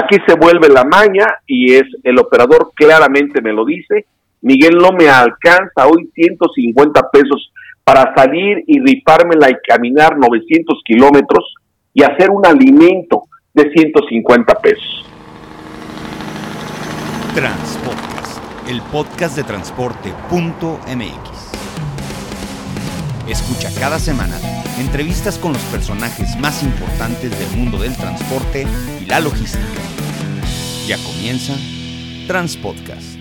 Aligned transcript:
Aquí 0.00 0.16
se 0.28 0.34
vuelve 0.34 0.68
la 0.68 0.84
maña 0.84 1.26
y 1.44 1.74
es 1.74 1.82
el 2.04 2.20
operador 2.20 2.70
claramente 2.72 3.42
me 3.42 3.52
lo 3.52 3.64
dice, 3.64 4.06
Miguel 4.42 4.76
no 4.76 4.92
me 4.92 5.08
alcanza 5.08 5.88
hoy 5.88 6.08
150 6.14 7.10
pesos 7.10 7.52
para 7.82 8.14
salir 8.14 8.62
y 8.68 8.78
ripármela 8.78 9.50
y 9.50 9.54
caminar 9.66 10.16
900 10.16 10.82
kilómetros 10.84 11.52
y 11.92 12.04
hacer 12.04 12.30
un 12.30 12.46
alimento 12.46 13.24
de 13.52 13.72
150 13.72 14.54
pesos. 14.60 15.04
Transpodcast, 17.34 18.40
el 18.68 18.80
podcast 18.92 19.36
de 19.36 19.42
transporte.mx. 19.42 21.37
Escucha 23.28 23.70
cada 23.78 23.98
semana 23.98 24.40
entrevistas 24.78 25.36
con 25.36 25.52
los 25.52 25.60
personajes 25.64 26.34
más 26.40 26.62
importantes 26.62 27.30
del 27.38 27.58
mundo 27.58 27.78
del 27.78 27.94
transporte 27.94 28.66
y 29.02 29.04
la 29.04 29.20
logística. 29.20 29.66
Ya 30.86 30.96
comienza 30.96 31.54
Transpodcast. 32.26 33.18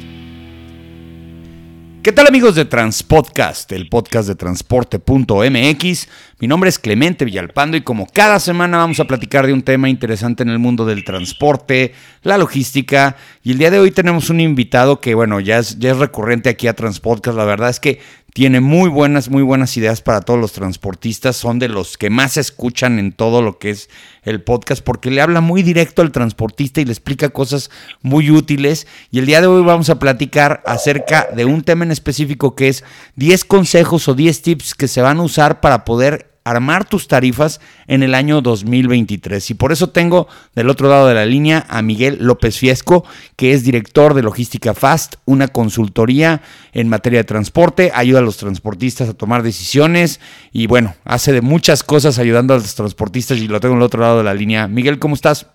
¿Qué 2.08 2.14
tal 2.14 2.26
amigos 2.26 2.56
de 2.56 2.64
Transpodcast, 2.64 3.70
el 3.74 3.90
podcast 3.90 4.30
de 4.30 4.36
transporte.mx? 4.36 6.08
Mi 6.40 6.48
nombre 6.48 6.70
es 6.70 6.80
Clemente 6.80 7.26
Villalpando 7.26 7.76
y 7.76 7.82
como 7.82 8.08
cada 8.08 8.40
semana 8.40 8.78
vamos 8.78 9.02
a 9.02 9.08
platicar 9.08 9.46
de 9.46 9.52
un 9.52 9.62
tema 9.62 9.90
interesante 9.90 10.42
en 10.42 10.48
el 10.48 10.58
mundo 10.58 10.86
del 10.86 11.04
transporte, 11.04 11.94
la 12.24 12.38
logística 12.38 13.18
y 13.44 13.52
el 13.52 13.58
día 13.58 13.72
de 13.72 13.80
hoy 13.80 13.92
tenemos 13.92 14.30
un 14.30 14.40
invitado 14.40 15.02
que 15.02 15.16
bueno, 15.16 15.42
ya 15.42 15.58
es, 15.58 15.78
recurrente 15.82 16.48
aquí 16.48 16.70
a 16.70 16.76
Transpodcast, 16.78 17.36
la 17.36 17.44
verdad 17.44 17.72
es 17.72 17.82
que 17.82 18.00
tiene 18.38 18.62
muy 18.62 18.88
buenas, 18.88 19.30
muy 19.30 19.42
buenas 19.42 19.76
ideas 19.78 20.04
para 20.04 20.22
todos 20.22 20.40
los 20.40 20.52
transportistas. 20.52 21.36
Son 21.36 21.58
de 21.58 21.70
los 21.70 21.98
que 21.98 22.12
más 22.12 22.38
escuchan 22.38 23.00
en 23.00 23.12
todo 23.12 23.42
lo 23.42 23.58
que 23.58 23.72
es 23.72 23.90
el 24.22 24.44
podcast 24.44 24.84
porque 24.84 25.10
le 25.10 25.22
habla 25.22 25.42
muy 25.42 25.64
directo 25.64 26.04
al 26.04 26.12
transportista 26.12 26.80
y 26.80 26.86
le 26.86 26.92
explica 26.92 27.30
cosas 27.30 27.72
muy 28.04 28.30
útiles. 28.30 28.86
Y 29.10 29.18
el 29.18 29.26
día 29.26 29.42
de 29.42 29.48
hoy 29.48 29.64
vamos 29.64 29.90
a 29.90 29.98
platicar 29.98 30.62
acerca 30.68 31.28
de 31.36 31.46
un 31.46 31.64
tema 31.64 31.84
en 31.84 31.90
específico 31.90 32.54
que 32.54 32.68
es 32.68 32.84
10 33.16 33.44
consejos 33.46 34.08
o 34.08 34.14
10 34.14 34.40
tips 34.44 34.76
que 34.76 34.88
se 34.88 35.02
van 35.02 35.18
a 35.18 35.24
usar 35.24 35.60
para 35.60 35.84
poder 35.84 36.37
armar 36.50 36.86
tus 36.86 37.08
tarifas 37.08 37.60
en 37.88 38.04
el 38.04 38.16
año 38.16 38.42
2023. 38.42 39.52
Y 39.52 39.54
por 39.54 39.72
eso 39.72 39.90
tengo 39.90 40.28
del 40.56 40.70
otro 40.70 40.90
lado 40.90 41.08
de 41.08 41.14
la 41.14 41.26
línea 41.26 41.66
a 41.70 41.82
Miguel 41.82 42.18
López 42.22 42.58
Fiesco, 42.58 43.04
que 43.36 43.54
es 43.54 43.64
director 43.64 44.14
de 44.14 44.24
Logística 44.24 44.74
Fast, 44.74 45.16
una 45.26 45.48
consultoría 45.48 46.42
en 46.74 46.90
materia 46.90 47.20
de 47.20 47.24
transporte, 47.24 47.92
ayuda 47.94 48.20
a 48.20 48.24
los 48.24 48.38
transportistas 48.38 49.10
a 49.10 49.18
tomar 49.18 49.44
decisiones 49.44 50.20
y 50.52 50.68
bueno, 50.68 50.94
hace 51.06 51.32
de 51.32 51.42
muchas 51.42 51.84
cosas 51.84 52.20
ayudando 52.20 52.54
a 52.54 52.58
los 52.58 52.76
transportistas 52.76 53.38
y 53.40 53.48
lo 53.48 53.60
tengo 53.60 53.76
del 53.76 53.84
otro 53.84 54.02
lado 54.02 54.20
de 54.20 54.24
la 54.24 54.34
línea. 54.34 54.68
Miguel, 54.68 55.00
¿cómo 55.00 55.16
estás? 55.16 55.52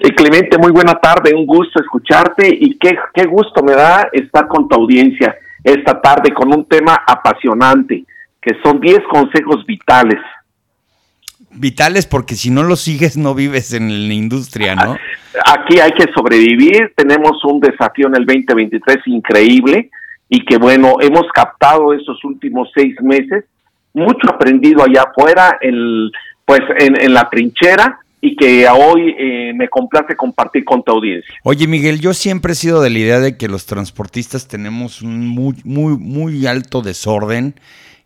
Eh, 0.00 0.14
Clemente, 0.14 0.58
muy 0.58 0.70
buena 0.70 0.94
tarde, 0.94 1.34
un 1.34 1.46
gusto 1.46 1.80
escucharte 1.80 2.48
y 2.48 2.76
qué, 2.78 2.96
qué 3.12 3.24
gusto 3.24 3.62
me 3.62 3.72
da 3.72 4.08
estar 4.12 4.46
con 4.48 4.68
tu 4.68 4.74
audiencia 4.74 5.34
esta 5.62 6.00
tarde 6.00 6.32
con 6.32 6.52
un 6.52 6.66
tema 6.66 7.02
apasionante 7.06 8.04
que 8.44 8.52
son 8.62 8.78
10 8.78 8.98
consejos 9.10 9.64
vitales. 9.66 10.20
Vitales 11.50 12.06
porque 12.06 12.34
si 12.34 12.50
no 12.50 12.62
los 12.62 12.80
sigues 12.80 13.16
no 13.16 13.34
vives 13.34 13.72
en 13.72 14.08
la 14.08 14.14
industria, 14.14 14.74
¿no? 14.74 14.96
Aquí 15.46 15.78
hay 15.78 15.92
que 15.92 16.12
sobrevivir, 16.12 16.92
tenemos 16.96 17.42
un 17.44 17.60
desafío 17.60 18.08
en 18.08 18.16
el 18.16 18.26
2023 18.26 18.98
increíble 19.06 19.90
y 20.28 20.44
que 20.44 20.58
bueno, 20.58 20.96
hemos 21.00 21.24
captado 21.32 21.94
estos 21.94 22.22
últimos 22.24 22.68
seis 22.74 22.94
meses, 23.00 23.44
mucho 23.94 24.28
aprendido 24.28 24.82
allá 24.82 25.04
afuera, 25.08 25.58
el, 25.60 26.10
pues 26.44 26.60
en, 26.78 27.14
la 27.14 27.28
trinchera 27.30 28.00
y 28.20 28.36
que 28.36 28.66
hoy 28.68 29.14
eh, 29.18 29.52
me 29.54 29.68
complace 29.68 30.16
compartir 30.16 30.64
con 30.64 30.82
tu 30.82 30.92
audiencia. 30.92 31.34
Oye 31.44 31.66
Miguel, 31.66 32.00
yo 32.00 32.14
siempre 32.14 32.52
he 32.52 32.56
sido 32.56 32.82
de 32.82 32.90
la 32.90 32.98
idea 32.98 33.20
de 33.20 33.36
que 33.36 33.48
los 33.48 33.66
transportistas 33.66 34.48
tenemos 34.48 35.02
un 35.02 35.26
muy, 35.26 35.56
muy, 35.64 35.96
muy 35.96 36.46
alto 36.46 36.82
desorden 36.82 37.54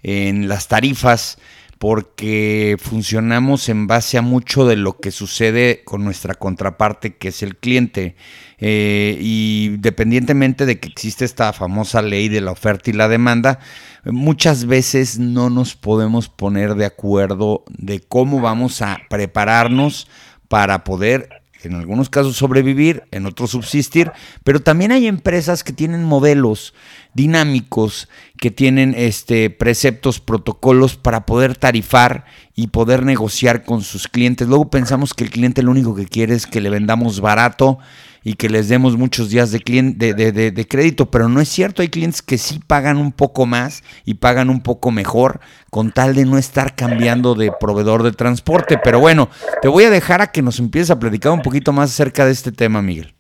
en 0.02 0.48
las 0.48 0.68
tarifas 0.68 1.38
porque 1.78 2.76
funcionamos 2.80 3.68
en 3.68 3.86
base 3.86 4.18
a 4.18 4.22
mucho 4.22 4.66
de 4.66 4.76
lo 4.76 4.98
que 4.98 5.12
sucede 5.12 5.82
con 5.84 6.04
nuestra 6.04 6.34
contraparte, 6.34 7.16
que 7.16 7.28
es 7.28 7.42
el 7.42 7.56
cliente. 7.56 8.16
Eh, 8.58 9.16
y 9.20 9.76
dependientemente 9.78 10.66
de 10.66 10.80
que 10.80 10.88
existe 10.88 11.24
esta 11.24 11.52
famosa 11.52 12.02
ley 12.02 12.28
de 12.28 12.40
la 12.40 12.50
oferta 12.50 12.90
y 12.90 12.94
la 12.94 13.08
demanda, 13.08 13.60
muchas 14.04 14.66
veces 14.66 15.20
no 15.20 15.50
nos 15.50 15.76
podemos 15.76 16.28
poner 16.28 16.74
de 16.74 16.86
acuerdo 16.86 17.64
de 17.68 18.00
cómo 18.00 18.40
vamos 18.40 18.82
a 18.82 18.98
prepararnos 19.08 20.08
para 20.48 20.82
poder 20.82 21.37
en 21.62 21.74
algunos 21.74 22.08
casos 22.08 22.36
sobrevivir, 22.36 23.04
en 23.10 23.26
otros 23.26 23.50
subsistir, 23.50 24.12
pero 24.44 24.60
también 24.60 24.92
hay 24.92 25.06
empresas 25.06 25.64
que 25.64 25.72
tienen 25.72 26.04
modelos 26.04 26.74
dinámicos, 27.14 28.08
que 28.38 28.50
tienen 28.50 28.94
este 28.96 29.50
preceptos, 29.50 30.20
protocolos 30.20 30.96
para 30.96 31.26
poder 31.26 31.56
tarifar 31.56 32.24
y 32.54 32.68
poder 32.68 33.04
negociar 33.04 33.64
con 33.64 33.82
sus 33.82 34.08
clientes. 34.08 34.46
Luego 34.46 34.70
pensamos 34.70 35.14
que 35.14 35.24
el 35.24 35.30
cliente 35.30 35.62
lo 35.62 35.70
único 35.70 35.94
que 35.94 36.06
quiere 36.06 36.34
es 36.34 36.46
que 36.46 36.60
le 36.60 36.70
vendamos 36.70 37.20
barato 37.20 37.78
y 38.24 38.34
que 38.34 38.48
les 38.48 38.68
demos 38.68 38.96
muchos 38.96 39.30
días 39.30 39.52
de, 39.52 39.60
cliente, 39.60 40.14
de, 40.14 40.68
crédito, 40.68 41.10
pero 41.10 41.28
no 41.28 41.40
es 41.40 41.48
cierto, 41.48 41.82
hay 41.82 41.88
clientes 41.88 42.22
que 42.22 42.38
sí 42.38 42.60
pagan 42.66 42.98
un 42.98 43.12
poco 43.12 43.46
más 43.46 43.82
y 44.04 44.14
pagan 44.14 44.50
un 44.50 44.62
poco 44.62 44.90
mejor 44.90 45.40
con 45.70 45.92
tal 45.92 46.14
de 46.14 46.24
no 46.24 46.38
estar 46.38 46.74
cambiando 46.74 47.34
de 47.34 47.52
proveedor 47.58 48.02
de 48.02 48.12
transporte. 48.12 48.78
Pero 48.82 49.00
bueno, 49.00 49.28
te 49.62 49.68
voy 49.68 49.84
a 49.84 49.90
dejar 49.90 50.20
a 50.20 50.32
que 50.32 50.42
nos 50.42 50.58
empieces 50.58 50.90
a 50.90 50.98
platicar 50.98 51.32
un 51.32 51.42
poquito 51.42 51.72
más 51.72 51.90
acerca 51.90 52.24
de 52.24 52.32
este 52.32 52.52
tema, 52.52 52.82
Miguel. 52.82 53.14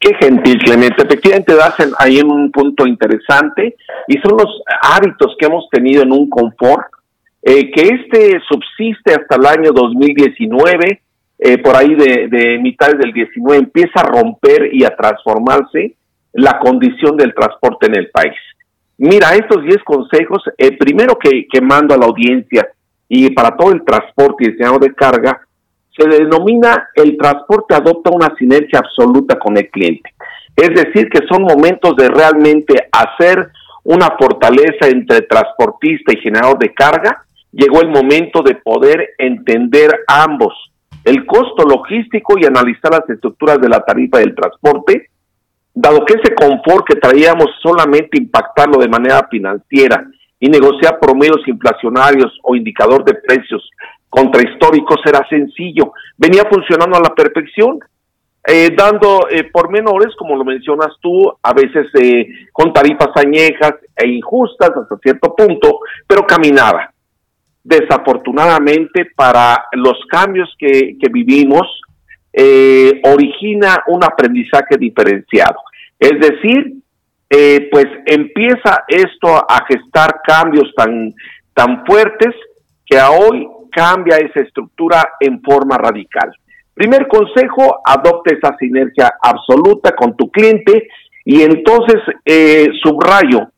Qué 0.00 0.14
gentil, 0.14 0.58
Clemente. 0.58 1.02
Efectivamente, 1.02 1.54
das 1.54 1.74
ahí 1.98 2.18
en 2.18 2.30
un 2.30 2.52
punto 2.52 2.86
interesante 2.86 3.76
y 4.06 4.18
son 4.18 4.36
los 4.38 4.62
hábitos 4.82 5.34
que 5.38 5.46
hemos 5.46 5.68
tenido 5.70 6.02
en 6.02 6.12
un 6.12 6.30
confort, 6.30 6.86
eh, 7.42 7.70
que 7.70 7.82
este 7.82 8.40
subsiste 8.48 9.14
hasta 9.14 9.36
el 9.36 9.46
año 9.46 9.72
2019 9.72 11.02
eh, 11.38 11.58
por 11.58 11.76
ahí 11.76 11.94
de, 11.94 12.28
de 12.28 12.58
mitad 12.58 12.88
del 12.94 13.12
19 13.12 13.58
empieza 13.58 14.00
a 14.00 14.10
romper 14.10 14.70
y 14.72 14.84
a 14.84 14.96
transformarse 14.96 15.94
la 16.32 16.58
condición 16.58 17.16
del 17.16 17.34
transporte 17.34 17.86
en 17.86 17.96
el 17.96 18.10
país. 18.10 18.34
Mira, 18.98 19.34
estos 19.34 19.62
10 19.62 19.78
consejos, 19.84 20.42
el 20.56 20.76
primero 20.76 21.16
que, 21.16 21.46
que 21.50 21.60
mando 21.60 21.94
a 21.94 21.98
la 21.98 22.06
audiencia 22.06 22.68
y 23.08 23.30
para 23.30 23.56
todo 23.56 23.72
el 23.72 23.84
transporte 23.84 24.44
y 24.44 24.50
diseñado 24.50 24.78
de 24.78 24.94
carga, 24.94 25.40
se 25.96 26.08
denomina 26.08 26.88
el 26.94 27.16
transporte 27.16 27.74
adopta 27.74 28.10
una 28.10 28.34
sinergia 28.36 28.80
absoluta 28.80 29.38
con 29.38 29.56
el 29.56 29.70
cliente. 29.70 30.10
Es 30.54 30.70
decir, 30.70 31.08
que 31.08 31.26
son 31.28 31.42
momentos 31.42 31.94
de 31.96 32.08
realmente 32.08 32.88
hacer 32.90 33.50
una 33.84 34.16
fortaleza 34.18 34.88
entre 34.88 35.22
transportista 35.22 36.12
y 36.12 36.20
generador 36.20 36.58
de 36.58 36.74
carga. 36.74 37.24
Llegó 37.52 37.80
el 37.80 37.88
momento 37.88 38.42
de 38.42 38.56
poder 38.56 39.14
entender 39.18 40.04
ambos 40.08 40.52
el 41.08 41.24
costo 41.24 41.64
logístico 41.64 42.34
y 42.38 42.44
analizar 42.44 42.92
las 42.92 43.08
estructuras 43.08 43.58
de 43.60 43.68
la 43.68 43.80
tarifa 43.80 44.18
del 44.18 44.34
transporte, 44.34 45.08
dado 45.72 46.04
que 46.04 46.14
ese 46.14 46.34
confort 46.34 46.86
que 46.86 46.96
traíamos 46.96 47.46
solamente 47.62 48.18
impactarlo 48.18 48.78
de 48.78 48.88
manera 48.88 49.26
financiera 49.30 50.04
y 50.38 50.48
negociar 50.50 50.98
promedios 51.00 51.46
inflacionarios 51.46 52.38
o 52.42 52.54
indicador 52.54 53.04
de 53.04 53.14
precios 53.14 53.70
contrahistóricos 54.10 54.98
era 55.06 55.26
sencillo, 55.28 55.92
venía 56.16 56.42
funcionando 56.50 56.98
a 56.98 57.02
la 57.02 57.14
perfección, 57.14 57.78
eh, 58.46 58.70
dando 58.76 59.28
eh, 59.30 59.44
pormenores, 59.44 60.14
como 60.16 60.36
lo 60.36 60.44
mencionas 60.44 60.92
tú, 61.00 61.32
a 61.42 61.52
veces 61.54 61.86
eh, 62.02 62.26
con 62.52 62.72
tarifas 62.72 63.10
añejas 63.16 63.74
e 63.96 64.08
injustas 64.08 64.70
hasta 64.76 64.96
cierto 64.98 65.34
punto, 65.34 65.80
pero 66.06 66.26
caminaba 66.26 66.92
desafortunadamente 67.68 69.10
para 69.14 69.66
los 69.72 69.98
cambios 70.10 70.54
que, 70.58 70.96
vivimos, 71.12 71.66
eh, 72.32 73.00
origina 73.04 73.84
un 73.88 74.02
aprendizaje 74.02 74.76
diferenciado. 74.78 75.58
Es 75.98 76.18
decir, 76.18 76.74
eh, 77.28 77.68
pues 77.70 77.86
empieza 78.06 78.84
esto 78.88 79.28
a 79.36 79.66
gestar 79.68 80.20
cambios 80.26 80.72
tan, 80.74 81.14
tan 81.52 81.84
fuertes 81.84 82.34
que 82.86 82.98
a 82.98 83.10
hoy 83.10 83.46
cambia 83.70 84.16
esa 84.16 84.40
estructura 84.40 85.06
en 85.20 85.42
forma 85.42 85.76
radical. 85.76 86.32
Primer 86.72 87.06
consejo, 87.06 87.82
adopte 87.84 88.36
esa 88.36 88.56
sinergia 88.56 89.12
absoluta 89.20 89.94
con 89.94 90.16
tu 90.16 90.30
cliente 90.30 90.88
y 91.24 91.42
entonces 91.42 92.00
eh, 92.24 92.68
subrayo, 92.82 93.50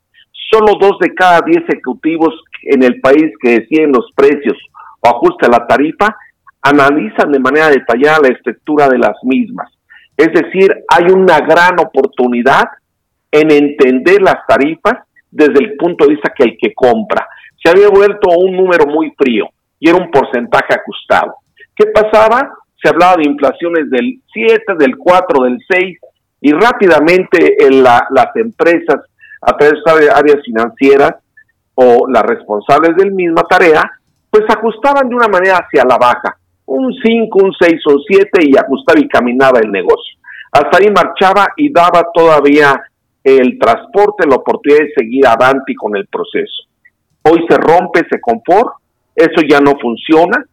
solo 0.50 0.74
dos 0.80 0.98
de 0.98 1.14
cada 1.14 1.42
diez 1.42 1.62
ejecutivos 1.68 2.34
en 2.62 2.82
el 2.82 3.00
país 3.00 3.32
que 3.40 3.60
deciden 3.60 3.92
los 3.92 4.10
precios 4.14 4.56
o 5.00 5.08
ajusta 5.08 5.48
la 5.48 5.66
tarifa, 5.66 6.16
analizan 6.62 7.32
de 7.32 7.38
manera 7.38 7.68
detallada 7.68 8.20
la 8.22 8.34
estructura 8.34 8.88
de 8.88 8.98
las 8.98 9.16
mismas. 9.22 9.70
Es 10.16 10.32
decir, 10.32 10.74
hay 10.88 11.10
una 11.10 11.38
gran 11.40 11.78
oportunidad 11.80 12.64
en 13.30 13.50
entender 13.50 14.20
las 14.20 14.46
tarifas 14.46 15.04
desde 15.30 15.60
el 15.60 15.76
punto 15.76 16.04
de 16.04 16.14
vista 16.14 16.32
que 16.36 16.44
el 16.44 16.58
que 16.60 16.74
compra. 16.74 17.26
Se 17.62 17.70
había 17.70 17.88
vuelto 17.88 18.30
un 18.36 18.56
número 18.56 18.86
muy 18.86 19.12
frío 19.16 19.46
y 19.78 19.88
era 19.88 19.98
un 19.98 20.10
porcentaje 20.10 20.74
ajustado. 20.74 21.36
¿Qué 21.74 21.86
pasaba? 21.86 22.52
se 22.82 22.88
hablaba 22.88 23.16
de 23.16 23.28
inflaciones 23.28 23.90
del 23.90 24.20
7, 24.32 24.74
del 24.78 24.96
4, 24.96 25.44
del 25.44 25.58
6, 25.68 25.98
y 26.40 26.52
rápidamente 26.52 27.66
en 27.66 27.82
la, 27.82 28.06
las 28.10 28.34
empresas, 28.36 29.02
a 29.42 29.56
través 29.56 29.82
de 29.84 30.10
áreas 30.10 30.44
financieras 30.44 31.14
o 31.82 32.06
las 32.08 32.22
responsables 32.24 32.94
del 32.96 33.12
misma 33.12 33.42
tarea, 33.48 33.90
pues 34.28 34.44
ajustaban 34.48 35.08
de 35.08 35.14
una 35.14 35.28
manera 35.28 35.58
hacia 35.58 35.82
la 35.84 35.96
baja, 35.96 36.36
un 36.66 36.92
5, 36.92 37.38
un 37.42 37.52
6, 37.58 37.86
un 37.86 38.02
7 38.06 38.40
y 38.42 38.56
ajustaba 38.56 39.00
y 39.00 39.08
caminaba 39.08 39.60
el 39.60 39.72
negocio. 39.72 40.18
Hasta 40.52 40.78
ahí 40.78 40.90
marchaba 40.90 41.48
y 41.56 41.72
daba 41.72 42.04
todavía 42.12 42.82
el 43.24 43.58
transporte 43.58 44.28
la 44.28 44.36
oportunidad 44.36 44.80
de 44.80 44.92
seguir 44.94 45.26
adelante 45.26 45.74
con 45.74 45.96
el 45.96 46.06
proceso. 46.06 46.68
Hoy 47.22 47.44
se 47.48 47.56
rompe 47.56 48.00
ese 48.00 48.20
confort, 48.20 48.74
eso 49.14 49.40
ya 49.48 49.60
no 49.60 49.78
funciona, 49.80 50.44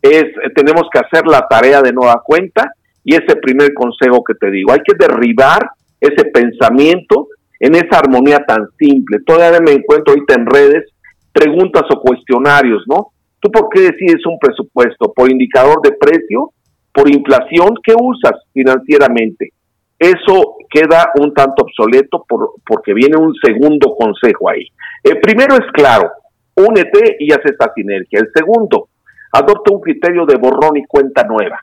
es, 0.00 0.24
tenemos 0.54 0.84
que 0.92 1.00
hacer 1.00 1.26
la 1.26 1.48
tarea 1.48 1.82
de 1.82 1.92
nueva 1.92 2.22
cuenta 2.24 2.70
y 3.02 3.14
ese 3.14 3.36
primer 3.36 3.74
consejo 3.74 4.22
que 4.22 4.34
te 4.34 4.50
digo, 4.50 4.72
hay 4.72 4.80
que 4.86 4.94
derribar 4.96 5.68
ese 6.00 6.26
pensamiento 6.26 7.28
en 7.60 7.74
esa 7.74 7.98
armonía 7.98 8.38
tan 8.46 8.68
simple. 8.78 9.18
Todavía 9.24 9.60
me 9.60 9.72
encuentro 9.72 10.12
ahorita 10.12 10.34
en 10.34 10.46
redes 10.46 10.84
preguntas 11.32 11.82
o 11.90 12.00
cuestionarios, 12.00 12.82
¿no? 12.86 13.12
¿Tú 13.40 13.50
por 13.50 13.68
qué 13.68 13.80
decides 13.80 14.24
un 14.26 14.38
presupuesto? 14.38 15.12
¿Por 15.12 15.30
indicador 15.30 15.80
de 15.82 15.92
precio? 15.92 16.52
¿Por 16.92 17.10
inflación? 17.10 17.74
¿Qué 17.82 17.94
usas 17.94 18.32
financieramente? 18.52 19.50
Eso 19.98 20.56
queda 20.70 21.10
un 21.20 21.32
tanto 21.32 21.64
obsoleto 21.64 22.24
por, 22.28 22.50
porque 22.66 22.92
viene 22.92 23.16
un 23.16 23.34
segundo 23.34 23.94
consejo 23.94 24.50
ahí. 24.50 24.66
El 25.02 25.20
primero 25.20 25.54
es 25.54 25.70
claro, 25.72 26.10
únete 26.54 27.16
y 27.20 27.32
haz 27.32 27.40
esta 27.44 27.72
sinergia. 27.74 28.20
El 28.20 28.30
segundo, 28.34 28.88
adopta 29.32 29.72
un 29.72 29.80
criterio 29.80 30.26
de 30.26 30.36
borrón 30.36 30.76
y 30.76 30.84
cuenta 30.84 31.24
nueva. 31.24 31.60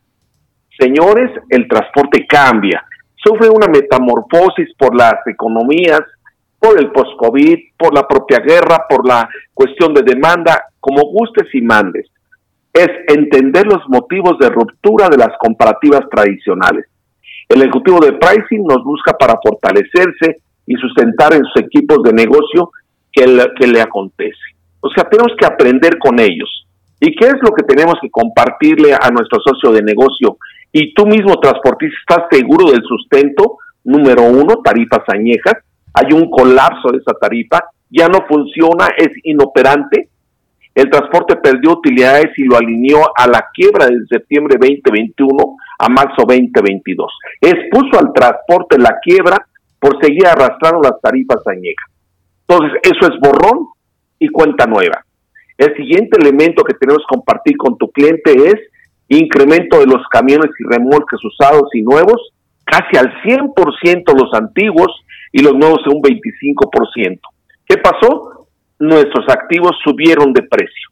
Señores, 0.79 1.31
el 1.49 1.67
transporte 1.67 2.25
cambia, 2.27 2.83
sufre 3.23 3.49
una 3.49 3.67
metamorfosis 3.67 4.73
por 4.77 4.95
las 4.95 5.15
economías, 5.25 6.01
por 6.59 6.79
el 6.79 6.91
post-COVID, 6.91 7.57
por 7.77 7.93
la 7.93 8.07
propia 8.07 8.39
guerra, 8.39 8.85
por 8.89 9.07
la 9.07 9.27
cuestión 9.53 9.93
de 9.93 10.01
demanda, 10.01 10.65
como 10.79 11.01
gustes 11.03 11.47
y 11.53 11.61
mandes. 11.61 12.07
Es 12.73 12.89
entender 13.07 13.65
los 13.67 13.87
motivos 13.87 14.37
de 14.39 14.49
ruptura 14.49 15.09
de 15.09 15.17
las 15.17 15.31
comparativas 15.39 16.01
tradicionales. 16.09 16.85
El 17.49 17.61
ejecutivo 17.61 17.99
de 17.99 18.13
pricing 18.13 18.63
nos 18.65 18.83
busca 18.83 19.13
para 19.13 19.37
fortalecerse 19.43 20.41
y 20.65 20.75
sustentar 20.75 21.33
en 21.33 21.43
sus 21.43 21.63
equipos 21.63 22.01
de 22.03 22.13
negocio 22.13 22.71
que, 23.11 23.25
que 23.59 23.67
le 23.67 23.81
acontece. 23.81 24.39
O 24.79 24.89
sea, 24.89 25.03
tenemos 25.03 25.33
que 25.37 25.45
aprender 25.45 25.97
con 25.99 26.19
ellos. 26.19 26.65
¿Y 26.99 27.13
qué 27.15 27.25
es 27.25 27.35
lo 27.41 27.53
que 27.53 27.63
tenemos 27.63 27.95
que 28.01 28.09
compartirle 28.09 28.93
a 28.93 29.09
nuestro 29.11 29.39
socio 29.41 29.71
de 29.71 29.83
negocio? 29.83 30.37
Y 30.75 30.93
tú 30.95 31.05
mismo, 31.05 31.39
transportista, 31.39 31.95
estás 31.99 32.27
seguro 32.31 32.71
del 32.71 32.81
sustento, 32.81 33.57
número 33.83 34.23
uno, 34.23 34.55
tarifas 34.63 35.03
añejas, 35.07 35.53
hay 35.93 36.11
un 36.13 36.31
colapso 36.31 36.89
de 36.91 36.97
esa 36.97 37.13
tarifa, 37.13 37.63
ya 37.91 38.07
no 38.07 38.25
funciona, 38.27 38.87
es 38.97 39.09
inoperante. 39.23 40.09
El 40.73 40.89
transporte 40.89 41.35
perdió 41.35 41.73
utilidades 41.73 42.31
y 42.37 42.45
lo 42.45 42.57
alineó 42.57 43.01
a 43.15 43.27
la 43.27 43.45
quiebra 43.53 43.85
de 43.85 44.03
septiembre 44.09 44.57
2021 44.59 45.57
a 45.77 45.89
marzo 45.89 46.23
2022. 46.27 47.13
Expuso 47.39 47.99
al 47.99 48.11
transporte 48.11 48.79
la 48.79 48.97
quiebra 48.99 49.45
por 49.79 50.03
seguir 50.03 50.25
arrastrando 50.25 50.81
las 50.81 50.99
tarifas 50.99 51.45
añejas. 51.45 51.91
Entonces, 52.47 52.79
eso 52.81 53.13
es 53.13 53.19
borrón 53.19 53.67
y 54.17 54.27
cuenta 54.29 54.65
nueva. 54.65 55.05
El 55.55 55.75
siguiente 55.75 56.17
elemento 56.19 56.63
que 56.63 56.73
tenemos 56.73 57.03
que 57.03 57.15
compartir 57.15 57.57
con 57.57 57.77
tu 57.77 57.91
cliente 57.91 58.31
es 58.31 58.55
incremento 59.07 59.79
de 59.79 59.85
los 59.85 60.07
camiones 60.09 60.51
y 60.59 60.63
remolques 60.63 61.19
usados 61.23 61.69
y 61.73 61.81
nuevos, 61.81 62.33
casi 62.65 62.97
al 62.97 63.13
100% 63.23 64.03
los 64.15 64.33
antiguos 64.33 64.91
y 65.31 65.41
los 65.41 65.53
nuevos 65.53 65.79
en 65.85 65.97
un 65.97 66.01
25%. 66.01 67.19
¿Qué 67.65 67.77
pasó? 67.77 68.47
Nuestros 68.79 69.27
activos 69.29 69.71
subieron 69.83 70.33
de 70.33 70.43
precio. 70.43 70.89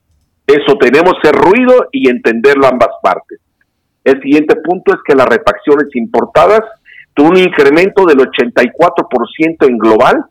Eso 0.47 0.75
tenemos 0.77 1.13
que 1.21 1.31
ruido 1.31 1.87
y 1.91 2.09
entenderlo 2.09 2.67
ambas 2.67 2.89
partes. 3.01 3.39
El 4.03 4.21
siguiente 4.21 4.55
punto 4.57 4.93
es 4.93 4.99
que 5.05 5.15
las 5.15 5.27
refacciones 5.27 5.87
importadas 5.95 6.61
tuvo 7.13 7.29
un 7.29 7.37
incremento 7.37 8.05
del 8.05 8.17
84% 8.17 9.67
en 9.67 9.77
global, 9.77 10.25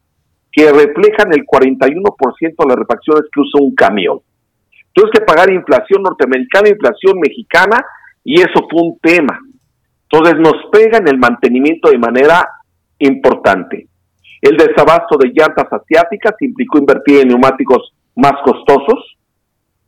que 0.52 0.70
reflejan 0.72 1.32
el 1.32 1.46
41% 1.46 2.40
de 2.40 2.66
las 2.66 2.76
refacciones 2.76 3.22
que 3.32 3.40
usa 3.40 3.60
un 3.60 3.74
camión. 3.74 4.20
Tienes 4.92 5.12
que 5.12 5.20
pagar 5.20 5.50
inflación 5.52 6.02
norteamericana, 6.02 6.68
inflación 6.68 7.18
mexicana, 7.20 7.84
y 8.24 8.40
eso 8.40 8.66
fue 8.70 8.82
un 8.82 8.98
tema. 9.00 9.38
Entonces 10.10 10.38
nos 10.38 10.70
pega 10.72 10.98
en 10.98 11.08
el 11.08 11.18
mantenimiento 11.18 11.90
de 11.90 11.98
manera 11.98 12.46
importante. 12.98 13.86
El 14.40 14.56
desabasto 14.56 15.18
de 15.18 15.32
llantas 15.34 15.66
asiáticas 15.70 16.34
implicó 16.40 16.78
invertir 16.78 17.20
en 17.20 17.28
neumáticos 17.28 17.92
más 18.16 18.34
costosos. 18.44 19.16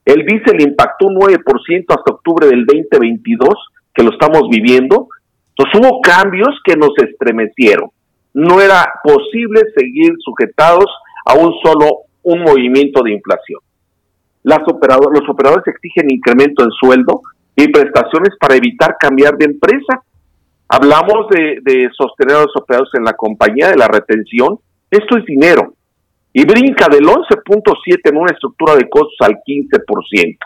El 0.05 0.25
diésel 0.27 0.61
impactó 0.61 1.07
un 1.07 1.17
9% 1.17 1.85
hasta 1.89 2.13
octubre 2.13 2.47
del 2.47 2.67
2022, 2.67 3.49
que 3.95 4.03
lo 4.03 4.11
estamos 4.13 4.49
viviendo. 4.51 5.09
Entonces 5.57 5.81
hubo 5.81 6.01
cambios 6.01 6.61
que 6.65 6.77
nos 6.77 6.91
estremecieron. 6.99 7.91
No 8.35 8.61
era 8.61 8.93
posible 9.03 9.61
seguir 9.77 10.13
sujetados 10.19 10.87
a 11.27 11.35
un 11.35 11.53
solo 11.63 12.03
un 12.23 12.43
movimiento 12.43 13.03
de 13.03 13.13
inflación. 13.13 13.61
Las 14.45 14.61
los 14.61 15.29
operadores 15.29 15.67
exigen 15.67 16.11
incremento 16.11 16.65
en 16.65 16.71
sueldo 16.71 17.23
y 17.57 17.69
prestaciones 17.69 18.35
para 18.41 18.57
evitar 18.57 18.97
cambiar 18.99 19.37
de 19.37 19.47
empresa 19.47 20.03
Hablamos 20.75 21.27
de, 21.29 21.91
sostener 21.93 22.35
a 22.35 22.43
los 22.45 22.57
operadores 22.57 22.95
en 22.95 23.05
la 23.05 23.13
compañía, 23.13 23.69
de 23.69 23.77
la 23.77 23.89
retención. 23.89 24.59
Esto 24.91 25.19
es 25.19 25.27
dinero. 25.27 25.75
Y 26.33 26.47
brinca 26.47 26.89
del 26.89 27.05
11.7 27.05 28.01
en 28.05 28.17
una 28.17 28.33
estructura 28.33 28.75
de 28.77 28.89
costos 28.89 29.19
al 29.21 29.35
15%. 29.47 30.39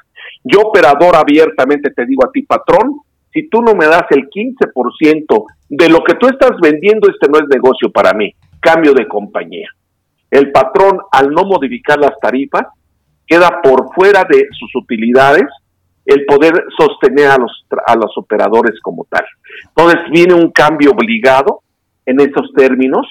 Yo, 0.43 0.63
operador, 0.63 1.15
abiertamente 1.15 1.93
te 1.93 2.05
digo 2.07 2.27
a 2.27 2.33
ti, 2.33 2.43
patrón, 2.43 3.03
si 3.33 3.49
tú 3.49 3.63
no 3.63 3.77
me 3.77 3.87
das 3.87 4.07
el 4.11 4.29
15% 4.29 5.45
de 5.69 5.89
lo 5.91 6.03
que 6.03 6.15
tú 6.15 6.27
estás 6.27 6.59
vendiendo, 6.61 7.09
este 7.09 7.29
no 7.31 7.39
es 7.39 7.45
negocio 7.49 7.93
para 7.93 8.13
mí. 8.13 8.35
Cambio 8.59 8.95
de 8.95 9.07
compañía. 9.07 9.69
El 10.29 10.51
patrón, 10.51 10.99
al 11.13 11.31
no 11.31 11.45
modificar 11.45 12.01
las 12.01 12.19
tarifas, 12.21 12.67
queda 13.27 13.61
por 13.63 13.95
fuera 13.95 14.25
de 14.29 14.47
sus 14.59 14.75
utilidades 14.77 15.47
el 16.05 16.25
poder 16.25 16.53
sostener 16.79 17.29
a 17.29 17.37
los, 17.37 17.67
a 17.87 17.97
los 17.97 18.17
operadores 18.17 18.81
como 18.81 19.07
tal. 19.11 19.25
Entonces 19.69 20.01
viene 20.11 20.35
un 20.35 20.51
cambio 20.53 20.93
obligado 20.93 21.63
en 22.07 22.21
esos 22.21 22.53
términos 22.55 23.07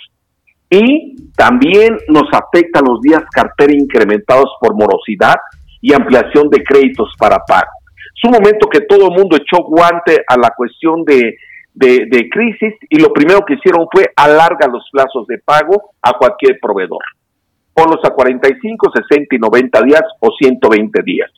y 0.69 1.15
también 1.35 1.97
nos 2.07 2.27
afecta 2.31 2.81
los 2.81 3.01
días 3.01 3.23
cartera 3.31 3.73
incrementados 3.73 4.49
por 4.61 4.73
morosidad 4.75 5.35
y 5.81 5.93
ampliación 5.93 6.49
de 6.49 6.63
créditos 6.63 7.13
para 7.19 7.37
pago. 7.45 7.69
Es 8.15 8.23
un 8.23 8.31
momento 8.31 8.67
que 8.69 8.81
todo 8.81 9.09
el 9.09 9.11
mundo 9.11 9.35
echó 9.35 9.63
guante 9.63 10.23
a 10.27 10.37
la 10.37 10.51
cuestión 10.55 11.03
de, 11.03 11.35
de, 11.73 12.07
de 12.09 12.29
crisis 12.29 12.73
y 12.89 12.99
lo 12.99 13.11
primero 13.11 13.45
que 13.45 13.55
hicieron 13.55 13.87
fue 13.91 14.09
alargar 14.15 14.69
los 14.71 14.87
plazos 14.91 15.27
de 15.27 15.37
pago 15.39 15.91
a 16.01 16.13
cualquier 16.13 16.57
proveedor. 16.61 17.03
Ponlos 17.75 17.99
a 18.05 18.11
45, 18.11 18.91
60 19.09 19.35
y 19.35 19.37
90 19.37 19.81
días 19.81 20.03
o 20.21 20.31
120 20.31 21.03
días. 21.03 21.29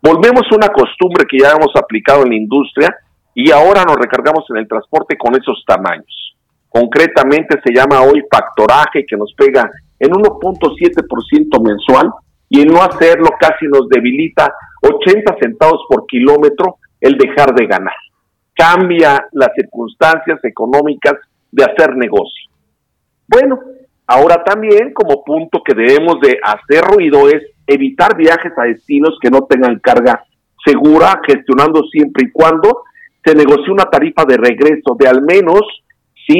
Volvemos 0.00 0.44
a 0.50 0.54
una 0.54 0.68
costumbre 0.68 1.26
que 1.28 1.40
ya 1.40 1.50
hemos 1.50 1.74
aplicado 1.74 2.22
en 2.22 2.30
la 2.30 2.36
industria 2.36 2.96
y 3.34 3.50
ahora 3.50 3.82
nos 3.84 3.96
recargamos 3.96 4.44
en 4.50 4.58
el 4.58 4.68
transporte 4.68 5.18
con 5.18 5.34
esos 5.34 5.64
tamaños. 5.66 6.36
Concretamente 6.68 7.60
se 7.64 7.74
llama 7.74 8.02
hoy 8.02 8.22
factoraje 8.30 9.04
que 9.04 9.16
nos 9.16 9.34
pega 9.34 9.68
en 9.98 10.10
1.7% 10.12 11.66
mensual 11.66 12.12
y 12.48 12.60
en 12.62 12.68
no 12.68 12.82
hacerlo 12.82 13.28
casi 13.38 13.66
nos 13.66 13.88
debilita 13.88 14.54
80 14.82 15.36
centavos 15.40 15.82
por 15.88 16.06
kilómetro 16.06 16.76
el 17.00 17.18
dejar 17.18 17.52
de 17.54 17.66
ganar. 17.66 17.96
Cambia 18.54 19.26
las 19.32 19.50
circunstancias 19.56 20.38
económicas 20.44 21.14
de 21.50 21.64
hacer 21.64 21.96
negocio. 21.96 22.50
Bueno, 23.26 23.58
ahora 24.10 24.42
también 24.42 24.92
como 24.92 25.22
punto 25.22 25.62
que 25.64 25.72
debemos 25.72 26.20
de 26.20 26.38
hacer 26.42 26.82
ruido 26.82 27.28
es 27.28 27.42
evitar 27.66 28.16
viajes 28.16 28.52
a 28.56 28.64
destinos 28.64 29.16
que 29.22 29.30
no 29.30 29.42
tengan 29.42 29.78
carga 29.78 30.24
segura, 30.64 31.20
gestionando 31.24 31.82
siempre 31.84 32.24
y 32.26 32.32
cuando 32.32 32.82
se 33.24 33.34
negocie 33.34 33.72
una 33.72 33.84
tarifa 33.84 34.24
de 34.24 34.36
regreso 34.36 34.96
de 34.98 35.06
al 35.06 35.22
menos, 35.22 35.60
sí, 36.26 36.38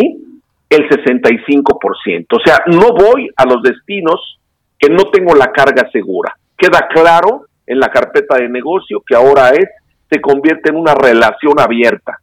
el 0.68 0.88
65%. 0.88 2.26
O 2.30 2.40
sea, 2.44 2.62
no 2.66 2.88
voy 2.92 3.30
a 3.36 3.44
los 3.46 3.62
destinos 3.62 4.40
que 4.76 4.88
no 4.88 5.04
tengo 5.12 5.34
la 5.36 5.52
carga 5.52 5.88
segura. 5.92 6.34
Queda 6.56 6.88
claro 6.92 7.46
en 7.66 7.78
la 7.78 7.88
carpeta 7.88 8.36
de 8.36 8.48
negocio 8.48 9.00
que 9.06 9.14
ahora 9.14 9.50
es, 9.50 9.68
se 10.10 10.20
convierte 10.20 10.70
en 10.70 10.76
una 10.76 10.94
relación 10.94 11.60
abierta. 11.60 12.18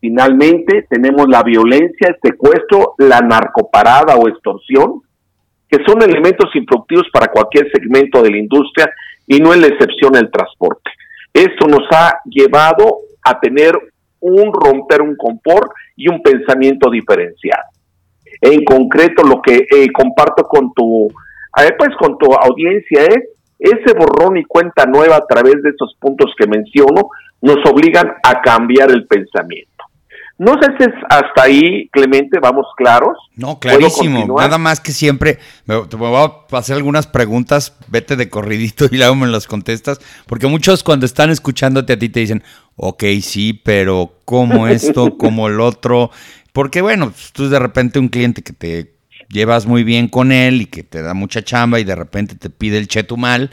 Finalmente, 0.00 0.86
tenemos 0.88 1.28
la 1.28 1.42
violencia, 1.42 2.08
el 2.08 2.16
secuestro, 2.22 2.94
la 2.98 3.20
narcoparada 3.20 4.16
o 4.16 4.28
extorsión, 4.28 5.02
que 5.68 5.78
son 5.86 6.02
elementos 6.02 6.50
improductivos 6.54 7.06
para 7.12 7.30
cualquier 7.30 7.70
segmento 7.70 8.22
de 8.22 8.30
la 8.30 8.38
industria 8.38 8.90
y 9.26 9.38
no 9.38 9.52
es 9.52 9.60
la 9.60 9.68
excepción 9.68 10.16
el 10.16 10.30
transporte. 10.30 10.90
Esto 11.32 11.66
nos 11.66 11.86
ha 11.92 12.18
llevado 12.24 12.98
a 13.22 13.38
tener 13.38 13.78
un 14.20 14.52
romper 14.52 15.02
un 15.02 15.16
confort 15.16 15.70
y 15.96 16.08
un 16.08 16.22
pensamiento 16.22 16.90
diferenciado. 16.90 17.64
En 18.40 18.64
concreto, 18.64 19.22
lo 19.22 19.40
que 19.42 19.66
eh, 19.70 19.92
comparto 19.92 20.44
con 20.44 20.72
tu, 20.72 21.08
eh, 21.08 21.74
pues 21.78 21.90
con 21.98 22.16
tu 22.18 22.32
audiencia 22.32 23.04
es 23.04 23.28
ese 23.58 23.94
borrón 23.94 24.38
y 24.38 24.44
cuenta 24.44 24.86
nueva 24.86 25.16
a 25.16 25.26
través 25.26 25.62
de 25.62 25.70
estos 25.70 25.94
puntos 26.00 26.32
que 26.38 26.46
menciono 26.46 27.10
nos 27.42 27.58
obligan 27.70 28.14
a 28.22 28.40
cambiar 28.40 28.90
el 28.90 29.06
pensamiento. 29.06 29.69
No 30.40 30.54
sé 30.54 30.68
si 30.78 30.84
es 30.84 30.94
hasta 31.10 31.42
ahí, 31.42 31.90
Clemente, 31.92 32.38
vamos 32.40 32.64
claros. 32.74 33.14
No, 33.36 33.58
clarísimo. 33.58 34.38
Nada 34.38 34.56
más 34.56 34.80
que 34.80 34.90
siempre, 34.90 35.38
me, 35.66 35.82
te 35.82 35.96
voy 35.96 36.16
a 36.16 36.56
hacer 36.56 36.76
algunas 36.76 37.06
preguntas, 37.06 37.76
vete 37.88 38.16
de 38.16 38.30
corridito 38.30 38.86
y 38.90 38.96
luego 38.96 39.16
me 39.16 39.26
las 39.26 39.46
contestas, 39.46 40.00
porque 40.26 40.46
muchos 40.46 40.82
cuando 40.82 41.04
están 41.04 41.28
escuchándote 41.28 41.92
a 41.92 41.98
ti 41.98 42.08
te 42.08 42.20
dicen, 42.20 42.42
ok, 42.76 43.04
sí, 43.20 43.52
pero 43.52 44.14
¿cómo 44.24 44.66
esto? 44.68 45.18
¿Cómo 45.18 45.46
el 45.46 45.60
otro? 45.60 46.10
Porque 46.54 46.80
bueno, 46.80 47.12
tú 47.34 47.50
de 47.50 47.58
repente 47.58 47.98
un 47.98 48.08
cliente 48.08 48.40
que 48.40 48.54
te 48.54 48.94
llevas 49.28 49.66
muy 49.66 49.84
bien 49.84 50.08
con 50.08 50.32
él 50.32 50.62
y 50.62 50.66
que 50.66 50.82
te 50.82 51.02
da 51.02 51.12
mucha 51.12 51.42
chamba 51.42 51.80
y 51.80 51.84
de 51.84 51.96
repente 51.96 52.34
te 52.34 52.48
pide 52.48 52.78
el 52.78 52.88
chetumal, 52.88 53.50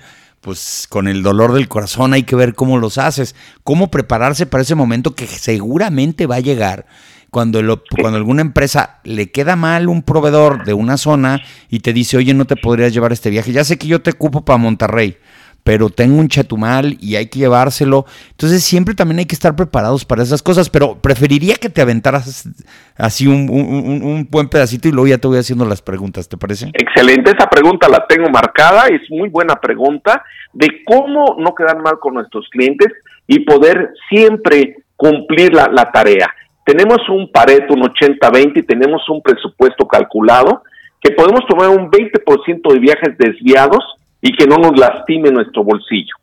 pues 0.48 0.88
con 0.89 1.10
el 1.10 1.24
dolor 1.24 1.51
del 1.51 1.68
corazón 1.68 2.13
hay 2.13 2.24
que 2.24 2.38
ver 2.38 2.56
cómo 2.56 2.77
los 2.77 2.98
haces, 2.98 3.36
cómo 3.66 3.92
prepararse 3.92 4.46
para 4.46 4.62
ese 4.62 4.75
momento 4.75 5.13
que 5.13 5.27
seguramente 5.27 6.25
va 6.25 6.36
a 6.36 6.39
llegar 6.39 6.86
cuando, 7.30 7.60
cuando 8.00 8.16
alguna 8.16 8.44
empresa 8.44 9.01
le 9.04 9.30
queda 9.30 9.58
mal 9.58 9.89
un 9.89 10.04
proveedor 10.04 10.63
de 10.63 10.74
una 10.74 10.96
zona 10.96 11.42
y 11.70 11.82
te 11.82 11.92
dice, 11.92 12.16
oye, 12.16 12.34
no 12.34 12.46
te 12.46 12.56
podrías 12.56 12.94
llevar 12.94 13.12
este 13.12 13.30
viaje, 13.30 13.51
ya 13.51 13.66
sé 13.66 13.77
que 13.77 13.88
yo 13.88 14.01
te 14.01 14.12
ocupo 14.12 14.46
para 14.46 14.56
Monterrey, 14.56 15.18
pero 15.67 15.89
tengo 15.89 16.17
un 16.17 16.29
chetumal 16.29 16.95
y 17.01 17.17
hay 17.17 17.25
que 17.25 17.39
llevárselo. 17.39 18.05
Entonces 18.31 18.63
siempre 18.63 18.95
también 18.95 19.19
hay 19.19 19.25
que 19.25 19.36
estar 19.36 19.53
preparados 19.53 20.05
para 20.05 20.24
esas 20.24 20.41
cosas, 20.41 20.69
pero 20.69 20.95
preferiría 21.01 21.55
que 21.55 21.67
te 21.67 21.81
aventaras 21.81 22.47
así 22.95 23.27
un, 23.27 24.25
buen 24.31 24.47
pedacito 24.47 24.88
y 24.88 24.91
luego 24.93 25.07
ya 25.07 25.17
te 25.17 25.27
voy 25.27 25.39
haciendo 25.39 25.65
las 25.65 25.81
preguntas, 25.81 26.29
¿te 26.29 26.38
parece? 26.38 26.71
Excelente, 26.71 27.31
esa 27.36 27.50
pregunta 27.50 27.89
la 27.89 28.07
tengo 28.07 28.29
marcada, 28.29 28.86
es 28.88 29.01
muy 29.12 29.27
buena 29.27 29.55
pregunta 29.55 30.24
de 30.53 30.69
cómo 30.86 31.36
no 31.38 31.53
quedar 31.53 31.83
mal 31.83 32.00
con 32.00 32.13
nuestros 32.13 32.47
clientes 32.47 32.88
y 33.27 33.39
poder 33.39 33.91
siempre 34.07 34.77
cumplir 34.95 35.53
la, 35.53 35.67
la 35.67 35.91
tarea. 35.91 36.33
Tenemos 36.63 37.00
un 37.09 37.29
Pareto, 37.29 37.74
un 37.74 37.81
80-20 37.81 38.53
y 38.55 38.63
tenemos 38.63 39.01
un 39.09 39.21
presupuesto 39.21 39.86
calculado 39.86 40.63
que 41.01 41.12
podemos 41.12 41.41
tomar 41.45 41.71
un 41.71 41.91
20% 41.91 42.74
de 42.74 42.79
viajes 42.79 43.17
desviados 43.17 43.97
y 44.21 44.36
que 44.36 44.45
no 44.47 44.57
nos 44.57 44.79
lastime 44.79 45.31
nuestro 45.31 45.63
bolsillo. 45.63 46.15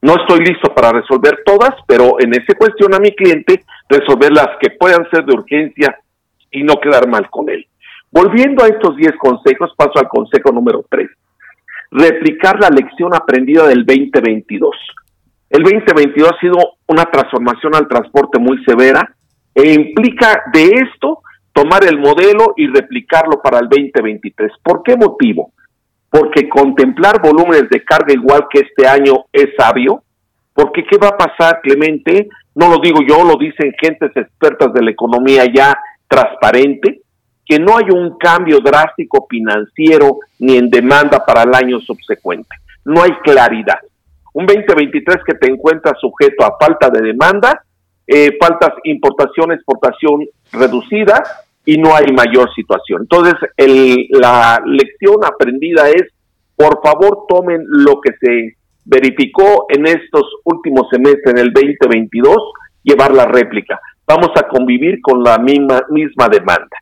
No 0.00 0.14
estoy 0.14 0.44
listo 0.44 0.72
para 0.74 0.92
resolver 0.92 1.42
todas, 1.44 1.74
pero 1.86 2.20
en 2.20 2.32
ese 2.32 2.54
cuestión 2.56 2.94
a 2.94 3.00
mi 3.00 3.10
cliente, 3.12 3.64
resolver 3.88 4.32
las 4.32 4.50
que 4.60 4.70
puedan 4.70 5.08
ser 5.10 5.24
de 5.24 5.34
urgencia 5.34 5.98
y 6.50 6.62
no 6.62 6.74
quedar 6.80 7.08
mal 7.08 7.28
con 7.30 7.48
él. 7.48 7.66
Volviendo 8.10 8.64
a 8.64 8.68
estos 8.68 8.96
10 8.96 9.12
consejos, 9.18 9.72
paso 9.76 9.98
al 9.98 10.08
consejo 10.08 10.52
número 10.52 10.84
3. 10.88 11.08
Replicar 11.90 12.60
la 12.60 12.68
lección 12.68 13.14
aprendida 13.14 13.66
del 13.66 13.84
2022. 13.84 14.76
El 15.50 15.62
2022 15.62 16.30
ha 16.30 16.40
sido 16.40 16.56
una 16.86 17.04
transformación 17.06 17.74
al 17.74 17.88
transporte 17.88 18.38
muy 18.38 18.62
severa 18.64 19.14
e 19.54 19.72
implica 19.72 20.42
de 20.52 20.64
esto 20.64 21.22
tomar 21.52 21.84
el 21.84 21.98
modelo 21.98 22.54
y 22.56 22.68
replicarlo 22.68 23.40
para 23.42 23.58
el 23.58 23.68
2023. 23.68 24.52
¿Por 24.62 24.82
qué 24.82 24.96
motivo? 24.96 25.52
Porque 26.10 26.48
contemplar 26.48 27.20
volúmenes 27.20 27.68
de 27.70 27.84
carga 27.84 28.12
igual 28.12 28.46
que 28.50 28.60
este 28.60 28.86
año 28.88 29.26
es 29.32 29.48
sabio, 29.56 30.02
porque 30.54 30.84
¿qué 30.84 30.96
va 30.96 31.08
a 31.08 31.16
pasar, 31.16 31.60
Clemente? 31.62 32.28
No 32.54 32.68
lo 32.68 32.78
digo 32.78 33.00
yo, 33.06 33.24
lo 33.24 33.36
dicen 33.36 33.72
gentes 33.80 34.10
expertas 34.16 34.72
de 34.72 34.82
la 34.82 34.90
economía 34.90 35.44
ya 35.52 35.78
transparente, 36.08 37.02
que 37.46 37.58
no 37.58 37.76
hay 37.76 37.90
un 37.90 38.18
cambio 38.18 38.58
drástico 38.60 39.26
financiero 39.28 40.18
ni 40.40 40.56
en 40.56 40.68
demanda 40.68 41.24
para 41.24 41.42
el 41.42 41.54
año 41.54 41.78
subsecuente. 41.80 42.56
No 42.84 43.02
hay 43.02 43.12
claridad. 43.22 43.78
Un 44.34 44.46
2023 44.46 45.18
que 45.24 45.34
te 45.34 45.50
encuentras 45.50 45.98
sujeto 46.00 46.44
a 46.44 46.56
falta 46.58 46.90
de 46.90 47.02
demanda, 47.02 47.62
eh, 48.06 48.36
faltas 48.40 48.72
importación, 48.84 49.52
exportación 49.52 50.26
reducida, 50.52 51.22
y 51.68 51.76
no 51.76 51.94
hay 51.94 52.06
mayor 52.14 52.48
situación. 52.54 53.02
Entonces, 53.02 53.34
la 54.08 54.58
lección 54.64 55.16
aprendida 55.22 55.90
es, 55.90 56.04
por 56.56 56.80
favor, 56.82 57.26
tomen 57.28 57.62
lo 57.62 58.00
que 58.00 58.12
se 58.18 58.56
verificó 58.86 59.66
en 59.68 59.86
estos 59.86 60.22
últimos 60.44 60.88
semestres, 60.90 61.34
en 61.34 61.38
el 61.38 61.52
2022, 61.52 62.38
llevar 62.82 63.12
la 63.12 63.26
réplica. 63.26 63.78
Vamos 64.06 64.30
a 64.36 64.48
convivir 64.48 65.02
con 65.02 65.22
la 65.22 65.36
misma, 65.36 65.82
misma 65.90 66.30
demanda. 66.30 66.78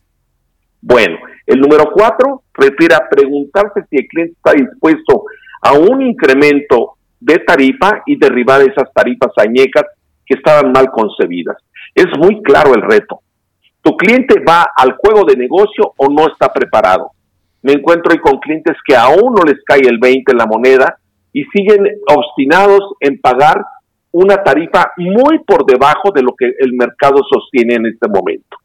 Bueno, 0.81 1.19
el 1.47 1.61
número 1.61 1.91
cuatro 1.93 2.45
refiere 2.55 2.95
a 2.95 3.09
preguntarse 3.11 3.81
si 3.91 3.97
el 3.97 4.07
cliente 4.07 4.35
está 4.37 4.53
dispuesto 4.53 5.25
a 5.63 5.73
un 5.73 6.01
incremento 6.01 6.93
de 7.19 7.41
tarifa 7.41 8.05
y 8.07 8.17
derribar 8.21 8.61
esas 8.61 8.93
tarifas 8.95 9.33
añecas 9.37 9.87
que 10.25 10.35
estaban 10.37 10.71
mal 10.71 10.93
concebidas. 10.93 11.57
Es 11.93 12.07
muy 12.21 12.41
claro 12.43 12.73
el 12.73 12.83
reto. 12.83 13.23
¿Tu 13.87 13.97
cliente 13.97 14.41
va 14.41 14.67
al 14.77 14.97
juego 14.97 15.25
de 15.25 15.37
negocio 15.37 15.95
o 15.97 16.09
no 16.09 16.27
está 16.27 16.53
preparado? 16.53 17.13
Me 17.63 17.75
encuentro 17.75 18.13
hoy 18.13 18.19
con 18.19 18.41
clientes 18.41 18.77
que 18.85 18.97
aún 18.97 19.33
no 19.33 19.45
les 19.47 19.63
cae 19.65 19.83
el 19.89 19.99
20 19.99 20.33
en 20.33 20.39
la 20.39 20.47
moneda 20.47 20.99
y 21.33 21.45
siguen 21.45 21.87
obstinados 22.09 22.81
en 22.99 23.21
pagar 23.21 23.65
una 24.11 24.43
tarifa 24.43 24.91
muy 24.97 25.39
por 25.47 25.65
debajo 25.65 26.11
de 26.13 26.23
lo 26.23 26.35
que 26.37 26.47
el 26.59 26.73
mercado 26.73 27.19
sostiene 27.33 27.75
en 27.75 27.87
este 27.87 28.09
momento. 28.09 28.57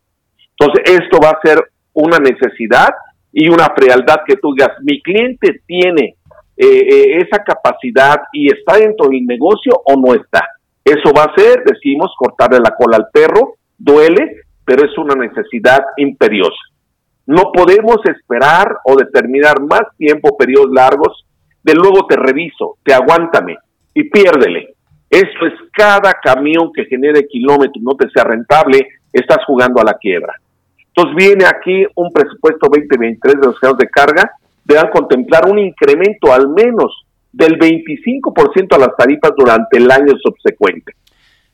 Entonces, 0.58 1.00
esto 1.04 1.20
va 1.24 1.30
a 1.30 1.48
ser 1.48 1.70
una 1.94 2.18
necesidad 2.18 2.90
y 3.32 3.48
una 3.48 3.72
frialdad 3.76 4.22
que 4.26 4.38
tú 4.38 4.56
digas, 4.56 4.72
mi 4.82 5.04
cliente 5.04 5.62
tiene 5.68 6.16
eh, 6.58 6.66
eh, 6.66 7.18
esa 7.20 7.44
capacidad 7.44 8.24
y 8.34 8.52
está 8.52 8.78
dentro 8.78 9.08
del 9.08 9.24
negocio 9.28 9.84
o 9.86 9.96
no 9.98 10.16
está. 10.16 10.48
Eso 10.84 11.14
va 11.16 11.26
a 11.26 11.36
ser, 11.36 11.64
decimos, 11.64 12.12
cortarle 12.18 12.58
la 12.58 12.76
cola 12.76 12.98
al 12.98 13.10
perro, 13.14 13.58
duele, 13.78 14.46
pero 14.66 14.86
es 14.86 14.98
una 14.98 15.16
necesidad 15.16 15.82
imperiosa. 15.98 16.60
No 17.26 17.52
podemos 17.54 17.98
esperar 18.06 18.78
o 18.86 18.96
determinar 18.96 19.62
más 19.62 19.84
tiempo, 19.98 20.38
periodos 20.38 20.72
largos, 20.72 21.26
de 21.64 21.74
luego 21.74 22.08
te 22.08 22.16
reviso, 22.16 22.78
te 22.84 22.94
aguántame 22.94 23.58
y 23.94 24.10
piérdele. 24.10 24.74
Eso 25.10 25.46
es 25.46 25.54
cada 25.74 26.14
camión 26.14 26.72
que 26.74 26.86
genere 26.86 27.28
kilómetros, 27.28 27.84
no 27.84 27.96
te 27.96 28.10
sea 28.10 28.24
rentable, 28.24 28.88
estás 29.12 29.40
jugando 29.46 29.82
a 29.82 29.84
la 29.84 29.94
quiebra. 29.96 30.34
Entonces 30.88 31.16
viene 31.16 31.46
aquí 31.46 31.86
un 31.96 32.12
presupuesto 32.12 32.68
2023 32.70 33.40
de 33.40 33.48
los 33.48 33.60
carros 33.60 33.78
de 33.78 33.88
carga, 33.88 34.32
deberán 34.64 34.92
contemplar 34.92 35.50
un 35.50 35.60
incremento 35.60 36.34
al 36.34 36.50
menos 36.50 37.06
del 37.32 37.58
25% 37.58 38.76
a 38.76 38.80
las 38.80 38.96
tarifas 38.98 39.32
durante 39.38 39.78
el 39.78 39.90
año 39.90 40.14
subsecuente. 40.22 40.94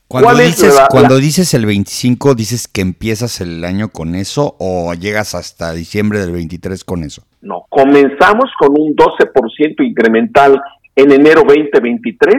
Cuando, 0.08 0.42
dices, 0.42 0.80
cuando 0.88 1.16
dices 1.18 1.52
el 1.52 1.66
25, 1.66 2.34
¿dices 2.34 2.66
que 2.66 2.80
empiezas 2.80 3.42
el 3.42 3.62
año 3.62 3.90
con 3.90 4.14
eso 4.14 4.56
o 4.58 4.94
llegas 4.94 5.34
hasta 5.34 5.72
diciembre 5.72 6.18
del 6.18 6.32
23 6.32 6.82
con 6.82 7.04
eso? 7.04 7.24
No, 7.42 7.66
comenzamos 7.68 8.50
con 8.58 8.70
un 8.70 8.96
12% 8.96 9.86
incremental 9.86 10.58
en 10.96 11.12
enero 11.12 11.42
2023 11.46 12.36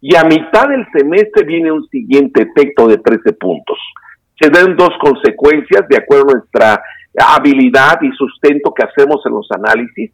y 0.00 0.16
a 0.16 0.24
mitad 0.24 0.68
del 0.68 0.84
semestre 0.92 1.44
viene 1.46 1.70
un 1.70 1.86
siguiente 1.90 2.42
efecto 2.42 2.88
de 2.88 2.98
13 2.98 3.34
puntos. 3.34 3.78
Se 4.40 4.50
dan 4.50 4.76
dos 4.76 4.90
consecuencias 5.00 5.86
de 5.88 5.98
acuerdo 5.98 6.30
a 6.30 6.34
nuestra 6.34 6.82
habilidad 7.16 8.00
y 8.02 8.10
sustento 8.16 8.74
que 8.74 8.82
hacemos 8.82 9.20
en 9.26 9.32
los 9.32 9.46
análisis 9.52 10.10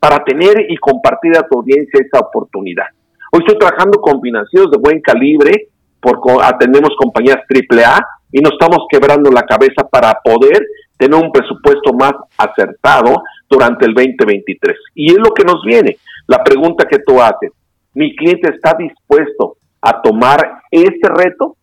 para 0.00 0.24
tener 0.24 0.66
y 0.68 0.76
compartir 0.78 1.36
a 1.36 1.46
tu 1.46 1.60
audiencia 1.60 2.00
esa 2.04 2.18
oportunidad. 2.18 2.86
Hoy 3.30 3.44
estoy 3.46 3.58
trabajando 3.58 4.00
con 4.00 4.20
financieros 4.20 4.72
de 4.72 4.78
buen 4.78 5.00
calibre 5.00 5.68
porque 6.00 6.30
atendemos 6.42 6.90
compañías 6.98 7.38
AAA 7.48 8.06
y 8.32 8.40
nos 8.40 8.52
estamos 8.52 8.86
quebrando 8.90 9.30
la 9.30 9.42
cabeza 9.42 9.86
para 9.90 10.18
poder 10.22 10.66
tener 10.96 11.14
un 11.14 11.32
presupuesto 11.32 11.92
más 11.92 12.12
acertado 12.36 13.22
durante 13.48 13.86
el 13.86 13.94
2023. 13.94 14.76
Y 14.94 15.12
es 15.12 15.18
lo 15.18 15.30
que 15.32 15.44
nos 15.44 15.62
viene. 15.64 15.96
La 16.26 16.42
pregunta 16.42 16.86
que 16.86 16.98
tú 16.98 17.20
haces, 17.20 17.52
¿mi 17.94 18.14
cliente 18.16 18.50
está 18.54 18.76
dispuesto 18.76 19.56
a 19.80 20.02
tomar 20.02 20.60
este 20.70 21.08
reto? 21.08 21.56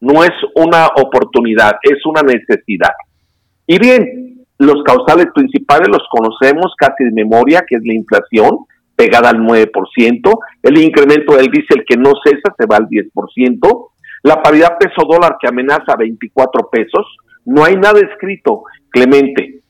No 0.00 0.24
es 0.24 0.32
una 0.54 0.86
oportunidad, 0.86 1.72
es 1.82 2.04
una 2.04 2.22
necesidad. 2.22 2.92
Y 3.66 3.78
bien, 3.78 4.44
los 4.58 4.82
causales 4.84 5.26
principales 5.34 5.88
los 5.88 6.06
conocemos 6.10 6.74
casi 6.76 7.04
de 7.04 7.12
memoria, 7.12 7.64
que 7.66 7.76
es 7.76 7.82
la 7.84 7.94
inflación, 7.94 8.58
pegada 9.00 9.30
al 9.30 9.38
9%, 9.38 10.38
el 10.62 10.78
incremento 10.78 11.34
del 11.34 11.46
diésel 11.46 11.84
que 11.88 11.96
no 11.96 12.12
cesa 12.22 12.54
se 12.58 12.66
va 12.66 12.76
al 12.76 12.86
10%, 12.86 13.88
la 14.24 14.42
paridad 14.42 14.76
peso 14.78 15.08
dólar 15.08 15.38
que 15.40 15.48
amenaza 15.48 15.96
24 15.96 16.68
pesos, 16.68 17.06
no 17.46 17.64
hay 17.64 17.76
nada 17.76 17.98
escrito, 17.98 18.64
Clemente. 18.90 19.60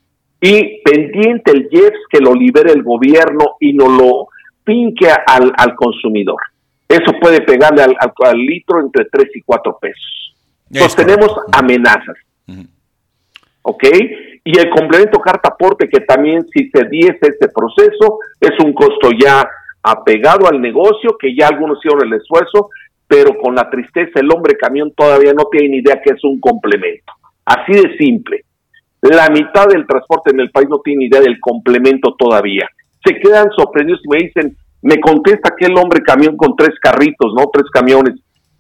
Y 0.40 0.80
pendiente 0.82 1.52
el 1.52 1.68
IEPS 1.70 1.98
que 2.10 2.18
lo 2.18 2.34
libere 2.34 2.72
el 2.72 2.82
gobierno 2.82 3.56
y 3.60 3.74
no 3.74 3.88
lo 3.88 4.28
finque 4.64 5.08
al, 5.10 5.74
consumidor. 5.76 6.40
Eso 6.88 7.12
puede 7.20 7.42
pegarle 7.42 7.82
al, 7.82 8.38
litro 8.38 8.80
entre 8.80 9.04
3 9.04 9.28
y 9.34 9.42
4 9.42 9.78
pesos. 9.80 10.34
Entonces 10.72 10.96
tenemos 10.96 11.30
amenazas. 11.52 12.16
¿Ok? 13.62 13.84
Y 14.44 14.58
el 14.58 14.70
complemento 14.70 15.20
carta 15.20 15.50
aporte, 15.50 15.88
que 15.88 16.00
también 16.00 16.46
si 16.52 16.70
se 16.70 16.84
diese 16.88 17.18
este 17.20 17.48
proceso, 17.48 18.18
es 18.40 18.58
un 18.64 18.72
costo 18.72 19.10
ya 19.18 19.48
apegado 19.82 20.48
al 20.48 20.60
negocio, 20.60 21.16
que 21.18 21.34
ya 21.34 21.48
algunos 21.48 21.78
hicieron 21.78 22.06
el 22.06 22.14
esfuerzo, 22.14 22.70
pero 23.06 23.36
con 23.38 23.54
la 23.54 23.68
tristeza 23.68 24.20
el 24.20 24.30
hombre 24.32 24.56
camión 24.56 24.92
todavía 24.96 25.32
no 25.32 25.46
tiene 25.50 25.68
ni 25.68 25.76
idea 25.78 26.00
que 26.02 26.14
es 26.14 26.24
un 26.24 26.40
complemento. 26.40 27.12
Así 27.44 27.72
de 27.72 27.96
simple. 27.96 28.44
La 29.02 29.28
mitad 29.28 29.66
del 29.66 29.86
transporte 29.86 30.30
en 30.32 30.40
el 30.40 30.50
país 30.50 30.68
no 30.68 30.80
tiene 30.80 31.00
ni 31.00 31.04
idea 31.06 31.20
del 31.20 31.40
complemento 31.40 32.14
todavía. 32.18 32.68
Se 33.04 33.18
quedan 33.18 33.50
sorprendidos 33.56 34.00
y 34.04 34.08
me 34.08 34.18
dicen, 34.18 34.56
me 34.82 35.00
contesta 35.00 35.50
aquel 35.52 35.76
hombre 35.76 36.02
camión 36.02 36.36
con 36.36 36.54
tres 36.54 36.78
carritos, 36.80 37.32
¿no? 37.34 37.50
Tres 37.52 37.68
camiones. 37.72 38.14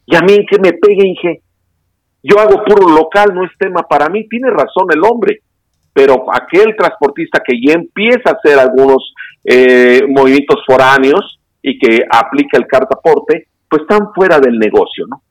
Y 0.06 0.16
a 0.16 0.20
mí 0.20 0.34
en 0.34 0.46
que 0.46 0.58
me 0.58 0.72
pegue, 0.72 1.04
dije, 1.04 1.42
yo 2.22 2.38
hago 2.38 2.64
puro 2.64 2.88
local, 2.88 3.32
no 3.34 3.44
es 3.44 3.52
tema 3.58 3.82
para 3.82 4.08
mí. 4.08 4.26
Tiene 4.28 4.50
razón 4.50 4.86
el 4.92 5.02
hombre, 5.04 5.40
pero 5.92 6.26
aquel 6.32 6.74
transportista 6.76 7.40
que 7.44 7.60
ya 7.60 7.74
empieza 7.74 8.30
a 8.30 8.32
hacer 8.34 8.58
algunos 8.58 9.14
eh, 9.44 10.02
movimientos 10.08 10.62
foráneos 10.66 11.40
y 11.62 11.78
que 11.78 12.04
aplica 12.10 12.58
el 12.58 12.66
cartaporte, 12.66 13.48
pues 13.68 13.82
están 13.82 14.12
fuera 14.14 14.38
del 14.38 14.58
negocio, 14.58 15.06
¿no? 15.08 15.22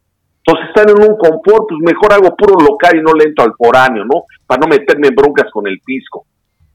Entonces 0.45 0.69
están 0.69 0.89
en 0.89 1.11
un 1.11 1.17
confort, 1.17 1.67
pues 1.69 1.81
mejor 1.81 2.13
hago 2.13 2.35
puro 2.35 2.55
local 2.65 2.97
y 2.97 3.01
no 3.01 3.13
lento 3.13 3.43
al 3.43 3.53
foráneo, 3.57 4.05
¿no? 4.05 4.23
Para 4.47 4.61
no 4.61 4.67
meterme 4.67 5.09
en 5.09 5.15
broncas 5.15 5.51
con 5.51 5.67
el 5.67 5.79
pisco. 5.85 6.25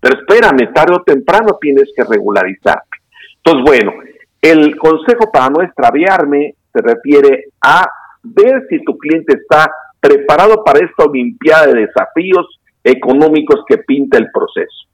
Pero 0.00 0.21
espérame, 0.21 0.73
tarde 0.73 0.95
o 0.95 1.03
temprano 1.03 1.59
tienes 1.61 1.91
que 1.97 2.05
regularizarte. 2.05 2.99
Entonces, 3.37 3.64
bueno, 3.64 3.93
el 4.41 4.76
consejo 4.76 5.33
para 5.33 5.49
no 5.49 5.62
extraviarme 5.62 6.55
se 6.73 6.83
refiere 6.83 7.47
a 7.62 7.87
ver 8.23 8.67
si 8.69 8.85
tu 8.85 8.97
cliente 8.99 9.35
está 9.35 9.71
preparado 10.00 10.62
para 10.62 10.85
esta 10.85 11.05
olimpiada 11.05 11.67
de 11.69 11.87
desafíos 11.87 12.47
económicos 12.85 13.64
que 13.67 13.79
pinta 13.79 14.19
el 14.19 14.31
proceso. 14.31 14.87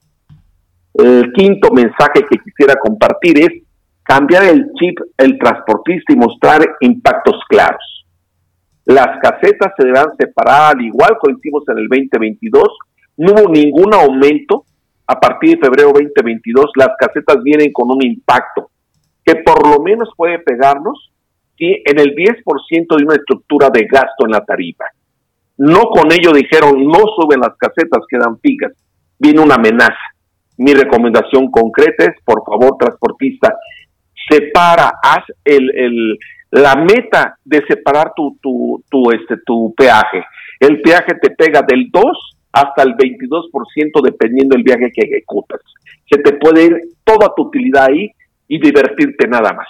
El 0.94 1.32
quinto 1.32 1.70
mensaje 1.72 2.24
que 2.28 2.38
quisiera 2.38 2.76
compartir 2.76 3.38
es 3.38 3.62
cambiar 4.02 4.44
el 4.44 4.72
chip, 4.78 4.98
el 5.18 5.38
transportista 5.38 6.12
y 6.12 6.16
mostrar 6.16 6.60
impactos 6.80 7.36
claros. 7.48 8.06
Las 8.86 9.18
casetas 9.20 9.72
se 9.76 9.84
deberán 9.84 10.16
separar 10.16 10.76
al 10.76 10.82
igual 10.82 11.16
que 11.22 11.32
hicimos 11.32 11.62
en 11.68 11.78
el 11.78 11.88
2022. 11.88 12.64
No 13.18 13.32
hubo 13.32 13.52
ningún 13.52 13.92
aumento. 13.94 14.64
A 15.06 15.18
partir 15.18 15.56
de 15.56 15.66
febrero 15.66 15.92
2022 15.92 16.70
las 16.76 16.90
casetas 16.98 17.42
vienen 17.42 17.72
con 17.72 17.90
un 17.90 18.02
impacto 18.04 18.70
que 19.24 19.36
por 19.36 19.66
lo 19.66 19.82
menos 19.82 20.08
puede 20.16 20.38
pegarnos 20.38 21.10
en 21.60 21.98
el 22.00 22.14
10% 22.14 22.96
de 22.96 23.04
una 23.04 23.14
estructura 23.14 23.68
de 23.70 23.84
gasto 23.84 24.24
en 24.24 24.30
la 24.30 24.44
tarifa. 24.44 24.84
No 25.60 25.90
con 25.90 26.10
ello 26.10 26.32
dijeron, 26.32 26.86
no 26.86 27.00
suben 27.16 27.40
las 27.40 27.54
casetas, 27.58 28.00
quedan 28.08 28.38
fijas. 28.40 28.72
Viene 29.18 29.42
una 29.42 29.56
amenaza. 29.56 29.94
Mi 30.56 30.72
recomendación 30.72 31.50
concreta 31.50 32.04
es, 32.04 32.14
por 32.24 32.42
favor, 32.46 32.78
transportista, 32.78 33.54
separa, 34.26 34.90
haz 35.02 35.22
el, 35.44 36.16
la 36.50 36.76
meta 36.76 37.36
de 37.44 37.62
separar 37.68 38.14
tu, 38.16 38.38
tu, 38.40 38.82
tu, 38.90 39.10
este, 39.10 39.36
tu 39.44 39.74
peaje. 39.76 40.24
El 40.58 40.80
peaje 40.80 41.12
te 41.20 41.28
pega 41.28 41.60
del 41.60 41.90
2 41.90 42.04
hasta 42.52 42.82
el 42.82 42.94
22% 42.94 44.02
dependiendo 44.02 44.54
del 44.54 44.64
viaje 44.64 44.90
que 44.94 45.02
ejecutas. 45.02 45.60
Se 46.10 46.22
te 46.22 46.38
puede 46.38 46.64
ir 46.64 46.80
toda 47.04 47.34
tu 47.36 47.42
utilidad 47.42 47.88
ahí 47.90 48.10
y 48.48 48.58
divertirte 48.58 49.28
nada 49.28 49.52
más. 49.52 49.68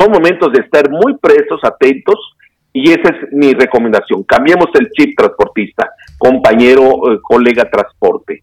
Son 0.00 0.10
momentos 0.10 0.50
de 0.52 0.60
estar 0.60 0.90
muy 0.90 1.18
presos, 1.18 1.60
atentos, 1.62 2.35
y 2.78 2.90
esa 2.90 3.08
es 3.08 3.32
mi 3.32 3.54
recomendación. 3.54 4.22
Cambiemos 4.24 4.66
el 4.78 4.90
chip 4.90 5.16
transportista, 5.16 5.92
compañero, 6.18 7.10
eh, 7.10 7.18
colega 7.22 7.70
transporte. 7.70 8.42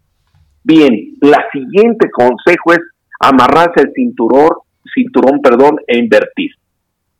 Bien, 0.63 1.13
la 1.21 1.45
siguiente 1.51 2.09
consejo 2.09 2.73
es 2.73 2.79
amarrarse 3.19 3.81
el 3.81 3.93
cinturón, 3.93 4.49
cinturón, 4.91 5.39
perdón, 5.39 5.75
e 5.85 5.99
invertir. 5.99 6.49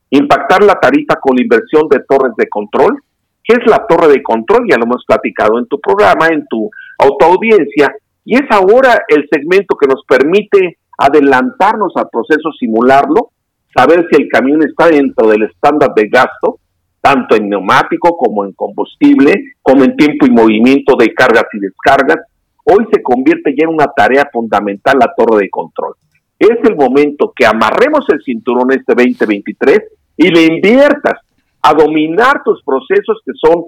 Impactar 0.09 0.63
la 0.63 0.79
tarifa 0.79 1.17
con 1.21 1.35
la 1.35 1.43
inversión 1.43 1.87
de 1.87 1.99
torres 2.09 2.33
de 2.35 2.49
control. 2.49 2.97
¿Qué 3.43 3.57
es 3.61 3.67
la 3.67 3.85
torre 3.85 4.07
de 4.07 4.23
control? 4.23 4.65
Ya 4.67 4.77
lo 4.77 4.85
hemos 4.85 5.05
platicado 5.05 5.59
en 5.59 5.67
tu 5.67 5.79
programa, 5.79 6.29
en 6.31 6.47
tu 6.47 6.71
autoaudiencia, 6.97 7.93
y 8.25 8.37
es 8.37 8.49
ahora 8.49 9.03
el 9.07 9.29
segmento 9.31 9.75
que 9.79 9.87
nos 9.87 10.03
permite 10.07 10.79
adelantarnos 10.97 11.93
al 11.95 12.09
proceso, 12.11 12.51
simularlo, 12.59 13.29
saber 13.71 14.07
si 14.09 14.19
el 14.19 14.29
camión 14.29 14.63
está 14.63 14.87
dentro 14.87 15.27
del 15.27 15.43
estándar 15.43 15.93
de 15.95 16.07
gasto, 16.07 16.57
tanto 17.03 17.35
en 17.35 17.49
neumático 17.49 18.15
como 18.15 18.45
en 18.45 18.53
combustible, 18.53 19.55
como 19.61 19.83
en 19.83 19.97
tiempo 19.97 20.25
y 20.25 20.31
movimiento 20.31 20.95
de 20.97 21.13
cargas 21.13 21.47
y 21.51 21.59
descargas. 21.59 22.19
Hoy 22.63 22.87
se 22.93 23.03
convierte 23.03 23.51
ya 23.51 23.65
en 23.65 23.73
una 23.73 23.87
tarea 23.87 24.29
fundamental 24.31 24.99
la 24.99 25.13
torre 25.13 25.41
de 25.41 25.49
control. 25.49 25.95
Es 26.39 26.57
el 26.63 26.77
momento 26.77 27.33
que 27.35 27.45
amarremos 27.45 28.05
el 28.07 28.23
cinturón 28.23 28.71
este 28.71 28.93
2023 28.95 29.79
y 30.15 30.29
le 30.29 30.45
inviertas 30.45 31.19
a 31.61 31.73
dominar 31.73 32.41
tus 32.45 32.63
procesos 32.63 33.19
que 33.25 33.33
son 33.35 33.65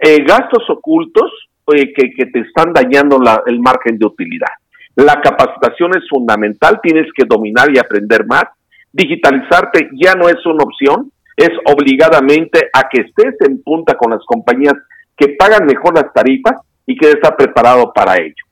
eh, 0.00 0.24
gastos 0.24 0.68
ocultos 0.68 1.30
eh, 1.72 1.92
que, 1.92 2.26
te 2.26 2.40
están 2.40 2.72
dañando 2.72 3.20
la, 3.20 3.44
el 3.46 3.60
margen 3.60 3.96
de 3.96 4.06
utilidad. 4.06 4.50
La 4.96 5.20
capacitación 5.20 5.96
es 5.96 6.08
fundamental, 6.10 6.80
tienes 6.82 7.06
que 7.16 7.26
dominar 7.26 7.68
y 7.72 7.78
aprender 7.78 8.26
más. 8.26 8.46
Digitalizarte 8.92 9.88
ya 10.02 10.16
no 10.16 10.28
es 10.28 10.44
una 10.44 10.64
opción, 10.64 11.12
es 11.36 11.50
obligadamente 11.66 12.68
a 12.72 12.88
que 12.88 13.02
estés 13.02 13.34
en 13.40 13.62
punta 13.62 13.94
con 13.94 14.10
las 14.10 14.24
compañías 14.26 14.74
que 15.16 15.36
pagan 15.38 15.66
mejor 15.66 15.94
las 15.94 16.12
tarifas 16.12 16.60
y 16.86 16.96
que 16.96 17.10
estar 17.10 17.36
preparado 17.36 17.92
para 17.92 18.16
ello. 18.16 18.44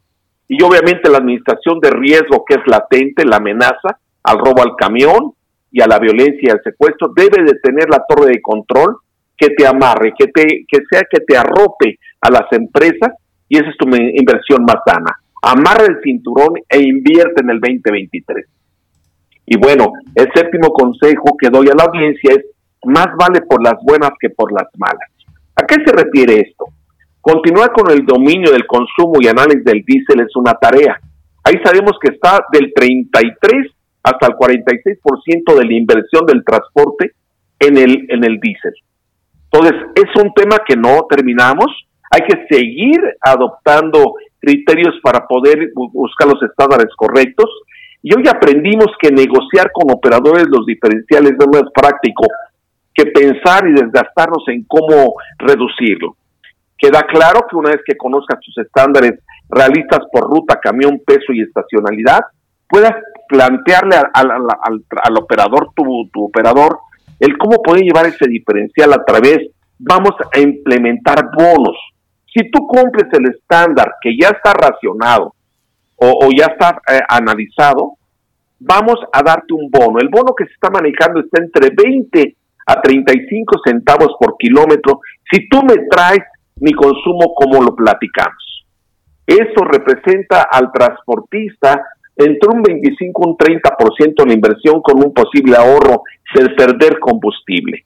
Y 0.48 0.62
obviamente 0.62 1.10
la 1.10 1.18
administración 1.18 1.78
de 1.80 1.90
riesgo 1.90 2.44
que 2.46 2.56
es 2.56 2.66
latente, 2.66 3.24
la 3.24 3.36
amenaza 3.36 3.98
al 4.22 4.38
robo 4.38 4.62
al 4.62 4.76
camión 4.76 5.32
y 5.70 5.80
a 5.80 5.86
la 5.86 5.98
violencia 5.98 6.40
y 6.42 6.50
al 6.50 6.62
secuestro, 6.62 7.12
debe 7.14 7.44
de 7.44 7.58
tener 7.62 7.88
la 7.88 8.04
torre 8.08 8.32
de 8.32 8.42
control 8.42 8.96
que 9.36 9.50
te 9.50 9.66
amarre, 9.66 10.12
que, 10.18 10.26
te, 10.26 10.64
que 10.68 10.78
sea 10.90 11.02
que 11.10 11.20
te 11.20 11.36
arrope 11.36 11.98
a 12.20 12.30
las 12.30 12.52
empresas 12.52 13.14
y 13.48 13.58
esa 13.58 13.70
es 13.70 13.76
tu 13.76 13.88
inversión 13.88 14.64
más 14.64 14.76
sana. 14.86 15.16
Amarra 15.42 15.86
el 15.86 16.00
cinturón 16.02 16.54
e 16.68 16.80
invierte 16.80 17.42
en 17.42 17.50
el 17.50 17.60
2023. 17.60 18.46
Y 19.46 19.56
bueno, 19.56 19.92
el 20.14 20.28
séptimo 20.34 20.68
consejo 20.72 21.36
que 21.40 21.48
doy 21.48 21.68
a 21.68 21.74
la 21.74 21.84
audiencia 21.84 22.34
es 22.34 22.44
más 22.84 23.08
vale 23.18 23.42
por 23.42 23.62
las 23.62 23.74
buenas 23.82 24.10
que 24.20 24.30
por 24.30 24.52
las 24.52 24.68
malas. 24.76 25.10
¿A 25.56 25.66
qué 25.66 25.76
se 25.84 25.92
refiere 25.92 26.40
esto? 26.40 26.66
Continuar 27.20 27.72
con 27.72 27.90
el 27.90 28.06
dominio 28.06 28.50
del 28.50 28.66
consumo 28.66 29.14
y 29.20 29.28
análisis 29.28 29.64
del 29.64 29.84
diésel 29.84 30.20
es 30.20 30.34
una 30.36 30.54
tarea. 30.54 30.98
Ahí 31.44 31.60
sabemos 31.62 31.92
que 32.00 32.14
está 32.14 32.44
del 32.52 32.72
33 32.74 33.70
hasta 34.02 34.26
el 34.26 34.34
46% 34.34 35.58
de 35.58 35.64
la 35.66 35.74
inversión 35.74 36.24
del 36.26 36.42
transporte 36.44 37.12
en 37.58 37.76
el, 37.76 38.06
en 38.08 38.24
el 38.24 38.40
diésel. 38.40 38.72
Entonces, 39.52 39.74
es 39.96 40.22
un 40.22 40.32
tema 40.32 40.58
que 40.66 40.76
no 40.76 41.06
terminamos. 41.10 41.66
Hay 42.10 42.22
que 42.22 42.46
seguir 42.48 42.98
adoptando 43.20 44.14
criterios 44.38 44.94
para 45.02 45.26
poder 45.26 45.70
buscar 45.74 46.28
los 46.28 46.42
estándares 46.42 46.94
correctos. 46.96 47.50
Y 48.02 48.14
hoy 48.14 48.24
aprendimos 48.28 48.88
que 48.98 49.10
negociar 49.10 49.70
con 49.72 49.90
operadores 49.90 50.46
los 50.48 50.64
diferenciales 50.64 51.34
no 51.38 51.58
es 51.58 51.70
práctico 51.74 52.24
que 53.00 53.10
pensar 53.10 53.66
y 53.66 53.72
desgastarnos 53.72 54.44
en 54.48 54.64
cómo 54.64 55.14
reducirlo. 55.38 56.16
Queda 56.76 57.02
claro 57.02 57.46
que 57.48 57.56
una 57.56 57.70
vez 57.70 57.80
que 57.84 57.96
conozcas 57.96 58.40
tus 58.40 58.56
estándares 58.58 59.20
realistas 59.48 60.00
por 60.12 60.24
ruta, 60.24 60.60
camión, 60.60 61.00
peso 61.06 61.32
y 61.32 61.42
estacionalidad, 61.42 62.20
puedas 62.68 62.92
plantearle 63.28 63.96
al, 64.12 65.16
operador, 65.16 65.70
tu, 65.74 66.08
tu 66.12 66.24
operador, 66.24 66.78
el 67.18 67.36
cómo 67.36 67.62
puede 67.62 67.82
llevar 67.82 68.06
ese 68.06 68.28
diferencial 68.28 68.92
a 68.92 69.04
través, 69.04 69.50
vamos 69.78 70.12
a 70.34 70.40
implementar 70.40 71.30
bonos. 71.36 71.76
Si 72.32 72.50
tú 72.50 72.66
cumples 72.66 73.06
el 73.12 73.34
estándar 73.34 73.94
que 74.00 74.16
ya 74.16 74.28
está 74.28 74.52
racionado 74.52 75.34
o, 75.96 76.28
ya 76.34 76.46
está 76.46 76.80
eh, 76.88 77.00
analizado, 77.08 77.94
vamos 78.58 78.96
a 79.12 79.22
darte 79.22 79.52
un 79.52 79.70
bono. 79.70 79.98
El 79.98 80.08
bono 80.08 80.34
que 80.34 80.46
se 80.46 80.52
está 80.52 80.70
manejando 80.70 81.20
está 81.20 81.42
entre 81.42 81.70
20 81.74 82.36
a 82.70 82.80
35 82.80 83.62
centavos 83.64 84.14
por 84.20 84.36
kilómetro 84.38 85.00
si 85.30 85.48
tú 85.48 85.60
me 85.64 85.74
traes 85.90 86.22
mi 86.56 86.72
consumo 86.72 87.34
como 87.34 87.62
lo 87.62 87.74
platicamos. 87.74 88.64
Eso 89.26 89.64
representa 89.64 90.42
al 90.42 90.70
transportista 90.72 91.82
entre 92.16 92.48
un 92.48 92.62
25 92.62 93.22
y 93.24 93.28
un 93.28 93.36
30% 93.36 94.14
de 94.16 94.26
la 94.26 94.34
inversión 94.34 94.80
con 94.82 95.02
un 95.02 95.12
posible 95.12 95.56
ahorro 95.56 96.02
del 96.34 96.54
perder 96.54 97.00
combustible. 97.00 97.84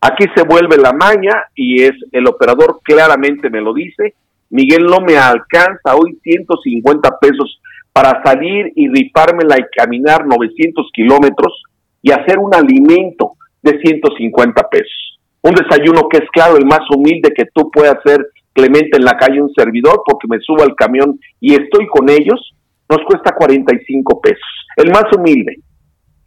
Aquí 0.00 0.24
se 0.34 0.44
vuelve 0.44 0.76
la 0.78 0.92
maña 0.92 1.44
y 1.54 1.82
es 1.82 1.92
el 2.10 2.26
operador 2.26 2.80
claramente 2.82 3.50
me 3.50 3.60
lo 3.60 3.74
dice, 3.74 4.14
Miguel 4.50 4.84
no 4.84 5.00
me 5.00 5.16
alcanza 5.16 5.94
hoy 5.94 6.18
150 6.22 7.18
pesos 7.18 7.60
para 7.92 8.22
salir 8.24 8.72
y 8.76 8.88
rifármela 8.88 9.58
y 9.58 9.64
caminar 9.76 10.26
900 10.26 10.90
kilómetros 10.92 11.62
y 12.00 12.12
hacer 12.12 12.38
un 12.38 12.54
alimento 12.54 13.34
de 13.62 13.78
150 13.80 14.68
pesos. 14.68 15.18
Un 15.42 15.54
desayuno 15.54 16.08
que 16.08 16.18
es 16.18 16.30
claro, 16.32 16.56
el 16.56 16.66
más 16.66 16.82
humilde 16.94 17.32
que 17.34 17.46
tú 17.54 17.70
puedas 17.70 17.96
hacer, 17.96 18.26
Clemente, 18.52 18.98
en 18.98 19.04
la 19.04 19.16
calle 19.16 19.40
un 19.40 19.52
servidor, 19.54 20.02
porque 20.04 20.28
me 20.28 20.38
subo 20.40 20.62
al 20.62 20.74
camión 20.74 21.18
y 21.40 21.54
estoy 21.54 21.86
con 21.86 22.10
ellos, 22.10 22.54
nos 22.88 23.00
cuesta 23.06 23.34
45 23.34 24.20
pesos. 24.20 24.66
El 24.76 24.90
más 24.90 25.04
humilde. 25.16 25.58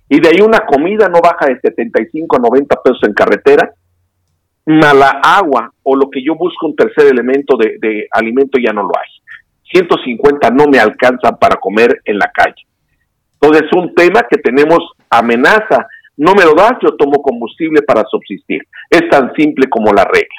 Y 0.10 0.20
de 0.20 0.30
ahí 0.30 0.42
una 0.42 0.66
comida 0.66 1.08
no 1.08 1.20
baja 1.22 1.48
de 1.48 1.60
75 1.60 2.38
a 2.38 2.40
90 2.40 2.82
pesos 2.82 3.00
en 3.04 3.14
carretera. 3.14 3.72
Mala 4.66 5.22
agua 5.24 5.72
o 5.84 5.96
lo 5.96 6.10
que 6.10 6.24
yo 6.24 6.36
busco 6.36 6.66
un 6.66 6.76
tercer 6.76 7.06
elemento 7.08 7.56
de, 7.58 7.78
de 7.80 8.08
alimento 8.12 8.58
ya 8.60 8.74
no 8.74 8.82
lo 8.82 8.92
hay. 8.98 9.10
150 9.72 10.50
no 10.50 10.66
me 10.68 10.80
alcanzan 10.80 11.38
para 11.38 11.58
comer 11.58 12.02
en 12.06 12.18
la 12.18 12.32
calle. 12.34 12.66
Entonces 13.34 13.68
es 13.68 13.74
un 13.78 13.94
tema 13.94 14.26
que 14.28 14.38
tenemos 14.38 14.80
amenaza. 15.10 15.88
No 16.18 16.34
me 16.34 16.46
lo 16.46 16.54
das, 16.54 16.74
yo 16.82 16.96
tomo 16.96 17.22
combustible 17.22 17.82
para 17.82 18.04
subsistir. 18.10 18.62
Es 18.90 19.10
tan 19.10 19.34
simple 19.34 19.68
como 19.70 19.92
la 19.94 20.06
regla. 20.06 20.36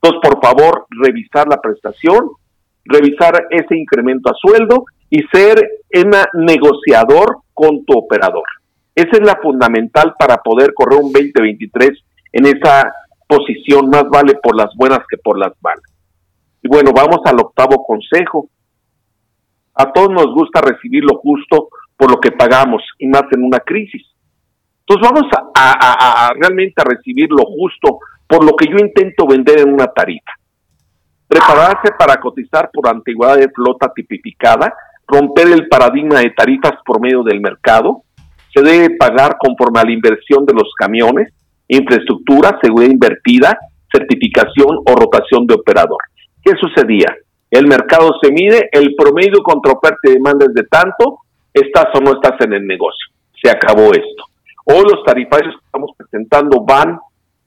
Entonces, 0.00 0.20
por 0.22 0.40
favor, 0.42 0.86
revisar 0.90 1.48
la 1.48 1.60
prestación, 1.60 2.30
revisar 2.84 3.48
ese 3.50 3.76
incremento 3.76 4.30
a 4.30 4.34
sueldo 4.34 4.84
y 5.10 5.22
ser 5.32 5.68
un 5.94 6.44
negociador 6.46 7.38
con 7.52 7.84
tu 7.84 7.98
operador. 7.98 8.44
Esa 8.94 9.10
es 9.12 9.20
la 9.20 9.38
fundamental 9.42 10.14
para 10.18 10.38
poder 10.38 10.72
correr 10.74 11.00
un 11.00 11.12
2023 11.12 11.90
en 12.32 12.46
esa 12.46 12.92
posición 13.26 13.90
más 13.90 14.04
vale 14.10 14.34
por 14.42 14.56
las 14.56 14.74
buenas 14.76 15.00
que 15.08 15.18
por 15.18 15.38
las 15.38 15.52
malas. 15.60 15.84
Y 16.62 16.68
bueno, 16.68 16.92
vamos 16.94 17.20
al 17.24 17.38
octavo 17.38 17.84
consejo. 17.84 18.48
A 19.74 19.92
todos 19.92 20.10
nos 20.10 20.34
gusta 20.34 20.60
recibir 20.60 21.04
lo 21.04 21.18
justo 21.18 21.68
por 21.96 22.10
lo 22.10 22.20
que 22.20 22.32
pagamos 22.32 22.82
y 22.98 23.06
más 23.06 23.22
en 23.32 23.44
una 23.44 23.60
crisis. 23.60 24.02
Entonces 24.88 25.10
vamos 25.12 25.30
a, 25.54 26.30
realmente 26.38 26.80
a 26.80 26.84
recibir 26.84 27.28
lo 27.30 27.44
justo 27.44 27.98
por 28.26 28.42
lo 28.42 28.56
que 28.56 28.66
yo 28.66 28.78
intento 28.78 29.26
vender 29.26 29.60
en 29.60 29.74
una 29.74 29.86
tarifa. 29.88 30.32
Prepararse 31.26 31.92
para 31.98 32.18
cotizar 32.18 32.70
por 32.72 32.88
antigüedad 32.88 33.36
de 33.36 33.50
flota 33.50 33.92
tipificada, 33.94 34.72
romper 35.06 35.48
el 35.48 35.68
paradigma 35.68 36.20
de 36.20 36.30
tarifas 36.30 36.72
por 36.86 37.02
medio 37.02 37.22
del 37.22 37.40
mercado, 37.40 38.02
se 38.54 38.62
debe 38.62 38.96
pagar 38.96 39.36
conforme 39.38 39.80
a 39.80 39.84
la 39.84 39.92
inversión 39.92 40.46
de 40.46 40.54
los 40.54 40.72
camiones, 40.78 41.34
infraestructura, 41.68 42.58
seguridad 42.62 42.90
invertida, 42.90 43.58
certificación 43.92 44.78
o 44.86 44.94
rotación 44.94 45.46
de 45.46 45.54
operador. 45.54 45.98
¿Qué 46.42 46.52
sucedía? 46.58 47.14
El 47.50 47.66
mercado 47.66 48.12
se 48.22 48.32
mide, 48.32 48.70
el 48.72 48.94
promedio 48.94 49.42
contra 49.42 49.72
oferta 49.72 49.98
y 50.04 50.12
demanda 50.12 50.46
es 50.46 50.54
de 50.54 50.64
tanto, 50.64 51.18
estás 51.52 51.88
o 51.94 52.00
no 52.00 52.12
estás 52.12 52.40
en 52.40 52.54
el 52.54 52.66
negocio. 52.66 53.08
Se 53.42 53.50
acabó 53.50 53.92
esto. 53.92 54.24
Hoy 54.70 54.82
los 54.82 55.02
tarifarios 55.02 55.54
que 55.54 55.64
estamos 55.64 55.92
presentando 55.96 56.62
van 56.62 56.98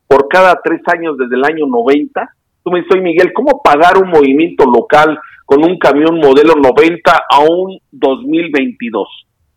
por 0.07 0.27
cada 0.27 0.59
tres 0.63 0.81
años 0.87 1.15
desde 1.19 1.35
el 1.35 1.45
año 1.45 1.67
90. 1.67 2.33
Tú 2.63 2.71
me 2.71 2.81
dices, 2.81 2.99
Miguel, 2.99 3.31
¿cómo 3.31 3.61
pagar 3.63 3.99
un 4.01 4.09
movimiento 4.09 4.65
local 4.65 5.19
con 5.45 5.63
un 5.63 5.77
camión 5.77 6.17
modelo 6.17 6.55
90 6.55 7.11
a 7.11 7.41
un 7.41 7.77
2022? 7.91 9.07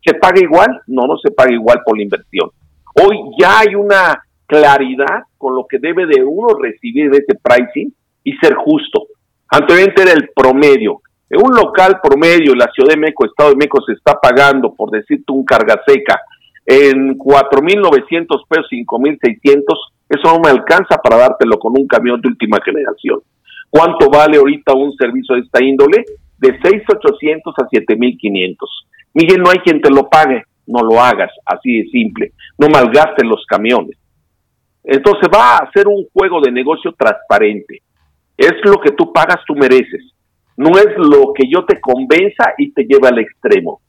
¿Se 0.05 0.13
paga 0.13 0.39
igual? 0.39 0.79
No, 0.85 1.07
no 1.07 1.17
se 1.17 1.31
paga 1.31 1.53
igual 1.53 1.81
por 1.83 1.97
la 1.97 2.03
inversión. 2.03 2.51
Hoy 3.01 3.17
ya 3.39 3.61
hay 3.61 3.73
una 3.73 4.23
claridad 4.45 5.23
con 5.35 5.55
lo 5.55 5.65
que 5.65 5.79
debe 5.79 6.05
de 6.05 6.23
uno 6.23 6.49
recibir 6.61 7.09
de 7.09 7.17
ese 7.17 7.39
pricing 7.41 7.91
y 8.23 8.33
ser 8.37 8.53
justo. 8.53 9.07
Anteriormente 9.49 10.03
era 10.03 10.13
el 10.13 10.29
promedio. 10.35 11.01
En 11.31 11.41
un 11.43 11.55
local 11.55 11.99
promedio 11.99 12.53
la 12.53 12.69
Ciudad 12.75 12.93
de 12.93 12.99
México, 12.99 13.25
Estado 13.25 13.49
de 13.49 13.55
México, 13.55 13.81
se 13.87 13.93
está 13.93 14.19
pagando, 14.21 14.71
por 14.75 14.91
decirte, 14.91 15.33
un 15.33 15.43
carga 15.43 15.81
seca 15.87 16.21
en 16.65 17.17
4.900 17.17 18.47
pesos, 18.47 18.67
5.600, 18.71 19.63
eso 20.09 20.33
no 20.33 20.39
me 20.39 20.49
alcanza 20.49 20.97
para 20.97 21.17
dártelo 21.17 21.59
con 21.59 21.73
un 21.77 21.87
camión 21.87 22.19
de 22.21 22.29
última 22.29 22.59
generación. 22.63 23.19
¿Cuánto 23.69 24.09
vale 24.09 24.37
ahorita 24.37 24.73
un 24.73 24.93
servicio 24.95 25.35
de 25.35 25.41
esta 25.41 25.63
índole? 25.63 26.03
De 26.37 26.59
6.800 26.59 27.53
a 27.57 27.67
7.500. 27.67 28.57
Miguel, 29.13 29.41
no 29.41 29.49
hay 29.49 29.59
quien 29.59 29.81
te 29.81 29.89
lo 29.89 30.09
pague, 30.09 30.43
no 30.67 30.81
lo 30.83 30.99
hagas, 30.99 31.31
así 31.45 31.81
de 31.81 31.89
simple. 31.89 32.33
No 32.57 32.67
malgastes 32.67 33.25
los 33.27 33.45
camiones. 33.47 33.97
Entonces 34.83 35.29
va 35.33 35.57
a 35.57 35.71
ser 35.71 35.87
un 35.87 36.05
juego 36.13 36.41
de 36.41 36.51
negocio 36.51 36.93
transparente. 36.97 37.81
Es 38.37 38.53
lo 38.63 38.79
que 38.79 38.91
tú 38.91 39.11
pagas, 39.13 39.37
tú 39.47 39.55
mereces. 39.55 40.13
No 40.57 40.71
es 40.77 40.97
lo 40.97 41.33
que 41.33 41.47
yo 41.49 41.65
te 41.65 41.79
convenza 41.79 42.53
y 42.57 42.71
te 42.71 42.83
lleva 42.83 43.09
al 43.09 43.19
extremo. 43.19 43.81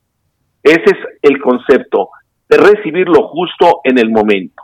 Ese 0.63 0.85
es 0.85 0.99
el 1.23 1.41
concepto 1.41 2.09
de 2.49 2.57
recibir 2.57 3.09
lo 3.09 3.29
justo 3.29 3.81
en 3.85 3.99
el 3.99 4.11
momento. 4.11 4.63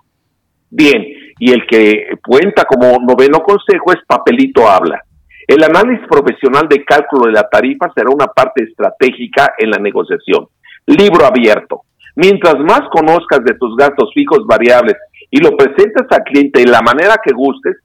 Bien, 0.71 1.05
y 1.39 1.53
el 1.53 1.67
que 1.67 2.19
cuenta 2.27 2.65
como 2.65 2.99
noveno 2.99 3.41
consejo 3.41 3.93
es 3.93 3.99
papelito 4.07 4.69
habla. 4.69 5.03
El 5.47 5.65
análisis 5.65 6.07
profesional 6.09 6.69
de 6.69 6.85
cálculo 6.85 7.27
de 7.27 7.33
la 7.33 7.49
tarifa 7.49 7.93
será 7.95 8.11
una 8.11 8.27
parte 8.27 8.65
estratégica 8.65 9.55
en 9.59 9.71
la 9.71 9.79
negociación. 9.79 10.47
Libro 10.87 11.27
abierto. 11.27 11.83
Mientras 12.15 12.59
más 12.61 12.83
conozcas 12.91 13.43
de 13.45 13.55
tus 13.55 13.77
gastos 13.77 14.13
fijos 14.15 14.47
variables 14.47 14.97
y 15.31 15.39
lo 15.39 15.57
presentes 15.57 16.07
al 16.11 16.23
cliente 16.25 16.61
de 16.61 16.71
la 16.71 16.83
manera 16.83 17.17
que 17.25 17.33
gustes, 17.33 17.77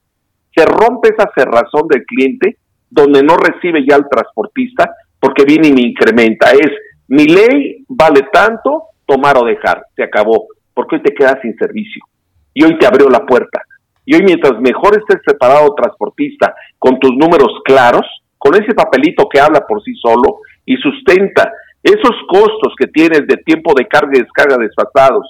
se 0.56 0.66
rompe 0.66 1.10
esa 1.10 1.30
cerrazón 1.36 1.88
del 1.88 2.04
cliente 2.06 2.58
donde 2.90 3.24
no 3.24 3.38
recibe 3.38 3.86
ya 3.88 3.96
el 3.96 4.08
transportista 4.10 4.90
porque 5.20 5.46
viene 5.46 5.70
y 5.70 5.74
me 5.74 5.82
incrementa. 5.82 6.52
Es 6.52 6.72
mi 7.08 7.26
ley 7.26 7.86
vale 7.88 8.28
tanto, 8.32 8.84
tomar 9.08 9.38
o 9.38 9.46
dejar, 9.46 9.84
se 9.96 10.04
acabó, 10.04 10.48
porque 10.74 10.98
hoy 10.98 11.02
te 11.02 11.14
quedas 11.14 11.40
sin 11.42 11.56
servicio 11.58 12.04
y 12.54 12.64
hoy 12.64 12.78
te 12.78 12.86
abrió 12.86 13.10
la 13.10 13.26
puerta. 13.26 13.62
Y 14.06 14.16
hoy 14.16 14.22
mientras 14.24 14.60
mejor 14.62 14.98
estés 14.98 15.22
preparado 15.26 15.74
transportista 15.74 16.54
con 16.78 17.00
tus 17.00 17.12
números 17.12 17.62
claros, 17.66 18.06
con 18.38 18.54
ese 18.56 18.74
papelito 18.74 19.28
que 19.28 19.40
habla 19.40 19.66
por 19.68 19.84
sí 19.84 19.94
solo 19.96 20.42
y 20.66 20.76
sustenta 20.78 21.52
esos 21.84 22.16
costos 22.28 22.74
que 22.78 22.88
tienes 22.88 23.26
de 23.28 23.38
tiempo 23.38 23.74
de 23.76 23.88
carga 23.88 24.12
y 24.14 24.22
descarga 24.22 24.58
desfasados, 24.58 25.26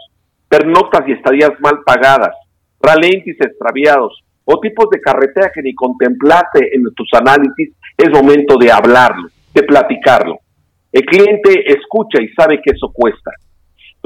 pernoctas 0.49 1.07
y 1.07 1.13
estadías 1.13 1.51
mal 1.59 1.79
pagadas, 1.85 2.35
ralentis 2.81 3.37
extraviados 3.39 4.23
o 4.45 4.59
tipos 4.59 4.89
de 4.89 5.01
carretera 5.01 5.51
que 5.53 5.61
ni 5.61 5.75
contemplaste 5.75 6.75
en 6.75 6.83
tus 6.95 7.09
análisis, 7.13 7.73
es 7.97 8.09
momento 8.11 8.57
de 8.57 8.71
hablarlo, 8.71 9.27
de 9.53 9.63
platicarlo. 9.63 10.39
El 10.91 11.03
cliente 11.05 11.69
escucha 11.69 12.21
y 12.21 12.29
sabe 12.29 12.61
que 12.63 12.71
eso 12.71 12.89
cuesta. 12.93 13.31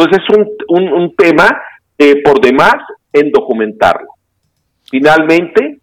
Entonces 0.01 0.23
es 0.27 0.37
un, 0.67 0.93
un, 0.93 1.15
tema 1.15 1.47
por 2.23 2.41
demás 2.41 2.75
en 3.13 3.31
documentarlo. 3.31 4.07
Finalmente, 4.89 5.79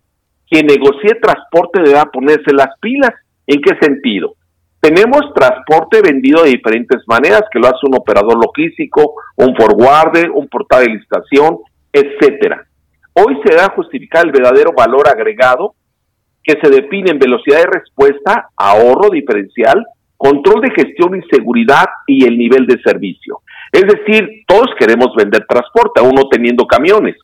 quien 0.48 0.66
negocie 0.66 1.14
transporte 1.20 1.81
deberá 1.83 2.07
ponerse 2.07 2.52
las 2.52 2.68
pilas. 2.81 3.12
¿En 3.46 3.61
qué 3.61 3.76
sentido? 3.81 4.35
Tenemos 4.81 5.33
transporte 5.35 6.02
vendido 6.02 6.42
de 6.42 6.50
diferentes 6.50 7.02
maneras, 7.07 7.42
que 7.52 7.61
lo 7.61 7.68
hace 7.68 7.78
un 7.83 7.94
operador 7.94 8.37
logístico, 8.42 9.14
un 9.37 9.54
forwarder, 9.54 10.31
un 10.31 10.48
portal 10.48 10.85
de 10.85 10.94
licitación, 10.94 11.59
etcétera. 11.92 12.66
Hoy 13.14 13.38
se 13.44 13.54
da 13.54 13.72
justificar 13.74 14.26
el 14.26 14.33
verdadero 14.33 14.72
valor 14.76 15.09
agregado 15.09 15.74
que 16.42 16.59
se 16.61 16.70
define 16.70 17.11
en 17.11 17.18
velocidad 17.18 17.59
de 17.59 17.78
respuesta, 17.78 18.48
ahorro 18.57 19.11
diferencial, 19.11 19.85
control 20.16 20.62
de 20.62 20.70
gestión 20.70 21.16
y 21.16 21.22
seguridad 21.31 21.87
y 22.07 22.24
el 22.24 22.37
nivel 22.37 22.66
de 22.66 22.81
servicio. 22.83 23.40
Es 23.72 23.83
decir, 23.83 24.44
todos 24.46 24.68
queremos 24.78 25.09
vender 25.16 25.44
transporte, 25.46 26.00
aún 26.00 26.14
no 26.14 26.28
teniendo 26.28 26.66
camiones. 26.66 27.16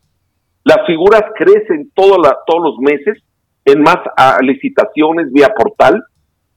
Las 0.64 0.86
figuras 0.86 1.22
crecen 1.36 1.90
todos 1.94 2.18
los 2.18 2.78
meses 2.78 3.22
en 3.64 3.82
más 3.82 3.96
licitaciones 4.40 5.32
vía 5.32 5.48
portal, 5.56 6.02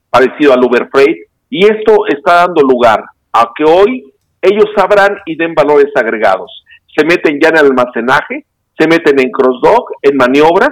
parecido 0.10 0.54
al 0.54 0.64
Uber 0.64 0.90
Freight, 0.92 1.18
y 1.50 1.66
esto 1.66 2.06
está 2.08 2.46
dando 2.48 2.62
lugar 2.62 3.04
a 3.32 3.52
que 3.56 3.64
hoy 3.64 4.04
ellos 4.42 4.66
sabrán 4.76 5.18
y 5.26 5.36
den 5.36 5.54
valores 5.54 5.92
agregados. 5.96 6.64
Se 6.96 7.06
meten 7.06 7.40
ya 7.42 7.50
en 7.50 7.58
almacenaje, 7.58 8.46
se 8.78 8.88
meten 8.88 9.20
en 9.20 9.32
cross-dock, 9.32 9.92
en 10.02 10.18
maniobras. 10.18 10.72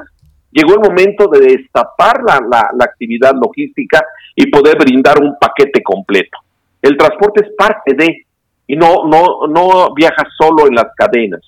Llegó 0.51 0.75
el 0.75 0.89
momento 0.89 1.27
de 1.27 1.39
destapar 1.39 2.21
la, 2.23 2.39
la 2.49 2.85
actividad 2.85 3.33
logística 3.33 4.03
y 4.35 4.49
poder 4.49 4.77
brindar 4.77 5.21
un 5.21 5.37
paquete 5.39 5.81
completo. 5.83 6.37
El 6.81 6.97
transporte 6.97 7.45
es 7.45 7.55
parte 7.57 7.93
de, 7.95 8.25
y 8.67 8.75
no, 8.75 9.05
no, 9.07 9.47
no 9.47 9.93
viajas 9.93 10.27
solo 10.37 10.67
en 10.67 10.75
las 10.75 10.87
cadenas. 10.95 11.41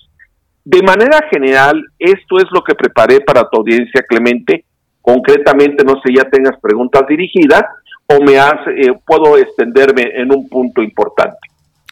De 0.64 0.82
manera 0.82 1.20
general, 1.30 1.82
esto 1.98 2.38
es 2.38 2.44
lo 2.52 2.62
que 2.62 2.74
preparé 2.74 3.20
para 3.20 3.48
tu 3.48 3.58
audiencia, 3.58 4.02
Clemente. 4.06 4.64
Concretamente, 5.00 5.84
no 5.84 5.94
sé, 6.02 6.12
ya 6.14 6.24
tengas 6.24 6.60
preguntas 6.60 7.06
dirigidas 7.08 7.62
o 8.06 8.20
me 8.20 8.38
hace, 8.38 8.70
eh, 8.76 8.92
puedo 9.06 9.38
extenderme 9.38 10.02
en 10.14 10.30
un 10.30 10.48
punto 10.48 10.82
importante. 10.82 11.38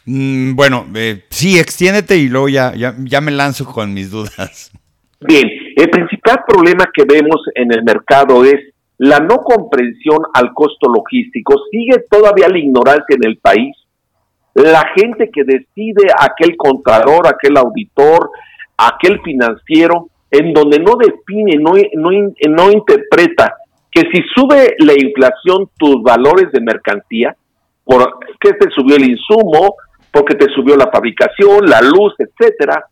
Mm, 0.05 0.55
bueno, 0.55 0.85
eh, 0.95 1.23
sí, 1.29 1.57
extiéndete 1.57 2.17
y 2.17 2.29
luego 2.29 2.49
ya, 2.49 2.73
ya, 2.75 2.95
ya 2.99 3.19
me 3.21 3.31
lanzo 3.31 3.65
con 3.65 3.93
mis 3.93 4.11
dudas. 4.11 4.71
Bien, 5.19 5.49
el 5.75 5.89
principal 5.89 6.43
problema 6.47 6.85
que 6.93 7.03
vemos 7.03 7.41
en 7.55 7.73
el 7.73 7.83
mercado 7.83 8.45
es 8.45 8.59
la 8.99 9.19
no 9.19 9.37
comprensión 9.37 10.19
al 10.33 10.53
costo 10.53 10.87
logístico. 10.87 11.55
Sigue 11.71 12.05
todavía 12.09 12.47
la 12.47 12.59
ignorancia 12.59 13.15
en 13.15 13.25
el 13.25 13.37
país 13.37 13.75
la 14.63 14.83
gente 14.95 15.29
que 15.31 15.43
decide, 15.43 16.07
aquel 16.19 16.57
contador, 16.57 17.27
aquel 17.27 17.57
auditor, 17.57 18.31
aquel 18.77 19.21
financiero, 19.21 20.07
en 20.31 20.51
donde 20.53 20.79
no 20.79 20.95
define, 20.95 21.57
no, 21.57 21.73
no, 21.93 22.09
no 22.49 22.71
interpreta 22.71 23.55
que 23.91 24.01
si 24.11 24.21
sube 24.35 24.75
la 24.79 24.93
inflación 24.93 25.69
tus 25.77 26.01
valores 26.01 26.51
de 26.51 26.61
mercancía, 26.61 27.35
porque 27.85 28.53
te 28.59 28.69
subió 28.75 28.95
el 28.95 29.09
insumo, 29.09 29.75
porque 30.11 30.35
te 30.35 30.47
subió 30.53 30.75
la 30.75 30.89
fabricación, 30.91 31.65
la 31.65 31.81
luz, 31.81 32.13
etcétera, 32.17 32.83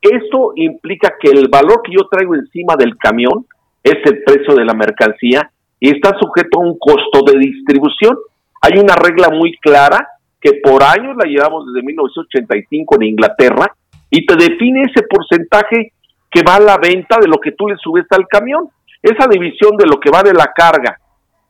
eso 0.00 0.52
implica 0.54 1.14
que 1.20 1.30
el 1.30 1.48
valor 1.48 1.82
que 1.84 1.92
yo 1.92 2.06
traigo 2.10 2.34
encima 2.34 2.74
del 2.76 2.96
camión 2.96 3.46
es 3.82 3.96
el 4.04 4.22
precio 4.22 4.54
de 4.54 4.64
la 4.64 4.74
mercancía 4.74 5.50
y 5.78 5.90
está 5.90 6.16
sujeto 6.18 6.58
a 6.60 6.64
un 6.64 6.78
costo 6.78 7.22
de 7.26 7.38
distribución. 7.38 8.16
Hay 8.62 8.78
una 8.78 8.94
regla 8.94 9.28
muy 9.30 9.56
clara 9.58 10.08
que 10.40 10.60
por 10.62 10.82
años 10.82 11.16
la 11.16 11.28
llevamos 11.28 11.66
desde 11.66 11.84
1985 11.84 12.96
en 12.96 13.02
Inglaterra 13.02 13.74
y 14.10 14.24
te 14.24 14.36
define 14.36 14.82
ese 14.82 15.06
porcentaje 15.08 15.92
que 16.30 16.42
va 16.42 16.56
a 16.56 16.60
la 16.60 16.78
venta 16.78 17.18
de 17.20 17.28
lo 17.28 17.38
que 17.38 17.52
tú 17.52 17.68
le 17.68 17.76
subes 17.76 18.06
al 18.10 18.26
camión. 18.26 18.68
Esa 19.02 19.26
división 19.28 19.76
de 19.76 19.86
lo 19.86 20.00
que 20.00 20.10
vale 20.10 20.32
la 20.32 20.52
carga 20.54 20.98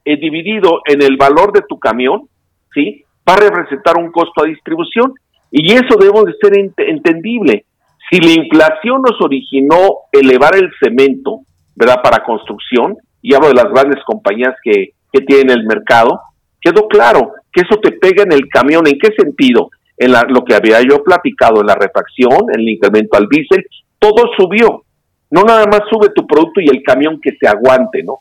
eh, 0.05 0.16
dividido 0.16 0.81
en 0.87 1.03
el 1.03 1.16
valor 1.16 1.53
de 1.53 1.62
tu 1.68 1.79
camión, 1.79 2.29
¿sí? 2.74 3.05
Va 3.29 3.35
a 3.35 3.37
representar 3.37 3.96
un 3.96 4.11
costo 4.11 4.42
a 4.42 4.46
distribución 4.46 5.14
y 5.50 5.72
eso 5.72 5.96
debe 5.98 6.20
de 6.24 6.35
ser 6.40 6.88
entendible. 6.88 7.64
Si 8.11 8.18
la 8.18 8.33
inflación 8.33 9.03
nos 9.03 9.20
originó 9.20 10.09
elevar 10.11 10.57
el 10.57 10.70
cemento, 10.83 11.40
¿verdad? 11.76 12.03
Para 12.03 12.24
construcción, 12.24 12.96
y 13.22 13.35
hablo 13.35 13.48
de 13.48 13.55
las 13.55 13.70
grandes 13.70 14.03
compañías 14.05 14.55
que, 14.62 14.90
que 15.12 15.20
tienen 15.20 15.50
el 15.50 15.66
mercado, 15.66 16.20
quedó 16.61 16.88
claro 16.88 17.33
que 17.52 17.62
eso 17.62 17.80
te 17.80 17.92
pega 17.92 18.22
en 18.22 18.32
el 18.32 18.48
camión. 18.48 18.86
¿En 18.86 18.98
qué 18.98 19.08
sentido? 19.16 19.70
En 19.96 20.12
lo 20.12 20.44
que 20.44 20.54
había 20.54 20.80
yo 20.80 21.02
platicado, 21.02 21.60
en 21.60 21.66
la 21.66 21.74
refacción, 21.74 22.46
en 22.52 22.60
el 22.60 22.68
incremento 22.68 23.18
al 23.18 23.28
diésel, 23.28 23.66
todo 23.98 24.30
subió. 24.36 24.84
No 25.30 25.42
nada 25.42 25.66
más 25.66 25.82
sube 25.90 26.08
tu 26.14 26.26
producto 26.26 26.60
y 26.60 26.68
el 26.68 26.82
camión 26.82 27.20
que 27.20 27.36
se 27.38 27.46
aguante, 27.46 28.02
¿no? 28.02 28.18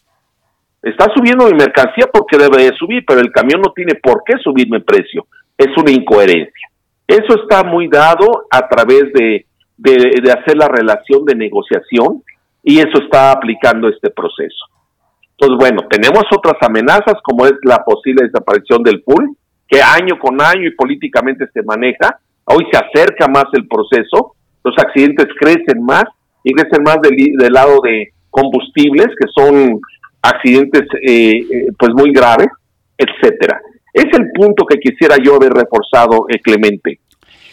Está 0.81 1.07
subiendo 1.15 1.45
mi 1.45 1.53
mercancía 1.53 2.07
porque 2.11 2.37
debe 2.37 2.63
de 2.63 2.77
subir, 2.77 3.03
pero 3.07 3.19
el 3.19 3.31
camión 3.31 3.61
no 3.61 3.71
tiene 3.73 3.95
por 3.95 4.23
qué 4.25 4.37
subirme 4.43 4.79
precio. 4.81 5.25
Es 5.57 5.69
una 5.77 5.91
incoherencia. 5.91 6.69
Eso 7.07 7.41
está 7.41 7.63
muy 7.63 7.87
dado 7.87 8.45
a 8.51 8.67
través 8.67 9.11
de 9.13 9.45
hacer 10.31 10.57
la 10.57 10.67
relación 10.67 11.25
de 11.25 11.35
negociación 11.35 12.23
y 12.63 12.79
eso 12.79 13.01
está 13.03 13.31
aplicando 13.31 13.89
este 13.89 14.09
proceso. 14.09 14.65
Entonces, 15.39 15.57
bueno, 15.57 15.87
tenemos 15.89 16.23
otras 16.35 16.57
amenazas 16.59 17.15
como 17.23 17.45
es 17.45 17.53
la 17.63 17.77
posible 17.85 18.25
desaparición 18.25 18.83
del 18.83 19.01
pool, 19.03 19.37
que 19.69 19.81
año 19.81 20.19
con 20.19 20.41
año 20.41 20.67
y 20.67 20.75
políticamente 20.75 21.45
se 21.53 21.63
maneja. 21.63 22.19
Hoy 22.43 22.65
se 22.69 22.77
acerca 22.77 23.27
más 23.29 23.45
el 23.53 23.65
proceso, 23.65 24.35
los 24.65 24.75
accidentes 24.77 25.27
crecen 25.39 25.81
más 25.81 26.03
y 26.43 26.51
crecen 26.51 26.83
más 26.83 26.97
del, 27.01 27.53
lado 27.53 27.79
de 27.81 28.09
combustibles, 28.29 29.07
que 29.17 29.27
son 29.33 29.79
accidentes 30.21 30.81
eh, 31.07 31.37
eh, 31.39 31.67
pues 31.77 31.91
muy 31.93 32.11
graves, 32.11 32.49
etcétera. 32.97 33.61
Es 33.93 34.07
el 34.11 34.31
punto 34.33 34.65
que 34.65 34.77
quisiera 34.77 35.15
yo 35.23 35.35
haber 35.35 35.53
reforzado, 35.53 36.25
eh, 36.27 36.39
Clemente. 36.41 36.99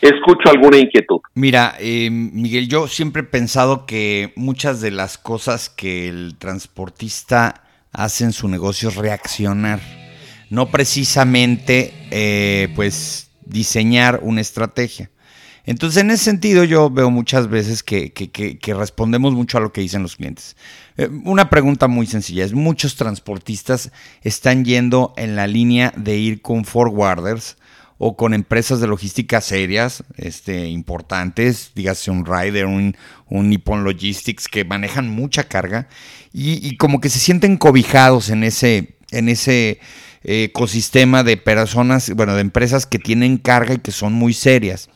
Escucho 0.01 0.51
alguna 0.51 0.77
inquietud. 0.77 1.21
Mira, 1.35 1.75
Miguel, 1.81 2.69
yo 2.69 2.87
siempre 2.87 3.23
he 3.23 3.25
pensado 3.25 3.87
que 3.87 4.33
muchas 4.37 4.81
de 4.83 4.91
las 4.91 5.17
cosas 5.17 5.71
que 5.71 6.09
el 6.09 6.37
transportista 6.37 7.63
hace 7.97 8.25
en 8.25 8.33
su 8.33 8.47
negocio 8.47 8.91
reaccionar, 8.91 9.81
no 10.51 10.71
precisamente 10.71 12.69
pues 12.77 13.31
diseñar 13.47 14.21
una 14.23 14.43
estrategia. 14.43 15.11
Entonces, 15.65 16.01
en 16.01 16.13
ese 16.13 16.23
sentido, 16.23 16.63
yo 16.63 16.91
veo 16.91 17.11
muchas 17.11 17.49
veces 17.49 17.83
que, 17.83 18.13
respondemos 18.79 19.35
mucho 19.35 19.59
a 19.59 19.61
lo 19.61 19.73
que 19.73 19.81
dicen 19.81 20.03
los 20.03 20.15
clientes. 20.15 20.57
Eh, 20.97 21.09
una 21.25 21.51
pregunta 21.51 21.89
muy 21.89 22.07
sencilla 22.07 22.45
es, 22.45 22.53
muchos 22.53 22.95
transportistas 22.95 23.91
están 24.23 24.65
yendo 24.65 25.13
en 25.17 25.35
la 25.35 25.49
línea 25.49 25.93
de 25.97 26.19
ir 26.19 26.41
con 26.41 26.65
forwarders 26.65 27.57
o 27.99 28.17
con 28.17 28.35
empresas 28.35 28.81
de 28.81 28.87
logística 28.87 29.41
serias, 29.41 30.05
este, 30.17 30.67
importantes, 30.67 31.73
dígase 31.75 32.11
un 32.11 32.27
Rider, 32.27 32.67
un, 32.67 32.95
Nippon 33.31 33.85
Logistics, 33.85 34.49
que 34.49 34.65
manejan 34.65 35.09
mucha 35.09 35.45
carga 35.45 35.89
y, 36.33 36.77
como 36.77 37.01
que 37.01 37.09
se 37.09 37.19
sienten 37.19 37.57
cobijados 37.57 38.29
en 38.29 38.45
ese, 38.45 38.97
en 39.11 39.29
ese 39.29 39.81
eh, 40.25 40.45
ecosistema 40.45 41.23
de 41.23 41.37
personas, 41.37 42.11
bueno, 42.15 42.35
de 42.35 42.43
empresas 42.43 42.87
que 42.87 42.99
tienen 42.99 43.39
carga 43.39 43.75
y 43.75 43.79
que 43.79 43.93
son 43.93 44.13
muy 44.13 44.35
serias. 44.35 44.91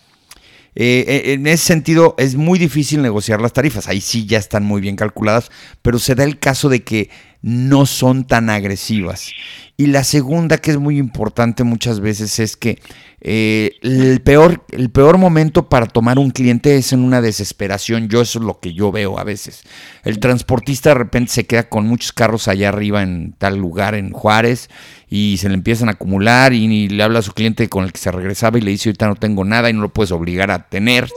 Eh, 0.77 1.05
eh, 1.09 1.33
en 1.33 1.47
ese 1.47 1.65
sentido 1.65 2.15
es 2.17 2.37
muy 2.37 2.59
difícil 2.59 3.03
negociar 3.03 3.41
las 3.41 3.53
tarifas. 3.53 3.89
Ahí 3.89 4.01
sí 4.01 4.27
ya 4.27 4.39
están 4.39 4.65
muy 4.65 4.81
bien 4.81 4.97
calculadas, 4.97 5.51
pero 5.83 5.99
se 5.99 6.15
da 6.15 6.25
el 6.25 6.39
caso 6.39 6.69
de 6.69 6.85
que 6.85 7.11
no 7.43 7.87
son 7.87 8.27
tan 8.27 8.51
agresivas. 8.51 9.31
Y 9.77 9.87
la 9.87 10.05
segunda, 10.05 10.59
que 10.59 10.73
es 10.73 10.79
muy 10.79 10.99
importante 10.99 11.65
muchas 11.65 12.01
veces, 12.01 12.39
es 12.39 12.55
que 12.55 12.79
eh, 13.23 13.77
el, 13.81 14.21
peor, 14.21 14.65
el 14.73 14.91
peor 14.91 15.17
momento 15.17 15.71
para 15.71 15.87
tomar 15.87 16.19
un 16.19 16.31
cliente 16.31 16.77
es 16.77 16.93
en 16.93 17.01
una 17.01 17.23
desesperación. 17.23 18.09
Yo 18.09 18.21
eso 18.21 18.39
es 18.39 18.45
lo 18.45 18.61
que 18.61 18.75
yo 18.75 18.93
veo 18.93 19.19
a 19.19 19.25
veces. 19.25 19.63
El 20.05 20.19
transportista 20.19 20.91
de 20.91 20.97
repente 20.97 21.33
se 21.33 21.47
queda 21.47 21.69
con 21.69 21.87
muchos 21.87 22.13
carros 22.13 22.47
allá 22.47 22.69
arriba 22.69 23.03
en 23.03 23.35
tal 23.39 23.57
lugar, 23.57 23.95
en 23.95 24.13
Juárez, 24.13 24.69
y 25.09 25.39
se 25.39 25.49
le 25.49 25.55
empiezan 25.55 25.89
a 25.89 25.93
acumular 25.93 26.53
y, 26.53 26.89
le 26.89 27.03
habla 27.03 27.21
a 27.21 27.23
su 27.23 27.33
cliente 27.33 27.69
con 27.69 27.85
el 27.85 27.93
que 27.93 28.01
se 28.01 28.13
regresaba 28.13 28.59
y 28.59 28.63
le 28.63 28.73
dice, 28.73 28.91
ahorita 28.91 29.09
no 29.09 29.17
tengo 29.17 29.45
nada 29.47 29.71
y 29.71 29.73
no 29.73 29.81
lo 29.81 29.89
puedes 29.89 30.13
obligar 30.13 30.51
a 30.51 30.69
tener 30.69 31.09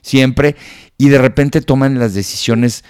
siempre. 0.00 0.56
Y 0.96 1.10
de 1.10 1.18
repente 1.18 1.60
toman 1.60 1.98
las 1.98 2.14
decisiones 2.14 2.82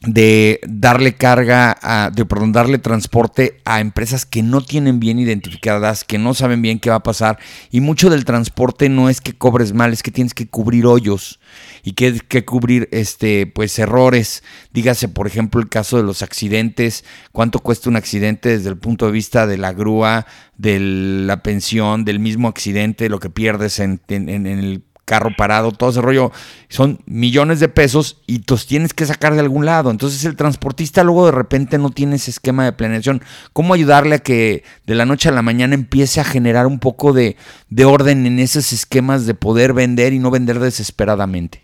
de 0.00 0.60
darle 0.68 1.16
carga, 1.16 1.76
a, 1.82 2.10
de 2.10 2.24
perdón, 2.24 2.52
darle 2.52 2.78
transporte 2.78 3.60
a 3.64 3.80
empresas 3.80 4.26
que 4.26 4.44
no 4.44 4.60
tienen 4.60 5.00
bien 5.00 5.18
identificadas, 5.18 6.04
que 6.04 6.18
no 6.18 6.34
saben 6.34 6.62
bien 6.62 6.78
qué 6.78 6.90
va 6.90 6.96
a 6.96 7.02
pasar. 7.02 7.38
Y 7.72 7.80
mucho 7.80 8.08
del 8.08 8.24
transporte 8.24 8.88
no 8.88 9.08
es 9.08 9.20
que 9.20 9.36
cobres 9.36 9.72
mal, 9.72 9.92
es 9.92 10.04
que 10.04 10.12
tienes 10.12 10.34
que 10.34 10.48
cubrir 10.48 10.86
hoyos 10.86 11.40
y 11.82 11.92
que, 11.92 12.20
que 12.20 12.44
cubrir 12.44 12.88
este, 12.92 13.46
pues, 13.46 13.76
errores. 13.78 14.44
Dígase, 14.72 15.08
por 15.08 15.26
ejemplo, 15.26 15.60
el 15.60 15.68
caso 15.68 15.96
de 15.96 16.04
los 16.04 16.22
accidentes, 16.22 17.04
cuánto 17.32 17.58
cuesta 17.58 17.90
un 17.90 17.96
accidente 17.96 18.50
desde 18.50 18.68
el 18.68 18.78
punto 18.78 19.06
de 19.06 19.12
vista 19.12 19.48
de 19.48 19.58
la 19.58 19.72
grúa, 19.72 20.26
de 20.56 20.78
la 20.78 21.42
pensión, 21.42 22.04
del 22.04 22.20
mismo 22.20 22.46
accidente, 22.46 23.08
lo 23.08 23.18
que 23.18 23.30
pierdes 23.30 23.80
en, 23.80 24.00
en, 24.08 24.28
en 24.28 24.46
el 24.46 24.84
carro 25.08 25.30
parado, 25.34 25.72
todo 25.72 25.88
ese 25.88 26.02
rollo, 26.02 26.30
son 26.68 26.98
millones 27.06 27.60
de 27.60 27.68
pesos 27.68 28.22
y 28.26 28.42
los 28.46 28.66
tienes 28.66 28.92
que 28.92 29.06
sacar 29.06 29.32
de 29.32 29.40
algún 29.40 29.64
lado. 29.64 29.90
Entonces 29.90 30.24
el 30.26 30.36
transportista 30.36 31.02
luego 31.02 31.24
de 31.24 31.32
repente 31.32 31.78
no 31.78 31.88
tiene 31.88 32.16
ese 32.16 32.30
esquema 32.30 32.66
de 32.66 32.72
planeación. 32.72 33.22
¿Cómo 33.54 33.72
ayudarle 33.72 34.16
a 34.16 34.18
que 34.18 34.62
de 34.86 34.94
la 34.94 35.06
noche 35.06 35.30
a 35.30 35.32
la 35.32 35.40
mañana 35.40 35.74
empiece 35.74 36.20
a 36.20 36.24
generar 36.24 36.66
un 36.66 36.78
poco 36.78 37.14
de, 37.14 37.36
orden 37.84 38.26
en 38.26 38.38
esos 38.38 38.72
esquemas 38.74 39.26
de 39.26 39.34
poder 39.34 39.72
vender 39.72 40.12
y 40.12 40.18
no 40.18 40.30
vender 40.30 40.58
desesperadamente? 40.58 41.62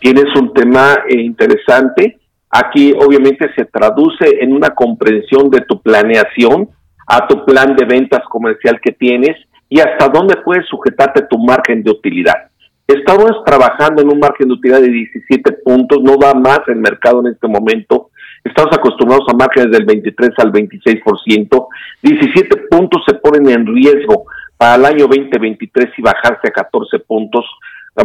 Tienes 0.00 0.34
un 0.34 0.54
tema 0.54 0.94
eh, 1.08 1.20
interesante. 1.20 2.18
Aquí 2.48 2.94
obviamente 2.98 3.50
se 3.54 3.66
traduce 3.66 4.24
en 4.40 4.54
una 4.54 4.70
comprensión 4.70 5.50
de 5.50 5.60
tu 5.60 5.82
planeación 5.82 6.70
a 7.06 7.26
tu 7.26 7.44
plan 7.44 7.76
de 7.76 7.84
ventas 7.84 8.22
comercial 8.30 8.80
que 8.82 8.92
tienes 8.92 9.36
y 9.70 9.78
hasta 9.78 10.08
dónde 10.08 10.36
puedes 10.44 10.66
sujetarte 10.66 11.22
tu 11.30 11.38
margen 11.38 11.82
de 11.82 11.92
utilidad. 11.92 12.50
Estamos 12.86 13.30
trabajando 13.46 14.02
en 14.02 14.12
un 14.12 14.18
margen 14.18 14.48
de 14.48 14.54
utilidad 14.54 14.80
de 14.80 14.90
17 14.90 15.52
puntos, 15.64 16.00
no 16.02 16.18
va 16.18 16.34
más 16.34 16.60
el 16.66 16.76
mercado 16.76 17.20
en 17.20 17.32
este 17.32 17.46
momento. 17.46 18.10
Estamos 18.42 18.76
acostumbrados 18.76 19.26
a 19.28 19.36
márgenes 19.36 19.70
del 19.70 19.84
23 19.84 20.30
al 20.38 20.52
26%. 20.52 21.66
17 22.02 22.56
puntos 22.68 23.02
se 23.06 23.14
ponen 23.14 23.48
en 23.48 23.64
riesgo 23.64 24.24
para 24.56 24.74
el 24.74 24.84
año 24.86 25.06
2023 25.06 25.90
y 25.98 26.02
bajarse 26.02 26.48
a 26.48 26.50
14 26.50 26.98
puntos. 27.00 27.46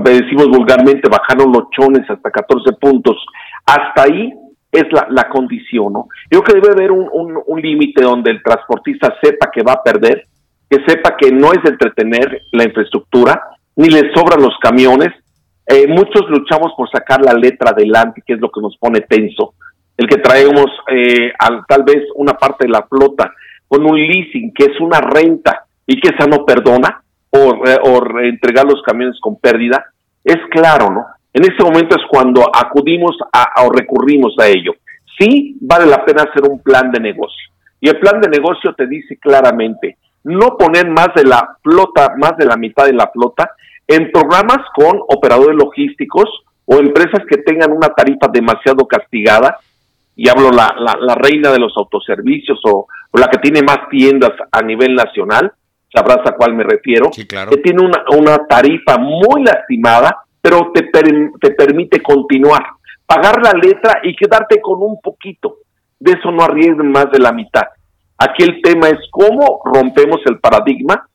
Decimos 0.04 0.50
vulgarmente, 0.50 1.10
bajaron 1.10 1.52
los 1.52 1.70
chones 1.72 2.08
hasta 2.08 2.30
14 2.30 2.74
puntos. 2.74 3.18
Hasta 3.66 4.04
ahí 4.04 4.32
es 4.72 4.86
la, 4.92 5.08
la 5.10 5.30
condición, 5.30 5.94
¿no? 5.94 6.10
Yo 6.30 6.44
creo 6.44 6.62
que 6.62 6.70
debe 6.70 6.84
haber 6.84 6.92
un, 6.92 7.10
un, 7.12 7.42
un 7.44 7.62
límite 7.62 8.04
donde 8.04 8.30
el 8.30 8.44
transportista 8.44 9.16
sepa 9.20 9.50
que 9.52 9.64
va 9.64 9.74
a 9.74 9.84
perder 9.84 10.26
que 10.70 10.84
sepa 10.88 11.16
que 11.18 11.32
no 11.32 11.52
es 11.54 11.60
entretener 11.64 12.42
la 12.52 12.64
infraestructura, 12.64 13.42
ni 13.76 13.90
le 13.90 14.14
sobran 14.14 14.42
los 14.42 14.58
camiones. 14.60 15.14
Eh, 15.68 15.88
muchos 15.88 16.30
luchamos 16.30 16.74
por 16.78 16.90
sacar 16.90 17.22
la 17.22 17.34
letra 17.34 17.72
adelante, 17.72 18.24
que 18.26 18.34
es 18.34 18.40
lo 18.40 18.50
que 18.52 18.62
nos 18.62 18.78
pone 18.78 19.02
tenso. 19.02 19.54
El 19.98 20.08
que 20.08 20.18
traemos 20.18 20.66
eh, 20.92 21.32
tal 21.68 21.84
vez 21.84 22.04
una 22.16 22.34
parte 22.34 22.66
de 22.66 22.72
la 22.72 22.84
flota 22.84 23.32
con 23.68 23.86
un 23.86 23.98
leasing, 23.98 24.54
que 24.54 24.66
es 24.66 24.80
una 24.80 25.00
renta 25.00 25.66
y 25.88 26.00
que 26.00 26.10
esa 26.10 26.28
no 26.28 26.46
perdona, 26.46 27.02
o, 27.30 27.40
o 27.84 28.20
entregar 28.20 28.66
los 28.66 28.82
camiones 28.84 29.20
con 29.20 29.38
pérdida, 29.38 29.86
es 30.24 30.38
claro, 30.52 30.90
¿no? 30.90 31.06
En 31.34 31.44
ese 31.44 31.62
momento 31.64 31.96
es 31.98 32.04
cuando 32.10 32.44
acudimos 32.44 33.18
a, 33.32 33.66
o 33.66 33.70
recurrimos 33.70 34.34
a 34.40 34.48
ello. 34.48 34.74
Sí, 35.20 35.58
vale 35.60 35.86
la 35.86 36.04
pena 36.06 36.24
hacer 36.24 36.50
un 36.50 36.62
plan 36.62 36.92
de 36.92 37.00
negocio. 37.00 37.52
Y 37.82 37.90
el 37.90 38.00
plan 38.00 38.22
de 38.22 38.30
negocio 38.30 38.74
te 38.74 38.88
dice 38.88 39.18
claramente, 39.18 39.98
no 40.26 40.58
poner 40.58 40.90
más 40.90 41.10
de 41.16 41.24
la 41.24 41.58
flota, 41.64 42.16
más 42.18 42.36
de 42.38 42.46
la 42.46 42.58
mitad 42.58 42.86
de 42.86 42.94
la 42.94 43.08
flota, 43.08 43.52
en 43.88 44.12
programas 44.12 44.58
con 44.76 45.00
operadores 45.08 45.56
logísticos 45.56 46.26
o 46.66 46.78
empresas 46.78 47.22
que 47.30 47.38
tengan 47.38 47.72
una 47.72 47.90
tarifa 47.90 48.28
demasiado 48.34 48.88
castigada, 48.88 49.60
y 50.16 50.28
hablo 50.30 50.50
la, 50.50 50.74
la, 51.00 51.16
reina 51.16 51.52
de 51.52 51.60
los 51.60 51.74
autoservicios 51.76 52.60
o, 52.64 52.88
la 53.14 53.28
que 53.28 53.38
tiene 53.38 53.62
más 53.62 53.90
tiendas 53.90 54.32
a 54.52 54.62
nivel 54.62 54.96
nacional, 54.96 55.52
sabrás 55.94 56.26
a 56.26 56.36
cuál 56.36 56.54
me 56.54 56.64
refiero, 56.64 57.12
que 57.12 57.58
tiene 57.58 57.86
una, 57.86 58.04
una 58.18 58.38
tarifa 58.48 58.98
muy 58.98 59.44
lastimada, 59.44 60.24
pero 60.42 60.72
te, 60.74 60.90
te 61.40 61.52
permite 61.52 62.02
continuar, 62.02 62.66
pagar 63.06 63.42
la 63.44 63.52
letra 63.52 64.00
y 64.04 64.16
quedarte 64.16 64.60
con 64.60 64.82
un 64.82 65.00
poquito. 65.02 65.58
De 66.00 66.14
eso 66.14 66.32
no 66.32 66.44
arriesguen 66.44 66.92
más 66.92 67.12
de 67.12 67.20
la 67.20 67.32
mitad. 67.32 67.64
Aquí 68.18 68.44
el 68.44 68.62
tema 68.62 68.88
es 68.90 69.00
cómo 69.12 69.62
rompemos 69.66 70.22
el 70.26 70.40
paradigma. 70.40 71.08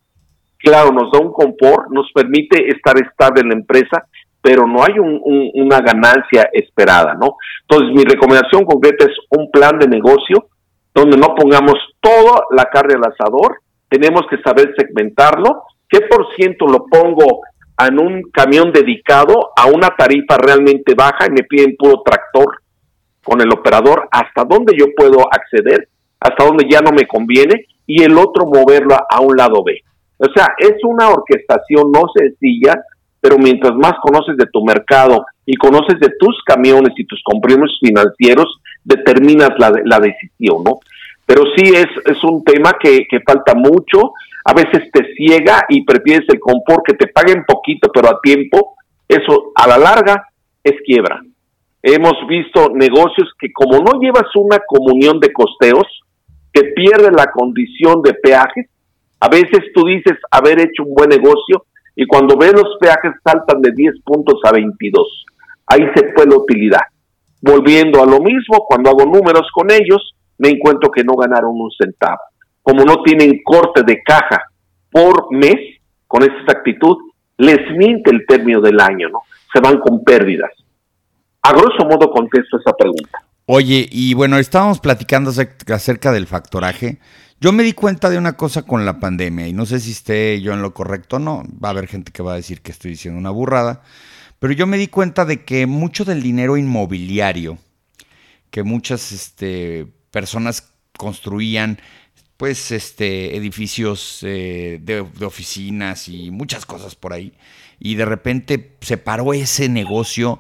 Claro, 0.58 0.92
nos 0.92 1.10
da 1.10 1.18
un 1.18 1.32
confort, 1.32 1.90
nos 1.90 2.10
permite 2.12 2.68
estar 2.68 2.96
estable 2.98 3.40
en 3.40 3.48
la 3.48 3.54
empresa, 3.54 4.04
pero 4.42 4.66
no 4.66 4.82
hay 4.82 4.94
una 4.98 5.80
ganancia 5.80 6.48
esperada, 6.52 7.14
¿no? 7.14 7.36
Entonces, 7.62 7.94
mi 7.94 8.04
recomendación 8.04 8.64
concreta 8.64 9.04
es 9.04 9.16
un 9.30 9.50
plan 9.50 9.78
de 9.78 9.88
negocio 9.88 10.48
donde 10.94 11.16
no 11.16 11.34
pongamos 11.34 11.74
toda 12.00 12.42
la 12.50 12.64
carne 12.64 12.94
al 12.94 13.12
asador, 13.12 13.60
tenemos 13.88 14.22
que 14.28 14.40
saber 14.42 14.74
segmentarlo, 14.76 15.62
qué 15.88 16.00
por 16.02 16.26
ciento 16.36 16.66
lo 16.66 16.84
pongo 16.86 17.40
en 17.78 17.98
un 17.98 18.22
camión 18.30 18.72
dedicado 18.72 19.50
a 19.56 19.66
una 19.66 19.88
tarifa 19.96 20.36
realmente 20.36 20.94
baja 20.94 21.26
y 21.26 21.30
me 21.30 21.44
piden 21.44 21.76
puro 21.78 22.02
tractor 22.04 22.60
con 23.22 23.40
el 23.40 23.52
operador, 23.52 24.08
hasta 24.10 24.44
dónde 24.44 24.74
yo 24.76 24.86
puedo 24.96 25.26
acceder, 25.32 25.88
hasta 26.20 26.44
dónde 26.44 26.66
ya 26.70 26.80
no 26.80 26.92
me 26.92 27.06
conviene, 27.06 27.66
y 27.86 28.02
el 28.02 28.16
otro 28.16 28.46
moverlo 28.46 28.94
a 28.94 29.20
un 29.20 29.36
lado 29.36 29.64
B. 29.64 29.82
O 30.18 30.26
sea, 30.34 30.48
es 30.58 30.74
una 30.84 31.08
orquestación 31.08 31.90
no 31.90 32.02
sencilla, 32.14 32.80
pero 33.20 33.36
mientras 33.38 33.74
más 33.74 33.94
conoces 34.02 34.36
de 34.36 34.46
tu 34.52 34.64
mercado 34.64 35.24
y 35.44 35.56
conoces 35.56 35.98
de 35.98 36.10
tus 36.18 36.42
camiones 36.44 36.92
y 36.96 37.04
tus 37.04 37.22
compromisos 37.24 37.78
financieros, 37.80 38.60
determinas 38.84 39.50
la, 39.58 39.72
la 39.84 39.98
decisión, 39.98 40.62
¿no? 40.64 40.80
Pero 41.26 41.42
sí 41.56 41.72
es, 41.74 41.88
es 42.06 42.22
un 42.24 42.44
tema 42.44 42.74
que, 42.80 43.06
que 43.08 43.20
falta 43.20 43.54
mucho, 43.54 44.12
a 44.44 44.54
veces 44.54 44.90
te 44.92 45.14
ciega 45.14 45.64
y 45.68 45.84
prefieres 45.84 46.28
el 46.28 46.40
confort, 46.40 46.84
que 46.86 46.94
te 46.94 47.08
paguen 47.08 47.44
poquito 47.46 47.90
pero 47.92 48.08
a 48.08 48.20
tiempo, 48.20 48.74
eso 49.08 49.52
a 49.54 49.66
la 49.68 49.78
larga 49.78 50.24
es 50.62 50.74
quiebra. 50.84 51.20
Hemos 51.82 52.14
visto 52.28 52.70
negocios 52.74 53.30
que 53.38 53.52
como 53.52 53.78
no 53.78 54.00
llevas 54.00 54.34
una 54.34 54.58
comunión 54.66 55.18
de 55.18 55.32
costeos, 55.32 55.86
que 56.52 56.64
pierden 56.74 57.14
la 57.14 57.30
condición 57.30 58.02
de 58.02 58.14
peajes, 58.14 58.66
a 59.20 59.28
veces 59.28 59.60
tú 59.74 59.84
dices 59.84 60.18
haber 60.30 60.60
hecho 60.60 60.84
un 60.84 60.94
buen 60.94 61.10
negocio, 61.10 61.66
y 61.94 62.06
cuando 62.06 62.36
ves 62.36 62.52
los 62.52 62.76
peajes 62.80 63.12
saltan 63.22 63.60
de 63.60 63.72
10 63.72 64.02
puntos 64.04 64.40
a 64.44 64.52
22. 64.52 65.26
Ahí 65.66 65.82
se 65.94 66.12
fue 66.14 66.26
la 66.26 66.36
utilidad. 66.36 66.80
Volviendo 67.42 68.02
a 68.02 68.06
lo 68.06 68.20
mismo, 68.20 68.64
cuando 68.66 68.90
hago 68.90 69.04
números 69.04 69.48
con 69.52 69.70
ellos, 69.70 70.14
me 70.38 70.48
encuentro 70.48 70.90
que 70.90 71.04
no 71.04 71.14
ganaron 71.14 71.52
un 71.52 71.70
centavo. 71.70 72.20
Como 72.62 72.84
no 72.84 73.02
tienen 73.02 73.42
corte 73.44 73.82
de 73.82 74.02
caja 74.02 74.44
por 74.90 75.32
mes, 75.32 75.78
con 76.06 76.22
esa 76.22 76.34
exactitud, 76.40 76.96
les 77.36 77.58
miente 77.76 78.10
el 78.10 78.26
término 78.26 78.60
del 78.60 78.80
año, 78.80 79.08
¿no? 79.08 79.20
Se 79.52 79.60
van 79.60 79.78
con 79.78 80.02
pérdidas. 80.02 80.50
A 81.42 81.52
grosso 81.52 81.84
modo 81.86 82.10
contesto 82.10 82.58
esa 82.58 82.72
pregunta. 82.72 83.22
Oye, 83.52 83.88
y 83.90 84.14
bueno, 84.14 84.38
estábamos 84.38 84.78
platicando 84.78 85.32
acerca 85.74 86.12
del 86.12 86.28
factoraje. 86.28 87.00
Yo 87.40 87.50
me 87.50 87.64
di 87.64 87.72
cuenta 87.72 88.08
de 88.08 88.16
una 88.16 88.34
cosa 88.34 88.62
con 88.62 88.86
la 88.86 89.00
pandemia 89.00 89.48
y 89.48 89.52
no 89.52 89.66
sé 89.66 89.80
si 89.80 89.90
esté 89.90 90.40
yo 90.40 90.52
en 90.52 90.62
lo 90.62 90.72
correcto 90.72 91.16
o 91.16 91.18
no. 91.18 91.42
Va 91.60 91.70
a 91.70 91.72
haber 91.72 91.88
gente 91.88 92.12
que 92.12 92.22
va 92.22 92.34
a 92.34 92.36
decir 92.36 92.60
que 92.60 92.70
estoy 92.70 92.92
diciendo 92.92 93.18
una 93.18 93.30
burrada. 93.30 93.82
Pero 94.38 94.52
yo 94.52 94.68
me 94.68 94.78
di 94.78 94.86
cuenta 94.86 95.24
de 95.24 95.44
que 95.44 95.66
mucho 95.66 96.04
del 96.04 96.22
dinero 96.22 96.56
inmobiliario 96.56 97.58
que 98.52 98.62
muchas 98.62 99.10
este, 99.10 99.88
personas 100.12 100.72
construían, 100.96 101.80
pues, 102.36 102.70
este, 102.70 103.36
edificios 103.36 104.20
eh, 104.22 104.78
de, 104.80 105.02
de, 105.02 105.24
oficinas 105.24 106.06
y 106.06 106.30
muchas 106.30 106.66
cosas 106.66 106.94
por 106.94 107.12
ahí. 107.12 107.32
Y 107.80 107.96
de 107.96 108.04
repente 108.04 108.76
se 108.80 108.96
paró 108.96 109.32
ese 109.32 109.68
negocio 109.68 110.38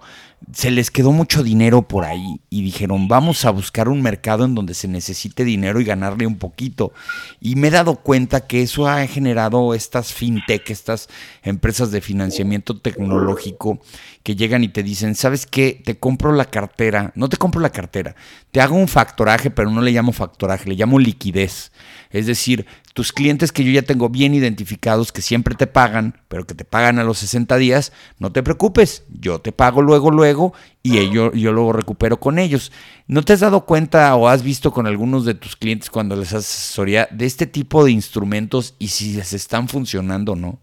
se 0.52 0.70
les 0.70 0.90
quedó 0.90 1.12
mucho 1.12 1.42
dinero 1.42 1.82
por 1.82 2.04
ahí 2.04 2.40
y 2.48 2.62
dijeron, 2.62 3.08
vamos 3.08 3.44
a 3.44 3.50
buscar 3.50 3.88
un 3.88 4.02
mercado 4.02 4.44
en 4.44 4.54
donde 4.54 4.74
se 4.74 4.88
necesite 4.88 5.44
dinero 5.44 5.80
y 5.80 5.84
ganarle 5.84 6.26
un 6.26 6.38
poquito. 6.38 6.92
Y 7.40 7.56
me 7.56 7.68
he 7.68 7.70
dado 7.70 7.96
cuenta 7.96 8.46
que 8.46 8.62
eso 8.62 8.88
ha 8.88 9.06
generado 9.06 9.74
estas 9.74 10.12
fintech, 10.12 10.70
estas 10.70 11.08
empresas 11.42 11.90
de 11.90 12.00
financiamiento 12.00 12.78
tecnológico 12.78 13.80
que 14.22 14.34
llegan 14.34 14.64
y 14.64 14.68
te 14.68 14.82
dicen, 14.82 15.14
¿sabes 15.14 15.46
qué? 15.46 15.80
Te 15.84 15.98
compro 15.98 16.32
la 16.32 16.46
cartera, 16.46 17.12
no 17.14 17.28
te 17.28 17.36
compro 17.36 17.60
la 17.60 17.70
cartera, 17.70 18.16
te 18.50 18.60
hago 18.60 18.76
un 18.76 18.88
factoraje, 18.88 19.50
pero 19.50 19.70
no 19.70 19.82
le 19.82 19.92
llamo 19.92 20.12
factoraje, 20.12 20.68
le 20.68 20.74
llamo 20.74 20.98
liquidez. 20.98 21.70
Es 22.10 22.26
decir, 22.26 22.66
tus 22.92 23.12
clientes 23.12 23.52
que 23.52 23.62
yo 23.62 23.70
ya 23.70 23.82
tengo 23.82 24.08
bien 24.08 24.34
identificados, 24.34 25.12
que 25.12 25.22
siempre 25.22 25.54
te 25.54 25.68
pagan, 25.68 26.14
pero 26.28 26.44
que 26.44 26.54
te 26.54 26.64
pagan 26.64 26.98
a 26.98 27.04
los 27.04 27.18
60 27.18 27.56
días, 27.56 27.92
no 28.18 28.32
te 28.32 28.42
preocupes, 28.42 29.06
yo 29.08 29.38
te 29.38 29.52
pago 29.52 29.80
luego, 29.80 30.10
luego, 30.10 30.52
y 30.82 31.10
yo, 31.10 31.32
yo 31.32 31.52
luego 31.52 31.72
recupero 31.72 32.18
con 32.18 32.38
ellos. 32.38 32.72
¿No 33.06 33.22
te 33.22 33.32
has 33.32 33.40
dado 33.40 33.64
cuenta 33.64 34.14
o 34.16 34.28
has 34.28 34.42
visto 34.42 34.72
con 34.72 34.86
algunos 34.86 35.24
de 35.24 35.34
tus 35.34 35.54
clientes 35.54 35.88
cuando 35.88 36.16
les 36.16 36.32
haces 36.32 36.50
asesoría 36.50 37.06
de 37.12 37.26
este 37.26 37.46
tipo 37.46 37.84
de 37.84 37.92
instrumentos 37.92 38.74
y 38.78 38.88
si 38.88 39.14
les 39.14 39.32
están 39.32 39.68
funcionando 39.68 40.32
o 40.32 40.36
no? 40.36 40.58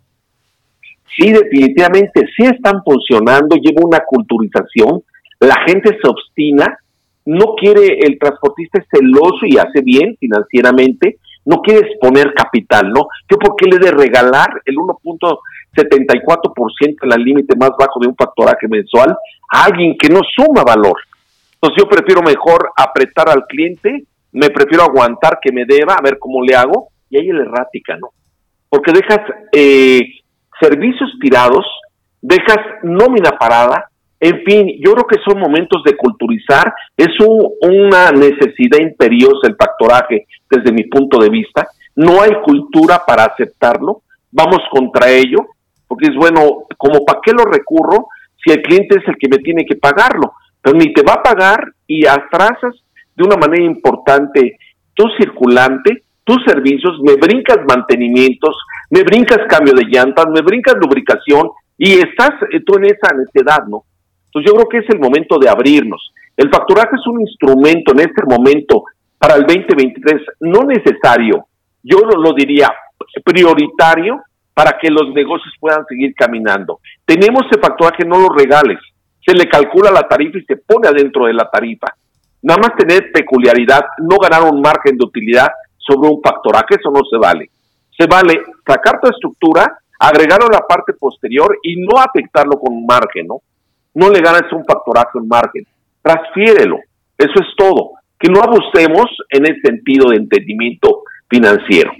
Sí, 1.17 1.31
definitivamente, 1.31 2.27
sí 2.35 2.43
están 2.43 2.83
funcionando, 2.83 3.55
lleva 3.55 3.85
una 3.85 3.99
culturización, 4.05 5.01
la 5.39 5.55
gente 5.65 5.97
se 6.01 6.07
obstina, 6.07 6.77
no 7.25 7.55
quiere, 7.59 7.99
el 7.99 8.19
transportista 8.19 8.79
es 8.79 8.85
celoso 8.91 9.39
y 9.43 9.57
hace 9.57 9.81
bien 9.81 10.15
financieramente, 10.19 11.17
no 11.47 11.61
quiere 11.61 11.87
exponer 11.87 12.33
capital, 12.33 12.91
¿no? 12.91 13.07
Yo 13.29 13.37
por 13.37 13.55
qué 13.55 13.67
le 13.67 13.77
de 13.79 13.91
regalar 13.91 14.61
el 14.65 14.75
1.74% 14.75 16.95
en 17.01 17.13
el 17.13 17.23
límite 17.23 17.55
más 17.55 17.71
bajo 17.79 18.01
de 18.01 18.09
un 18.09 18.17
factoraje 18.17 18.67
mensual 18.67 19.15
a 19.53 19.63
alguien 19.63 19.95
que 19.97 20.09
no 20.09 20.19
suma 20.35 20.63
valor. 20.63 20.97
Entonces 21.53 21.81
yo 21.81 21.87
prefiero 21.89 22.21
mejor 22.21 22.69
apretar 22.75 23.29
al 23.29 23.45
cliente, 23.45 24.03
me 24.33 24.49
prefiero 24.49 24.83
aguantar 24.83 25.39
que 25.41 25.53
me 25.53 25.63
deba, 25.65 25.93
a 25.93 26.01
ver 26.03 26.19
cómo 26.19 26.43
le 26.43 26.53
hago, 26.53 26.89
y 27.09 27.17
ahí 27.17 27.29
el 27.29 27.39
errática, 27.39 27.95
¿no? 27.95 28.09
Porque 28.67 28.91
dejas 28.91 29.21
eh, 29.53 30.01
servicios 30.59 31.09
tirados, 31.21 31.65
dejas 32.21 32.59
nómina 32.83 33.37
parada, 33.39 33.89
en 34.19 34.43
fin, 34.43 34.71
yo 34.83 34.93
creo 34.93 35.07
que 35.07 35.19
son 35.23 35.39
momentos 35.39 35.83
de 35.83 35.95
culturizar, 35.95 36.73
es 36.95 37.09
una 37.19 38.11
necesidad 38.11 38.79
imperiosa 38.79 39.47
el 39.47 39.55
factoraje 39.55 40.25
desde 40.49 40.71
mi 40.71 40.85
punto 40.85 41.19
de 41.19 41.29
vista, 41.29 41.67
no 41.95 42.21
hay 42.21 42.31
cultura 42.43 43.03
para 43.05 43.25
aceptarlo, 43.25 44.01
vamos 44.31 44.59
contra 44.71 45.09
ello, 45.09 45.45
porque 45.87 46.07
es 46.07 46.15
bueno, 46.15 46.65
como 46.77 47.05
para 47.05 47.19
qué 47.23 47.31
lo 47.31 47.45
recurro 47.45 48.07
si 48.43 48.51
el 48.51 48.61
cliente 48.61 48.99
es 48.99 49.07
el 49.07 49.17
que 49.17 49.29
me 49.29 49.37
tiene 49.37 49.65
que 49.65 49.75
pagarlo, 49.75 50.33
pero 50.61 50.77
ni 50.77 50.93
te 50.93 51.03
va 51.03 51.13
a 51.13 51.23
pagar 51.23 51.71
y 51.85 52.05
atrasas 52.05 52.75
de 53.15 53.23
una 53.23 53.35
manera 53.35 53.63
importante 53.63 54.57
tu 54.93 55.07
circulante, 55.19 56.03
tus 56.23 56.43
servicios, 56.45 56.99
me 57.03 57.15
brincas 57.15 57.59
mantenimientos, 57.67 58.55
me 58.89 59.03
brincas 59.03 59.39
cambio 59.47 59.73
de 59.73 59.85
llantas, 59.85 60.25
me 60.33 60.41
brincas 60.41 60.75
lubricación 60.75 61.49
y 61.77 61.93
estás 61.93 62.31
eh, 62.51 62.59
tú 62.65 62.77
en 62.77 62.85
esa 62.85 63.13
necesidad, 63.15 63.65
¿no? 63.67 63.83
Entonces 64.37 64.51
yo 64.51 64.55
creo 64.55 64.69
que 64.69 64.85
es 64.85 64.93
el 64.93 64.99
momento 64.99 65.39
de 65.39 65.49
abrirnos. 65.49 66.13
El 66.35 66.49
facturaje 66.49 66.95
es 66.95 67.07
un 67.07 67.21
instrumento 67.21 67.93
en 67.93 68.01
este 68.01 68.23
momento 68.23 68.83
para 69.17 69.35
el 69.35 69.47
2023 69.47 70.21
no 70.41 70.63
necesario, 70.63 71.47
yo 71.81 71.99
lo, 71.99 72.33
diría 72.33 72.69
prioritario 73.23 74.21
para 74.53 74.77
que 74.79 74.89
los 74.89 75.11
negocios 75.13 75.53
puedan 75.59 75.85
seguir 75.87 76.13
caminando. 76.13 76.79
Tenemos 77.05 77.43
ese 77.49 77.59
facturaje, 77.59 78.05
no 78.05 78.19
lo 78.19 78.29
regales. 78.29 78.77
Se 79.25 79.33
le 79.33 79.49
calcula 79.49 79.91
la 79.91 80.07
tarifa 80.07 80.37
y 80.37 80.43
se 80.43 80.57
pone 80.57 80.87
adentro 80.87 81.25
de 81.25 81.33
la 81.33 81.49
tarifa. 81.49 81.87
Nada 82.43 82.59
más 82.59 82.75
tener 82.77 83.11
peculiaridad, 83.11 83.81
no 83.99 84.17
ganar 84.17 84.43
un 84.43 84.61
margen 84.61 84.97
de 84.97 85.05
utilidad 85.05 85.47
sobre 85.77 86.09
un 86.09 86.21
factoraje, 86.21 86.75
eso 86.79 86.91
no 86.91 87.01
se 87.09 87.17
vale. 87.17 87.49
Se 87.97 88.05
vale 88.05 88.39
sacar 88.65 88.99
tu 89.01 89.09
estructura, 89.09 89.79
agregarlo 89.99 90.47
a 90.47 90.57
la 90.57 90.67
parte 90.67 90.93
posterior 90.93 91.57
y 91.63 91.81
no 91.81 91.99
afectarlo 91.99 92.59
con 92.59 92.73
un 92.73 92.85
margen, 92.85 93.27
¿no? 93.27 93.41
No 93.97 94.11
le 94.11 94.21
ganas 94.21 94.43
un 94.51 94.63
factoraje 94.63 95.17
en 95.17 95.27
margen, 95.27 95.65
transfiérelo, 96.03 96.77
eso 97.17 97.33
es 97.33 97.47
todo, 97.57 97.93
que 98.19 98.29
no 98.29 98.39
abusemos 98.41 99.05
en 99.31 99.47
el 99.47 99.59
sentido 99.61 100.11
de 100.11 100.17
entendimiento 100.17 101.01
financiero. 101.27 101.91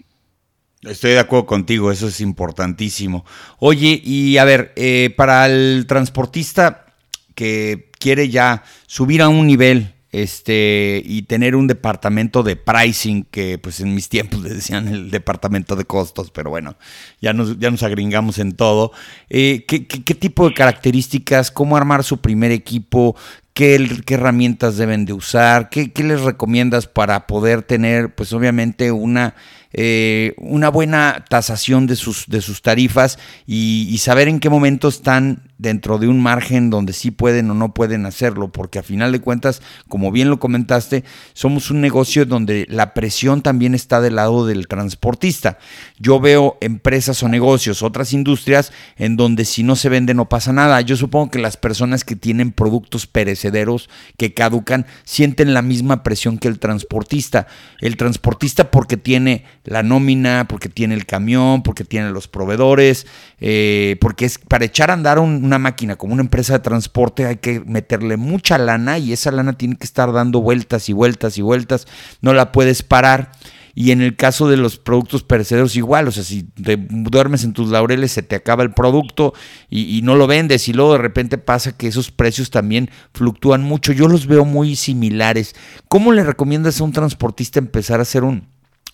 Estoy 0.84 1.12
de 1.14 1.20
acuerdo 1.20 1.48
contigo, 1.48 1.92
eso 1.92 2.08
es 2.08 2.22
importantísimo. 2.22 3.26
Oye, 3.58 4.00
y 4.04 4.38
a 4.38 4.46
ver, 4.46 4.74
eh, 4.76 5.12
para 5.18 5.48
el 5.48 5.86
transportista 5.88 6.86
que 7.34 7.90
quiere 8.00 8.30
ya 8.30 8.62
subir 8.86 9.24
a 9.24 9.30
un 9.30 9.48
nivel 9.48 9.96
este 10.12 11.02
y 11.06 11.24
tener 11.24 11.56
un 11.56 11.68
departamento 11.68 12.42
de 12.44 12.56
pricing 12.56 13.24
que 13.30 13.58
pues 13.58 13.80
en 13.80 13.94
mis 13.94 14.10
tiempos 14.10 14.42
le 14.44 14.50
decían 14.50 14.88
el 14.88 15.12
departamento 15.12 15.76
de 15.76 15.86
costos, 15.86 16.32
pero 16.32 16.50
bueno, 16.50 16.76
ya 17.22 17.34
nos, 17.34 17.60
ya 17.60 17.72
nos 17.72 17.84
agringamos 17.84 18.40
en 18.40 18.54
todo. 18.54 18.92
Eh, 19.30 19.66
¿qué, 19.68 19.80
tipo 19.80 20.48
de 20.48 20.56
características, 20.56 21.52
cómo 21.52 21.78
armar 21.78 22.04
su 22.04 22.20
primer 22.20 22.52
equipo, 22.52 23.16
qué, 23.54 24.02
qué 24.06 24.14
herramientas 24.16 24.78
deben 24.78 25.06
de 25.06 25.14
usar, 25.14 25.70
¿Qué, 25.70 25.92
les 26.04 26.22
recomiendas 26.22 26.88
para 26.88 27.28
poder 27.28 27.64
tener 27.64 28.16
pues 28.16 28.34
obviamente 28.34 28.92
una 28.92 29.36
eh, 29.74 30.34
una 30.38 30.70
buena 30.70 31.26
tasación 31.30 31.88
de 31.88 31.98
sus, 31.98 32.26
de 32.28 32.42
sus 32.42 32.62
tarifas 32.62 33.20
y, 33.46 33.96
saber 34.00 34.30
en 34.30 34.40
qué 34.40 34.50
momento 34.50 34.88
están 34.88 35.47
dentro 35.58 35.98
de 35.98 36.08
un 36.08 36.22
margen 36.22 36.70
donde 36.70 36.94
sí 36.94 37.12
pueden 37.12 37.50
o 37.50 37.54
no 37.54 37.74
pueden 37.74 38.06
hacerlo, 38.06 38.52
porque 38.52 38.80
a 38.80 38.84
final 38.84 39.12
de 39.12 39.22
cuentas, 39.22 39.62
como 39.88 40.12
bien 40.12 40.30
lo 40.30 40.40
comentaste, 40.40 41.04
somos 41.34 41.72
un 41.72 41.82
negocio 41.82 42.26
donde 42.26 42.66
la 42.70 42.94
presión 42.94 43.42
también 43.42 43.76
está 43.76 44.02
del 44.02 44.16
lado 44.16 44.46
del 44.46 44.68
transportista. 44.68 45.58
Yo 46.00 46.20
veo 46.20 46.58
empresas 46.62 47.24
o 47.24 47.30
negocios, 47.30 47.82
otras 47.82 48.14
industrias, 48.14 48.72
en 48.98 49.18
donde 49.18 49.46
si 49.46 49.64
no 49.64 49.76
se 49.76 49.90
vende 49.90 50.14
no 50.14 50.30
pasa 50.30 50.54
nada. 50.54 50.82
Yo 50.82 50.96
supongo 50.96 51.32
que 51.32 51.40
las 51.40 51.58
personas 51.58 52.04
que 52.04 52.16
tienen 52.16 52.52
productos 52.52 53.08
perecederos 53.08 53.90
que 54.18 54.34
caducan 54.34 54.86
sienten 55.04 55.54
la 55.54 55.62
misma 55.62 56.04
presión 56.04 56.38
que 56.38 56.48
el 56.48 56.60
transportista. 56.60 57.48
El 57.80 57.98
transportista 57.98 58.72
porque 58.72 58.98
tiene 58.98 59.46
la 59.64 59.84
nómina, 59.84 60.46
porque 60.48 60.70
tiene 60.70 60.96
el 60.96 61.06
camión, 61.06 61.64
porque 61.64 61.84
tiene 61.84 62.12
los 62.12 62.28
proveedores, 62.28 63.08
eh, 63.40 63.98
porque 64.02 64.26
es 64.26 64.38
para 64.38 64.66
echar 64.66 64.90
a 64.90 64.94
andar 64.94 65.20
una 65.48 65.60
máquina 65.60 65.96
como 65.96 66.14
una 66.14 66.22
empresa 66.22 66.54
de 66.54 66.60
transporte 66.60 67.26
hay 67.26 67.38
que 67.38 67.62
meterle 67.62 68.18
mucha 68.18 68.58
lana 68.58 69.00
y 69.00 69.14
esa 69.14 69.32
lana 69.32 69.54
tiene 69.54 69.76
que 69.76 69.86
estar 69.86 70.12
dando 70.12 70.42
vueltas 70.42 70.90
y 70.90 70.94
vueltas 70.94 71.38
y 71.38 71.42
vueltas, 71.42 71.88
no 72.22 72.34
la 72.34 72.52
puedes 72.52 72.84
parar. 72.84 73.32
Y 73.74 73.92
en 73.92 74.02
el 74.02 74.16
caso 74.16 74.50
de 74.50 74.58
los 74.58 74.80
productos 74.80 75.22
perecederos 75.22 75.76
igual, 75.76 76.08
o 76.08 76.12
sea, 76.12 76.24
si 76.24 76.42
te 76.42 76.78
duermes 76.78 77.44
en 77.44 77.54
tus 77.54 77.70
laureles 77.70 78.12
se 78.12 78.24
te 78.24 78.36
acaba 78.36 78.64
el 78.64 78.72
producto 78.72 79.36
y, 79.70 80.02
no 80.02 80.16
lo 80.16 80.26
vendes 80.26 80.68
y 80.68 80.74
luego 80.74 80.94
de 80.94 80.98
repente 80.98 81.38
pasa 81.38 81.78
que 81.78 81.86
esos 81.86 82.10
precios 82.10 82.50
también 82.50 82.90
fluctúan 83.14 83.62
mucho. 83.62 83.94
Yo 83.94 84.08
los 84.08 84.26
veo 84.26 84.46
muy 84.46 84.76
similares. 84.76 85.56
¿Cómo 85.90 86.12
le 86.12 86.24
recomiendas 86.24 86.82
a 86.82 86.86
un 86.86 86.92
transportista 86.92 87.60
empezar 87.60 88.00
a 88.00 88.02
hacer 88.02 88.24
un, 88.24 88.48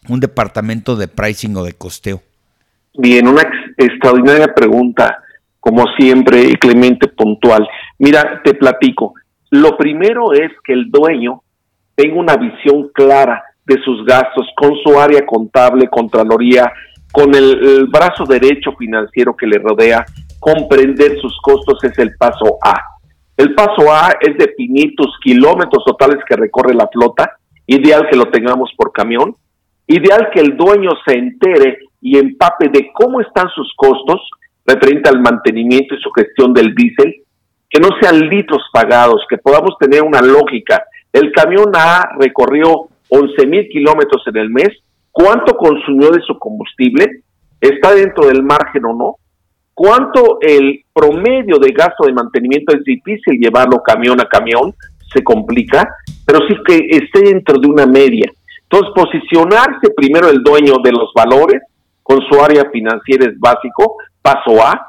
un 0.10 0.20
departamento 0.20 0.98
de 0.98 1.08
pricing 1.08 1.56
o 1.56 1.64
de 1.64 1.72
costeo? 1.72 2.22
Bien, 2.96 3.26
una 3.26 3.44
extraordinaria 3.78 4.54
pregunta, 4.54 5.23
como 5.64 5.86
siempre, 5.98 6.58
Clemente 6.60 7.08
puntual. 7.08 7.66
Mira, 7.98 8.42
te 8.44 8.54
platico. 8.54 9.14
Lo 9.50 9.78
primero 9.78 10.34
es 10.34 10.52
que 10.62 10.74
el 10.74 10.92
dueño 10.92 11.42
tenga 11.96 12.20
una 12.20 12.36
visión 12.36 12.90
clara 12.94 13.42
de 13.66 13.82
sus 13.82 14.06
gastos 14.06 14.46
con 14.58 14.76
su 14.84 15.00
área 15.00 15.26
contable, 15.26 15.88
contraloría, 15.88 16.70
con 17.14 17.34
el, 17.34 17.88
brazo 17.88 18.26
derecho 18.26 18.74
financiero 18.78 19.38
que 19.38 19.48
le 19.48 19.58
rodea, 19.58 20.04
comprender 20.38 21.18
sus 21.22 21.40
costos 21.42 21.82
es 21.84 21.98
el 21.98 22.14
paso 22.18 22.58
A. 22.62 22.74
El 23.38 23.56
paso 23.56 23.90
A 23.90 24.18
es 24.20 24.38
definir 24.38 24.96
tus 24.98 25.18
kilómetros 25.24 25.86
totales 25.86 26.18
que 26.28 26.36
recorre 26.36 26.74
la 26.74 26.90
flota, 26.92 27.38
ideal 27.68 28.10
que 28.10 28.18
lo 28.18 28.26
tengamos 28.26 28.70
por 28.76 28.92
camión, 28.92 29.34
Ideal 29.88 30.30
que 30.34 30.40
el 30.40 30.56
dueño 30.56 30.92
se 31.06 31.14
entere 31.14 31.80
y 32.02 32.18
empape 32.18 32.70
de 32.70 32.90
cómo 32.94 33.20
están 33.20 33.50
sus 33.50 33.72
costos 33.76 34.22
referente 34.66 35.10
al 35.10 35.22
mantenimiento 35.22 35.96
y 35.96 36.02
su 36.02 36.12
gestión 36.12 36.54
del 36.54 36.74
diésel, 36.74 37.24
que 37.70 37.80
no 37.80 37.90
sean 38.00 38.20
litros 38.30 38.62
pagados, 38.72 39.26
que 39.30 39.38
podamos 39.38 39.78
tener 39.80 40.04
una 40.04 40.22
lógica. 40.22 40.84
El 41.12 41.32
camión 41.32 41.72
A 41.76 42.10
recorrió 42.20 42.88
11 43.10 43.48
mil 43.48 43.68
kilómetros 43.70 44.24
en 44.28 44.38
el 44.38 44.50
mes, 44.50 44.70
¿cuánto 45.12 45.56
consumió 45.56 46.12
de 46.12 46.22
su 46.22 46.38
combustible? 46.38 47.24
¿Está 47.60 47.94
dentro 47.94 48.28
del 48.28 48.44
margen 48.44 48.86
o 48.86 48.94
no? 48.94 49.16
¿Cuánto 49.74 50.38
el 50.42 50.84
promedio 50.94 51.58
de 51.58 51.72
gasto 51.72 52.06
de 52.06 52.14
mantenimiento 52.14 52.76
es 52.76 52.84
difícil 52.84 53.40
llevarlo 53.40 53.82
camión 53.82 54.22
a 54.22 54.26
camión? 54.26 54.74
Se 55.12 55.24
complica, 55.24 55.96
pero 56.26 56.40
sí 56.48 56.56
que 56.66 56.78
esté 56.90 57.22
dentro 57.32 57.60
de 57.60 57.68
una 57.68 57.86
media. 57.86 58.32
Entonces, 58.64 58.92
posicionarse 58.96 59.92
primero 59.96 60.30
el 60.30 60.44
dueño 60.44 60.76
de 60.84 60.92
los 60.92 61.12
valores 61.16 61.62
con 62.02 62.20
su 62.28 62.42
área 62.42 62.70
financiera 62.72 63.26
es 63.26 63.40
básico, 63.40 63.98
paso 64.24 64.66
A. 64.66 64.88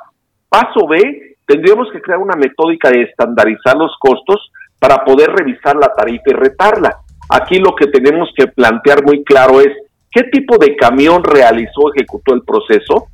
Paso 0.49 0.87
B, 0.89 1.37
tendríamos 1.47 1.91
que 1.93 2.01
crear 2.01 2.21
una 2.21 2.37
metódica 2.37 2.89
de 2.89 3.03
estandarizar 3.03 3.77
los 3.77 3.93
costos 3.99 4.51
para 4.79 5.05
poder 5.05 5.31
revisar 5.31 5.77
la 5.77 5.93
tarifa 5.93 6.23
y 6.27 6.33
retarla. 6.33 6.97
Aquí 7.29 7.59
lo 7.59 7.75
que 7.75 7.89
tenemos 7.89 8.31
que 8.37 8.47
plantear 8.47 9.05
muy 9.05 9.25
claro 9.25 9.61
es 9.61 9.73
qué 10.11 10.23
tipo 10.25 10.57
de 10.59 10.77
camión 10.77 11.23
realizó, 11.25 11.93
ejecutó 11.93 12.35
el 12.35 12.43
proceso, 12.43 13.09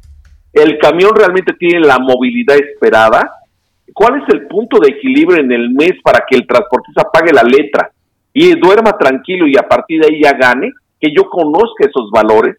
el 0.53 0.79
camión 0.79 1.12
realmente 1.14 1.55
tiene 1.55 1.81
la 1.81 1.99
movilidad 1.99 2.57
esperada, 2.57 3.31
cuál 3.95 4.23
es 4.23 4.35
el 4.35 4.47
punto 4.47 4.79
de 4.81 4.89
equilibrio 4.89 5.43
en 5.43 5.53
el 5.53 5.71
mes 5.71 5.93
para 6.03 6.25
que 6.29 6.37
el 6.37 6.47
transportista 6.47 7.05
pague 7.11 7.33
la 7.33 7.43
letra 7.43 7.91
y 8.33 8.59
duerma 8.59 8.93
tranquilo 8.99 9.47
y 9.47 9.57
a 9.57 9.66
partir 9.66 10.01
de 10.01 10.09
ahí 10.09 10.23
ya 10.23 10.33
gane, 10.33 10.73
que 11.01 11.12
yo 11.16 11.25
conozca 11.31 11.87
esos 11.87 12.11
valores. 12.11 12.57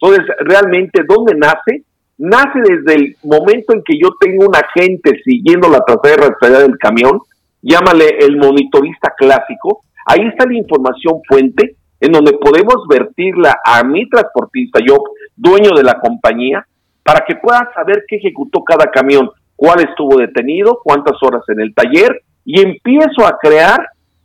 Entonces, 0.00 0.26
realmente, 0.40 1.02
¿dónde 1.06 1.34
nace? 1.34 1.84
Nace 2.18 2.60
desde 2.64 2.94
el 2.94 3.16
momento 3.22 3.74
en 3.74 3.82
que 3.84 3.98
yo 4.00 4.08
tengo 4.20 4.46
un 4.46 4.56
agente 4.56 5.20
siguiendo 5.22 5.68
la 5.68 5.80
trazada 5.80 6.58
de 6.58 6.62
del 6.62 6.78
camión, 6.78 7.20
llámale 7.60 8.18
el 8.20 8.36
monitorista 8.38 9.12
clásico, 9.16 9.82
ahí 10.06 10.26
está 10.26 10.46
la 10.46 10.56
información 10.56 11.20
fuente 11.28 11.76
en 12.00 12.12
donde 12.12 12.32
podemos 12.34 12.86
vertirla 12.88 13.58
a 13.64 13.82
mi 13.82 14.08
transportista, 14.08 14.80
yo, 14.86 14.96
dueño 15.36 15.70
de 15.76 15.82
la 15.82 15.98
compañía, 15.98 16.66
para 17.02 17.24
que 17.26 17.36
pueda 17.36 17.70
saber 17.74 18.04
qué 18.08 18.16
ejecutó 18.16 18.62
cada 18.64 18.90
camión, 18.90 19.30
cuál 19.54 19.80
estuvo 19.80 20.18
detenido, 20.18 20.80
cuántas 20.82 21.22
horas 21.22 21.42
en 21.48 21.60
el 21.60 21.74
taller, 21.74 22.22
y 22.44 22.60
empiezo 22.60 23.26
a 23.26 23.36
crear 23.38 23.78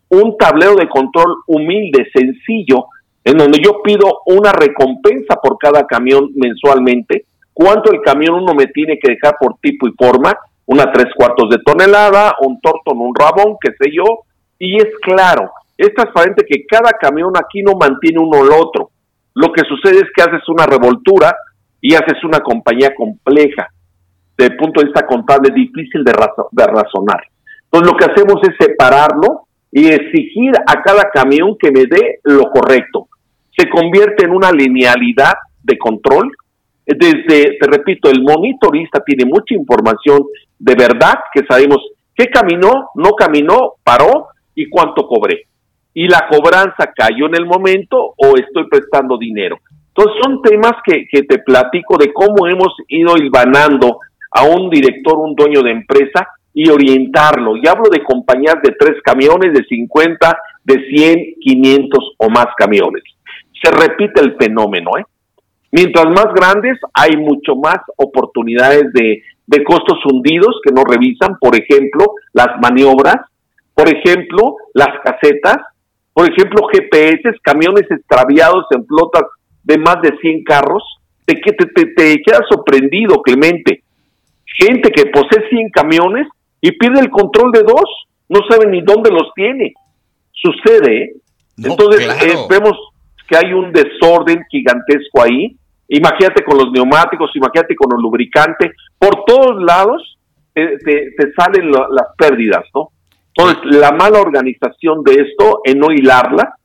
un 0.09 0.37
tablero 0.37 0.75
de 0.75 0.89
control 0.89 1.37
humilde, 1.47 2.07
sencillo, 2.13 2.85
en 3.23 3.37
donde 3.37 3.59
yo 3.63 3.81
pido 3.83 4.21
una 4.25 4.51
recompensa 4.51 5.35
por 5.41 5.57
cada 5.57 5.85
camión 5.87 6.29
mensualmente, 6.35 7.25
cuánto 7.53 7.91
el 7.91 8.01
camión 8.01 8.35
uno 8.35 8.53
me 8.53 8.67
tiene 8.67 8.97
que 8.99 9.13
dejar 9.13 9.35
por 9.39 9.55
tipo 9.61 9.87
y 9.87 9.93
forma, 9.93 10.33
una 10.65 10.91
tres 10.91 11.07
cuartos 11.15 11.49
de 11.49 11.57
tonelada, 11.65 12.35
un 12.41 12.59
tortón, 12.61 12.99
un 12.99 13.13
rabón, 13.15 13.57
qué 13.61 13.71
sé 13.79 13.91
yo, 13.95 14.03
y 14.57 14.77
es 14.77 14.87
claro, 15.01 15.51
es 15.77 15.93
transparente 15.93 16.45
que 16.47 16.65
cada 16.65 16.91
camión 16.91 17.33
aquí 17.35 17.61
no 17.63 17.73
mantiene 17.73 18.19
uno 18.19 18.41
al 18.41 18.51
otro. 18.51 18.91
Lo 19.33 19.51
que 19.51 19.63
sucede 19.63 19.97
es 19.97 20.09
que 20.15 20.21
haces 20.21 20.47
una 20.49 20.65
revoltura 20.65 21.35
y 21.81 21.95
haces 21.95 22.23
una 22.23 22.39
compañía 22.39 22.93
compleja, 22.95 23.67
desde 24.37 24.53
el 24.53 24.57
punto 24.57 24.79
de 24.79 24.87
vista 24.87 25.05
contable 25.07 25.53
difícil 25.53 26.03
de, 26.03 26.11
de 26.51 26.67
razonar. 26.67 27.23
Entonces 27.63 27.91
lo 27.91 27.97
que 27.97 28.05
hacemos 28.05 28.41
es 28.43 28.55
separarlo 28.59 29.47
y 29.71 29.87
exigir 29.87 30.51
a 30.67 30.81
cada 30.81 31.09
camión 31.09 31.55
que 31.57 31.71
me 31.71 31.85
dé 31.85 32.19
lo 32.23 32.51
correcto. 32.51 33.07
Se 33.57 33.69
convierte 33.69 34.25
en 34.25 34.31
una 34.31 34.51
linealidad 34.51 35.33
de 35.63 35.77
control. 35.77 36.31
Desde, 36.85 37.57
te 37.59 37.67
repito, 37.67 38.09
el 38.09 38.21
monitorista 38.21 39.03
tiene 39.05 39.25
mucha 39.25 39.53
información 39.53 40.25
de 40.57 40.75
verdad 40.75 41.15
que 41.33 41.45
sabemos 41.47 41.79
qué 42.15 42.27
caminó, 42.27 42.89
no 42.95 43.11
caminó, 43.11 43.73
paró 43.83 44.27
y 44.55 44.69
cuánto 44.69 45.07
cobré. 45.07 45.45
Y 45.93 46.07
la 46.07 46.27
cobranza 46.29 46.91
cayó 46.95 47.27
en 47.27 47.35
el 47.35 47.45
momento 47.45 48.13
o 48.17 48.37
estoy 48.37 48.67
prestando 48.69 49.17
dinero. 49.17 49.57
Entonces 49.87 50.21
son 50.23 50.41
temas 50.41 50.73
que, 50.85 51.05
te 51.23 51.39
platico 51.39 51.97
de 51.97 52.13
cómo 52.13 52.47
hemos 52.47 52.73
ido 52.87 53.17
hilvanando 53.17 53.99
a 54.31 54.45
un 54.45 54.69
director, 54.69 55.17
un 55.17 55.35
dueño 55.35 55.61
de 55.61 55.71
empresa, 55.71 56.27
y 56.53 56.69
orientarlo. 56.69 57.55
Y 57.57 57.67
hablo 57.67 57.89
de 57.89 58.03
compañías 58.03 58.55
de 58.61 58.75
tres 58.77 59.01
camiones, 59.03 59.53
de 59.53 59.63
50, 59.63 60.37
de 60.63 60.85
100, 60.89 61.35
500 61.39 62.15
o 62.17 62.29
más 62.29 62.47
camiones. 62.57 63.03
Se 63.61 63.71
repite 63.71 64.21
el 64.21 64.35
fenómeno. 64.35 64.91
¿eh? 64.99 65.05
Mientras 65.71 66.05
más 66.07 66.27
grandes, 66.35 66.77
hay 66.93 67.15
mucho 67.17 67.55
más 67.55 67.77
oportunidades 67.95 68.91
de, 68.93 69.23
de 69.47 69.63
costos 69.63 69.97
hundidos 70.05 70.59
que 70.63 70.73
no 70.73 70.83
revisan. 70.83 71.37
Por 71.39 71.55
ejemplo, 71.55 72.13
las 72.33 72.59
maniobras, 72.61 73.17
por 73.73 73.87
ejemplo, 73.87 74.55
las 74.73 74.89
casetas, 75.03 75.57
por 76.13 76.29
ejemplo, 76.29 76.67
GPS, 76.67 77.23
camiones 77.41 77.89
extraviados 77.89 78.65
en 78.71 78.85
flotas 78.85 79.23
de 79.63 79.77
más 79.77 80.01
de 80.01 80.11
100 80.19 80.43
carros. 80.43 80.83
Te, 81.25 81.35
te, 81.35 81.53
te, 81.53 81.85
te 81.85 82.21
quedas 82.21 82.41
sorprendido, 82.49 83.21
Clemente. 83.21 83.83
Gente 84.45 84.91
que 84.91 85.05
posee 85.05 85.47
100 85.49 85.69
camiones 85.69 86.27
y 86.59 86.71
pierde 86.73 86.99
el 86.99 87.09
control 87.09 87.51
de 87.51 87.63
dos, 87.63 87.85
no 88.29 88.39
sabe 88.49 88.67
ni 88.67 88.81
dónde 88.81 89.09
los 89.09 89.33
tiene. 89.33 89.73
Sucede, 90.33 91.03
¿eh? 91.03 91.13
entonces 91.57 92.07
eh, 92.23 92.35
vemos 92.49 92.77
que 93.27 93.37
hay 93.37 93.53
un 93.53 93.71
desorden 93.71 94.43
gigantesco 94.49 95.23
ahí. 95.23 95.55
Imagínate 95.93 96.43
con 96.45 96.57
los 96.57 96.71
neumáticos, 96.71 97.31
imagínate 97.35 97.75
con 97.75 97.89
los 97.91 98.01
lubricantes, 98.01 98.71
por 98.97 99.25
todos 99.25 99.61
lados 99.61 100.17
te, 100.53 101.33
salen 101.35 101.69
las 101.71 102.07
pérdidas, 102.17 102.63
¿no? 102.73 102.91
Entonces, 103.35 103.59
la 103.79 103.91
mala 103.91 104.21
organización 104.21 105.03
de 105.03 105.15
esto, 105.15 105.61
en 105.65 105.79
no 105.79 105.91
hilarla, 105.91 106.55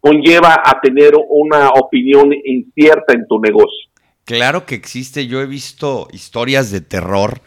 conlleva 0.00 0.62
a 0.64 0.80
tener 0.80 1.12
una 1.28 1.70
opinión 1.70 2.32
incierta 2.44 3.12
en 3.12 3.26
tu 3.28 3.40
negocio. 3.40 3.88
Claro 4.24 4.66
que 4.66 4.74
existe, 4.74 5.26
yo 5.28 5.40
he 5.40 5.46
visto 5.46 6.08
historias 6.12 6.72
de 6.72 6.80
terror. 6.80 7.40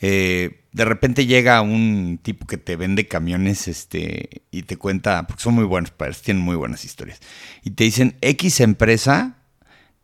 Eh, 0.00 0.62
de 0.72 0.84
repente 0.84 1.26
llega 1.26 1.60
un 1.62 2.18
tipo 2.22 2.46
que 2.46 2.56
te 2.56 2.74
vende 2.74 3.06
camiones 3.06 3.68
este, 3.68 4.42
y 4.50 4.62
te 4.62 4.76
cuenta, 4.76 5.26
porque 5.28 5.42
son 5.42 5.54
muy 5.54 5.64
buenos, 5.64 5.92
tienen 6.22 6.42
muy 6.42 6.56
buenas 6.56 6.84
historias, 6.84 7.20
y 7.62 7.70
te 7.70 7.84
dicen, 7.84 8.16
X 8.20 8.60
empresa 8.60 9.36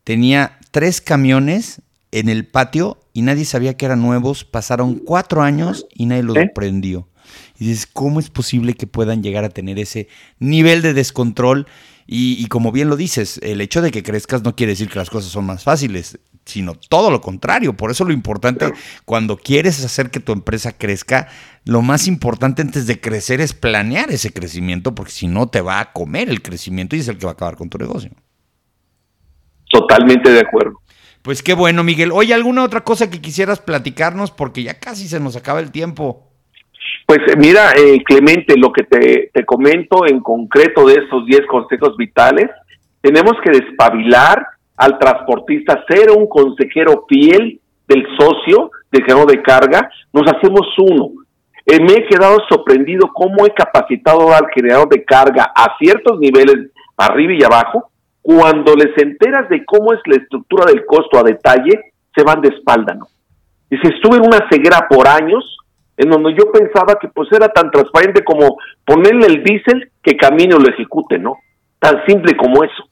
tenía 0.03 0.58
tres 0.71 1.01
camiones 1.01 1.81
en 2.11 2.29
el 2.29 2.45
patio 2.45 2.99
y 3.13 3.21
nadie 3.21 3.45
sabía 3.45 3.77
que 3.77 3.85
eran 3.85 4.01
nuevos, 4.01 4.43
pasaron 4.43 4.95
cuatro 4.95 5.41
años 5.41 5.85
y 5.93 6.05
nadie 6.05 6.23
los 6.23 6.37
prendió. 6.55 7.07
Y 7.59 7.65
dices, 7.65 7.85
¿cómo 7.85 8.19
es 8.19 8.29
posible 8.29 8.73
que 8.73 8.87
puedan 8.87 9.21
llegar 9.21 9.43
a 9.43 9.49
tener 9.49 9.77
ese 9.77 10.07
nivel 10.39 10.81
de 10.81 10.93
descontrol? 10.93 11.67
Y, 12.07 12.43
y, 12.43 12.47
como 12.47 12.71
bien 12.71 12.89
lo 12.89 12.97
dices, 12.97 13.39
el 13.43 13.61
hecho 13.61 13.83
de 13.83 13.91
que 13.91 14.01
crezcas 14.01 14.41
no 14.41 14.55
quiere 14.55 14.71
decir 14.71 14.89
que 14.89 14.97
las 14.97 15.11
cosas 15.11 15.31
son 15.31 15.45
más 15.45 15.63
fáciles 15.63 16.17
sino 16.49 16.75
todo 16.75 17.11
lo 17.11 17.21
contrario. 17.21 17.77
Por 17.77 17.91
eso 17.91 18.03
lo 18.03 18.11
importante, 18.11 18.73
cuando 19.05 19.37
quieres 19.37 19.83
hacer 19.83 20.11
que 20.11 20.19
tu 20.19 20.33
empresa 20.33 20.73
crezca, 20.73 21.27
lo 21.63 21.81
más 21.81 22.07
importante 22.07 22.61
antes 22.61 22.87
de 22.87 22.99
crecer 22.99 23.39
es 23.39 23.53
planear 23.53 24.11
ese 24.11 24.33
crecimiento, 24.33 24.95
porque 24.95 25.11
si 25.11 25.27
no 25.27 25.47
te 25.47 25.61
va 25.61 25.79
a 25.79 25.93
comer 25.93 26.29
el 26.29 26.41
crecimiento 26.41 26.95
y 26.95 26.99
es 26.99 27.07
el 27.07 27.17
que 27.17 27.25
va 27.25 27.31
a 27.31 27.35
acabar 27.35 27.55
con 27.55 27.69
tu 27.69 27.77
negocio. 27.77 28.11
Totalmente 29.69 30.31
de 30.31 30.39
acuerdo. 30.39 30.79
Pues 31.21 31.43
qué 31.43 31.53
bueno, 31.53 31.83
Miguel. 31.83 32.11
Oye, 32.11 32.33
¿alguna 32.33 32.63
otra 32.63 32.81
cosa 32.81 33.09
que 33.09 33.21
quisieras 33.21 33.59
platicarnos? 33.59 34.31
Porque 34.31 34.63
ya 34.63 34.79
casi 34.79 35.07
se 35.07 35.19
nos 35.19 35.35
acaba 35.35 35.59
el 35.59 35.71
tiempo. 35.71 36.27
Pues 37.05 37.19
eh, 37.27 37.35
mira, 37.37 37.71
eh, 37.73 38.01
Clemente, 38.03 38.55
lo 38.57 38.71
que 38.71 38.83
te, 38.83 39.29
te 39.33 39.45
comento 39.45 40.05
en 40.07 40.21
concreto 40.21 40.85
de 40.87 40.95
estos 40.95 41.25
10 41.25 41.41
consejos 41.47 41.97
vitales, 41.97 42.49
tenemos 43.01 43.33
que 43.43 43.51
despabilar 43.51 44.45
al 44.77 44.97
transportista 44.97 45.83
ser 45.89 46.11
un 46.11 46.27
consejero 46.27 47.05
fiel 47.07 47.59
del 47.87 48.05
socio 48.17 48.71
del 48.91 49.03
generador 49.03 49.31
de 49.31 49.41
carga, 49.41 49.91
nos 50.13 50.23
hacemos 50.31 50.67
uno. 50.77 51.09
Eh, 51.65 51.79
me 51.81 51.93
he 51.93 52.07
quedado 52.07 52.37
sorprendido 52.49 53.09
cómo 53.13 53.45
he 53.45 53.53
capacitado 53.53 54.33
al 54.33 54.47
generador 54.53 54.89
de 54.89 55.03
carga 55.03 55.51
a 55.55 55.77
ciertos 55.77 56.19
niveles, 56.19 56.71
arriba 56.97 57.33
y 57.37 57.43
abajo, 57.43 57.91
cuando 58.21 58.73
les 58.75 58.97
enteras 58.97 59.49
de 59.49 59.65
cómo 59.65 59.93
es 59.93 59.99
la 60.05 60.17
estructura 60.17 60.65
del 60.65 60.85
costo 60.85 61.17
a 61.17 61.23
detalle, 61.23 61.93
se 62.15 62.23
van 62.23 62.41
de 62.41 62.49
espalda, 62.49 62.93
¿no? 62.93 63.07
Dice, 63.69 63.87
estuve 63.95 64.17
en 64.17 64.25
una 64.25 64.47
ceguera 64.49 64.87
por 64.89 65.07
años, 65.07 65.57
en 65.97 66.09
donde 66.09 66.33
yo 66.33 66.51
pensaba 66.51 66.97
que 66.99 67.07
pues 67.09 67.31
era 67.31 67.49
tan 67.49 67.71
transparente 67.71 68.23
como 68.23 68.57
ponerle 68.85 69.27
el 69.27 69.43
diésel 69.43 69.91
que 70.01 70.17
camine 70.17 70.55
o 70.55 70.59
lo 70.59 70.69
ejecute, 70.69 71.19
¿no? 71.19 71.37
Tan 71.79 72.05
simple 72.05 72.35
como 72.35 72.63
eso 72.63 72.89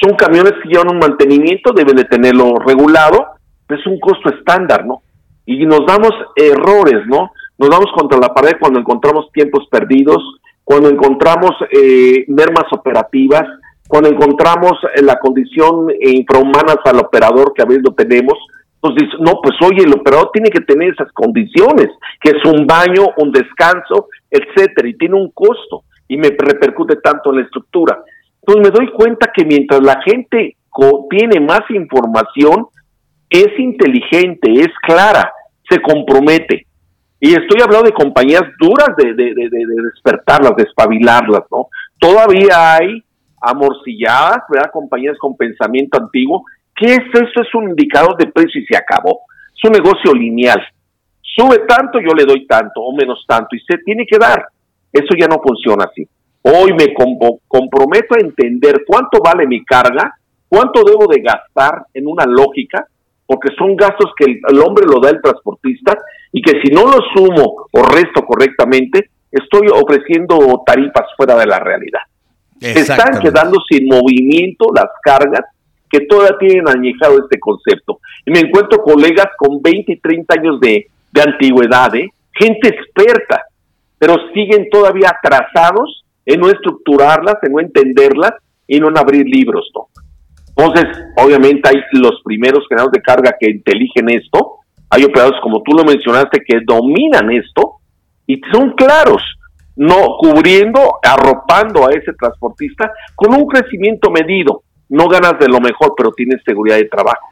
son 0.00 0.14
camiones 0.16 0.52
que 0.62 0.68
llevan 0.68 0.90
un 0.90 0.98
mantenimiento, 0.98 1.72
deben 1.72 1.96
de 1.96 2.04
tenerlo 2.04 2.56
regulado, 2.56 3.26
es 3.68 3.86
un 3.86 3.98
costo 3.98 4.30
estándar, 4.30 4.86
¿no? 4.86 5.02
Y 5.46 5.64
nos 5.64 5.86
damos 5.86 6.12
errores, 6.34 7.06
¿no? 7.06 7.30
Nos 7.58 7.70
damos 7.70 7.86
contra 7.96 8.18
la 8.18 8.34
pared 8.34 8.56
cuando 8.60 8.80
encontramos 8.80 9.30
tiempos 9.32 9.66
perdidos, 9.70 10.22
cuando 10.64 10.88
encontramos 10.88 11.52
eh, 11.70 12.24
mermas 12.28 12.64
operativas, 12.72 13.44
cuando 13.88 14.08
encontramos 14.08 14.72
eh, 14.94 15.02
la 15.02 15.18
condición 15.18 15.88
infrahumanas 16.00 16.78
al 16.84 16.98
operador 16.98 17.52
que 17.54 17.62
a 17.62 17.66
veces 17.66 17.84
lo 17.84 17.94
tenemos, 17.94 18.34
entonces 18.82 19.08
no, 19.20 19.40
pues 19.42 19.56
oye, 19.62 19.84
el 19.84 19.94
operador 19.94 20.30
tiene 20.32 20.50
que 20.50 20.60
tener 20.60 20.92
esas 20.92 21.10
condiciones, 21.12 21.88
que 22.20 22.30
es 22.30 22.44
un 22.44 22.66
baño, 22.66 23.06
un 23.16 23.32
descanso, 23.32 24.08
etcétera, 24.30 24.88
y 24.88 24.94
tiene 24.94 25.16
un 25.16 25.30
costo, 25.30 25.82
y 26.08 26.16
me 26.16 26.28
repercute 26.28 26.96
tanto 26.96 27.30
en 27.30 27.36
la 27.36 27.44
estructura. 27.44 27.98
Entonces 28.40 28.70
me 28.70 28.78
doy 28.78 28.92
cuenta 28.92 29.30
que 29.34 29.44
mientras 29.44 29.80
la 29.82 30.00
gente 30.02 30.56
tiene 31.10 31.40
más 31.40 31.62
información, 31.70 32.66
es 33.30 33.58
inteligente, 33.58 34.52
es 34.52 34.68
clara, 34.82 35.32
se 35.68 35.80
compromete. 35.80 36.66
Y 37.18 37.30
estoy 37.30 37.60
hablando 37.62 37.86
de 37.86 37.92
compañías 37.92 38.44
duras 38.60 38.90
de, 38.98 39.14
de, 39.14 39.34
de, 39.34 39.48
de 39.48 39.82
despertarlas, 39.90 40.54
de 40.54 40.64
espabilarlas, 40.64 41.42
¿no? 41.50 41.68
Todavía 41.98 42.74
hay 42.74 43.02
amorcilladas, 43.46 44.42
¿verdad? 44.50 44.70
Compañías 44.72 45.16
con 45.18 45.36
pensamiento 45.36 45.98
antiguo. 45.98 46.44
¿Qué 46.74 46.86
es 46.86 47.04
eso? 47.14 47.42
Es 47.42 47.54
un 47.54 47.70
indicador 47.70 48.16
de 48.16 48.26
precio 48.26 48.60
y 48.60 48.66
se 48.66 48.76
acabó. 48.76 49.20
Es 49.54 49.64
un 49.64 49.72
negocio 49.72 50.12
lineal. 50.12 50.60
Sube 51.22 51.60
tanto, 51.68 52.00
yo 52.00 52.14
le 52.14 52.24
doy 52.24 52.46
tanto 52.46 52.80
o 52.80 52.94
menos 52.94 53.24
tanto 53.26 53.54
y 53.54 53.60
se 53.60 53.78
tiene 53.78 54.06
que 54.06 54.18
dar. 54.18 54.46
Eso 54.92 55.14
ya 55.18 55.26
no 55.26 55.40
funciona 55.42 55.84
así. 55.84 56.06
Hoy 56.42 56.72
me 56.74 56.94
comprometo 57.48 58.14
a 58.14 58.20
entender 58.20 58.84
cuánto 58.86 59.18
vale 59.20 59.46
mi 59.46 59.64
carga, 59.64 60.14
cuánto 60.48 60.82
debo 60.84 61.06
de 61.12 61.20
gastar 61.20 61.86
en 61.92 62.06
una 62.06 62.24
lógica, 62.24 62.86
porque 63.26 63.48
son 63.58 63.74
gastos 63.74 64.12
que 64.16 64.40
el, 64.48 64.60
hombre 64.60 64.86
lo 64.86 65.00
da 65.00 65.10
el 65.10 65.20
transportista 65.20 65.98
y 66.32 66.40
que 66.40 66.60
si 66.62 66.72
no 66.72 66.84
lo 66.84 66.98
sumo 67.14 67.66
o 67.72 67.82
resto 67.82 68.22
correctamente, 68.24 69.10
estoy 69.30 69.68
ofreciendo 69.72 70.62
tarifas 70.64 71.06
fuera 71.16 71.36
de 71.36 71.46
la 71.46 71.58
realidad. 71.58 72.00
Se 72.60 72.80
están 72.80 73.20
quedando 73.20 73.58
sin 73.68 73.86
movimiento 73.86 74.66
las 74.74 74.86
cargas 75.02 75.44
que 75.90 76.00
todavía 76.00 76.38
tienen 76.38 76.68
añejado 76.68 77.18
este 77.22 77.38
concepto. 77.38 78.00
Y 78.24 78.30
me 78.30 78.40
encuentro 78.40 78.82
colegas 78.82 79.28
con 79.38 79.62
20 79.62 79.92
y 79.92 80.00
30 80.00 80.34
años 80.34 80.60
de, 80.60 80.86
de 81.12 81.22
antigüedad, 81.22 81.94
¿eh? 81.94 82.10
gente 82.32 82.68
experta, 82.68 83.42
pero 83.98 84.16
siguen 84.34 84.68
todavía 84.70 85.10
atrasados 85.10 86.04
en 86.24 86.40
no 86.40 86.48
estructurarlas, 86.48 87.36
en 87.42 87.52
no 87.52 87.60
entenderlas 87.60 88.32
y 88.66 88.78
no 88.80 88.88
en 88.88 88.98
abrir 88.98 89.26
libros, 89.26 89.70
¿no? 89.74 89.88
Entonces, 90.56 90.86
obviamente 91.16 91.68
hay 91.68 91.76
los 91.92 92.20
primeros 92.24 92.66
generadores 92.68 92.92
de 92.92 93.02
carga 93.02 93.36
que 93.38 93.50
inteligen 93.50 94.10
esto, 94.10 94.56
hay 94.88 95.04
operadores 95.04 95.38
como 95.42 95.62
tú 95.62 95.72
lo 95.72 95.84
mencionaste 95.84 96.42
que 96.46 96.60
dominan 96.64 97.30
esto 97.30 97.76
y 98.26 98.40
son 98.52 98.70
claros, 98.70 99.22
no 99.76 100.16
cubriendo, 100.18 100.98
arropando 101.02 101.86
a 101.86 101.90
ese 101.90 102.12
transportista 102.18 102.92
con 103.14 103.34
un 103.34 103.46
crecimiento 103.46 104.10
medido. 104.10 104.62
No 104.88 105.08
ganas 105.08 105.38
de 105.38 105.48
lo 105.48 105.60
mejor, 105.60 105.94
pero 105.96 106.12
tienes 106.12 106.42
seguridad 106.44 106.76
de 106.76 106.88
trabajo. 106.88 107.28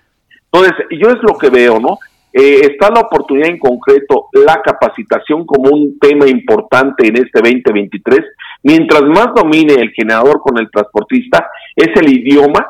Entonces, 0.52 0.74
yo 0.90 1.08
es 1.08 1.22
lo 1.22 1.38
que 1.38 1.50
veo, 1.50 1.80
¿no? 1.80 1.98
Eh, 2.32 2.62
está 2.72 2.90
la 2.90 3.02
oportunidad 3.02 3.48
en 3.48 3.58
concreto, 3.58 4.26
la 4.32 4.60
capacitación 4.60 5.46
como 5.46 5.70
un 5.70 5.98
tema 6.00 6.26
importante 6.26 7.06
en 7.06 7.16
este 7.16 7.40
2023. 7.40 8.20
Mientras 8.64 9.02
más 9.02 9.28
domine 9.36 9.74
el 9.74 9.90
generador 9.92 10.40
con 10.40 10.58
el 10.58 10.68
transportista, 10.70 11.48
es 11.76 11.88
el 11.94 12.10
idioma 12.10 12.66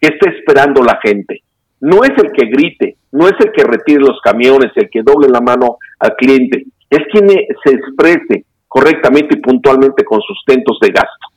que 0.00 0.08
está 0.08 0.30
esperando 0.30 0.82
la 0.82 0.98
gente. 1.00 1.42
No 1.80 2.02
es 2.02 2.10
el 2.10 2.32
que 2.32 2.46
grite, 2.46 2.96
no 3.12 3.28
es 3.28 3.34
el 3.38 3.52
que 3.52 3.62
retire 3.62 4.00
los 4.00 4.20
camiones, 4.20 4.72
el 4.74 4.90
que 4.90 5.02
doble 5.02 5.28
la 5.28 5.40
mano 5.40 5.78
al 6.00 6.16
cliente, 6.16 6.64
es 6.90 7.00
quien 7.12 7.28
se 7.28 7.72
exprese 7.72 8.44
correctamente 8.74 9.36
y 9.38 9.40
puntualmente 9.40 10.04
con 10.04 10.20
sustentos 10.20 10.78
de 10.80 10.88
gasto. 10.88 11.28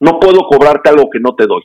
No 0.00 0.18
puedo 0.18 0.40
cobrarte 0.40 0.90
algo 0.90 1.08
que 1.08 1.20
no 1.20 1.36
te 1.36 1.46
doy. 1.46 1.62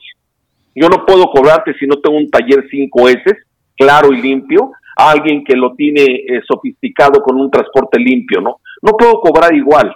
Yo 0.72 0.88
no 0.88 1.04
puedo 1.04 1.24
cobrarte 1.32 1.74
si 1.74 1.86
no 1.86 1.96
tengo 1.96 2.16
un 2.16 2.30
taller 2.30 2.64
5S, 2.70 3.36
claro 3.76 4.12
y 4.12 4.22
limpio, 4.22 4.70
alguien 4.96 5.42
que 5.42 5.56
lo 5.56 5.74
tiene 5.74 6.04
eh, 6.04 6.42
sofisticado 6.46 7.20
con 7.22 7.40
un 7.40 7.50
transporte 7.50 7.98
limpio, 7.98 8.40
¿no? 8.40 8.60
No 8.82 8.92
puedo 8.92 9.20
cobrar 9.20 9.52
igual. 9.52 9.92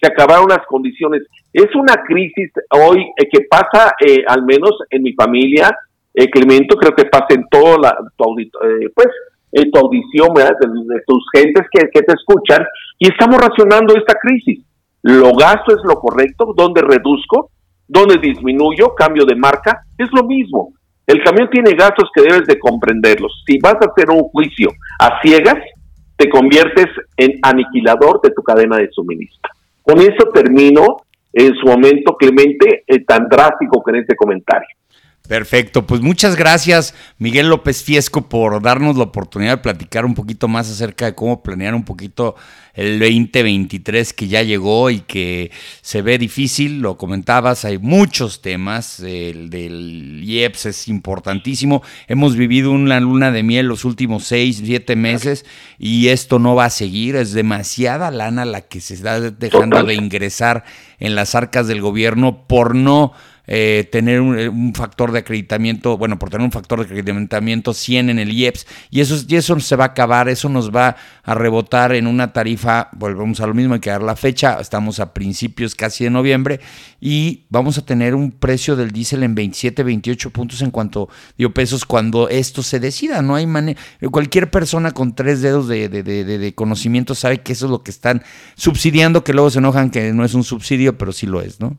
Se 0.00 0.10
acabaron 0.10 0.48
las 0.48 0.64
condiciones. 0.66 1.24
Es 1.52 1.74
una 1.74 2.02
crisis 2.02 2.50
hoy 2.70 3.02
eh, 3.18 3.28
que 3.30 3.44
pasa, 3.50 3.92
eh, 4.00 4.24
al 4.26 4.44
menos 4.44 4.70
en 4.88 5.02
mi 5.02 5.12
familia, 5.12 5.76
Clemento, 6.32 6.76
creo 6.76 6.94
que 6.94 7.04
pasa 7.04 7.26
en 7.30 7.46
toda 7.50 7.78
la, 7.78 7.96
tu, 8.16 8.36
pues, 8.94 9.08
en 9.52 9.70
tu 9.70 9.78
audición. 9.78 10.34
De, 10.34 11.00
tus 11.06 11.24
gentes 11.34 11.66
que, 11.70 11.88
que 11.88 12.02
te 12.02 12.14
escuchan, 12.14 12.64
y 12.98 13.08
estamos 13.08 13.38
racionando 13.40 13.94
esta 13.96 14.14
crisis. 14.14 14.60
Lo 15.02 15.32
gasto 15.34 15.74
es 15.74 15.82
lo 15.84 15.94
correcto, 15.94 16.52
¿dónde 16.56 16.82
reduzco? 16.82 17.50
¿Dónde 17.88 18.18
disminuyo? 18.18 18.94
Cambio 18.94 19.24
de 19.24 19.34
marca, 19.34 19.82
es 19.98 20.08
lo 20.12 20.24
mismo. 20.24 20.74
El 21.06 21.24
camión 21.24 21.48
tiene 21.50 21.72
gastos 21.72 22.08
que 22.14 22.22
debes 22.22 22.46
de 22.46 22.58
comprenderlos. 22.58 23.42
Si 23.46 23.58
vas 23.58 23.74
a 23.74 23.90
hacer 23.90 24.10
un 24.10 24.22
juicio 24.24 24.68
a 25.00 25.20
ciegas, 25.22 25.58
te 26.16 26.28
conviertes 26.28 26.86
en 27.16 27.38
aniquilador 27.42 28.20
de 28.22 28.30
tu 28.30 28.42
cadena 28.42 28.76
de 28.76 28.90
suministro. 28.92 29.50
Con 29.82 29.98
eso 29.98 30.28
termino 30.32 30.98
en 31.32 31.54
su 31.54 31.66
momento, 31.66 32.16
Clemente, 32.16 32.84
eh, 32.86 33.04
tan 33.04 33.28
drástico 33.28 33.82
que 33.82 33.90
en 33.90 33.96
este 34.02 34.14
comentario. 34.14 34.68
Perfecto, 35.28 35.86
pues 35.86 36.00
muchas 36.00 36.34
gracias 36.34 36.92
Miguel 37.18 37.48
López 37.48 37.84
Fiesco 37.84 38.28
por 38.28 38.60
darnos 38.60 38.96
la 38.96 39.04
oportunidad 39.04 39.58
de 39.58 39.62
platicar 39.62 40.04
un 40.04 40.14
poquito 40.14 40.48
más 40.48 40.68
acerca 40.68 41.04
de 41.04 41.14
cómo 41.14 41.40
planear 41.42 41.76
un 41.76 41.84
poquito 41.84 42.34
el 42.74 42.98
2023 42.98 44.12
que 44.12 44.26
ya 44.26 44.42
llegó 44.42 44.90
y 44.90 45.00
que 45.00 45.52
se 45.82 46.02
ve 46.02 46.18
difícil, 46.18 46.80
lo 46.80 46.96
comentabas, 46.96 47.64
hay 47.64 47.78
muchos 47.78 48.42
temas, 48.42 49.00
el 49.00 49.50
del 49.50 50.20
IEPS 50.24 50.66
es 50.66 50.88
importantísimo, 50.88 51.82
hemos 52.08 52.36
vivido 52.36 52.72
una 52.72 52.98
luna 52.98 53.30
de 53.30 53.42
miel 53.42 53.66
los 53.66 53.84
últimos 53.84 54.24
seis, 54.24 54.60
siete 54.64 54.96
meses 54.96 55.44
y 55.78 56.08
esto 56.08 56.38
no 56.38 56.56
va 56.56 56.64
a 56.64 56.70
seguir, 56.70 57.14
es 57.14 57.32
demasiada 57.32 58.10
lana 58.10 58.44
la 58.44 58.62
que 58.62 58.80
se 58.80 58.94
está 58.94 59.20
dejando 59.20 59.82
de 59.84 59.94
ingresar 59.94 60.64
en 60.98 61.14
las 61.14 61.34
arcas 61.34 61.68
del 61.68 61.80
gobierno 61.80 62.46
por 62.46 62.74
no 62.74 63.12
eh, 63.52 63.88
tener 63.90 64.20
eh, 64.38 64.48
un, 64.48 64.72
factor 64.74 65.10
de 65.10 65.18
acreditamiento, 65.18 65.98
bueno, 65.98 66.20
por 66.20 66.30
tener 66.30 66.44
un 66.44 66.52
factor 66.52 66.78
de 66.78 66.84
acreditamiento 66.84 67.74
100 67.74 68.10
en 68.10 68.20
el 68.20 68.30
IEPS, 68.30 68.64
y 68.90 69.00
eso, 69.00 69.16
eso 69.28 69.58
se 69.58 69.74
va 69.74 69.86
a 69.86 69.88
acabar, 69.88 70.28
eso 70.28 70.48
nos 70.48 70.70
va 70.70 70.94
a 71.24 71.34
rebotar 71.34 71.92
en 71.92 72.06
una 72.06 72.32
tarifa, 72.32 72.90
volvemos 72.92 73.40
a 73.40 73.48
lo 73.48 73.54
mismo, 73.54 73.74
hay 73.74 73.80
que 73.80 73.90
dar 73.90 74.04
la 74.04 74.14
fecha, 74.14 74.58
estamos 74.60 75.00
a 75.00 75.12
principios 75.12 75.74
casi 75.74 76.04
de 76.04 76.10
noviembre, 76.10 76.60
y 77.00 77.42
vamos 77.48 77.76
a 77.76 77.84
tener 77.84 78.14
un 78.14 78.30
precio 78.30 78.76
del 78.76 78.92
diésel 78.92 79.24
en 79.24 79.34
27, 79.34 79.82
28 79.82 80.30
puntos 80.30 80.62
en 80.62 80.70
cuanto 80.70 81.08
dio 81.36 81.52
pesos 81.52 81.84
cuando 81.84 82.28
esto 82.28 82.62
se 82.62 82.78
decida, 82.78 83.20
no 83.20 83.34
hay 83.34 83.46
manera, 83.48 83.80
cualquier 84.12 84.48
persona 84.52 84.92
con 84.92 85.16
tres 85.16 85.42
dedos 85.42 85.66
de, 85.66 85.88
de, 85.88 86.04
de, 86.04 86.24
de 86.24 86.54
conocimiento 86.54 87.16
sabe 87.16 87.40
que 87.40 87.54
eso 87.54 87.66
es 87.66 87.72
lo 87.72 87.82
que 87.82 87.90
están 87.90 88.22
subsidiando, 88.54 89.24
que 89.24 89.32
luego 89.32 89.50
se 89.50 89.58
enojan 89.58 89.90
que 89.90 90.12
no 90.12 90.24
es 90.24 90.34
un 90.34 90.44
subsidio, 90.44 90.96
pero 90.96 91.10
sí 91.10 91.26
lo 91.26 91.42
es, 91.42 91.58
¿no? 91.58 91.76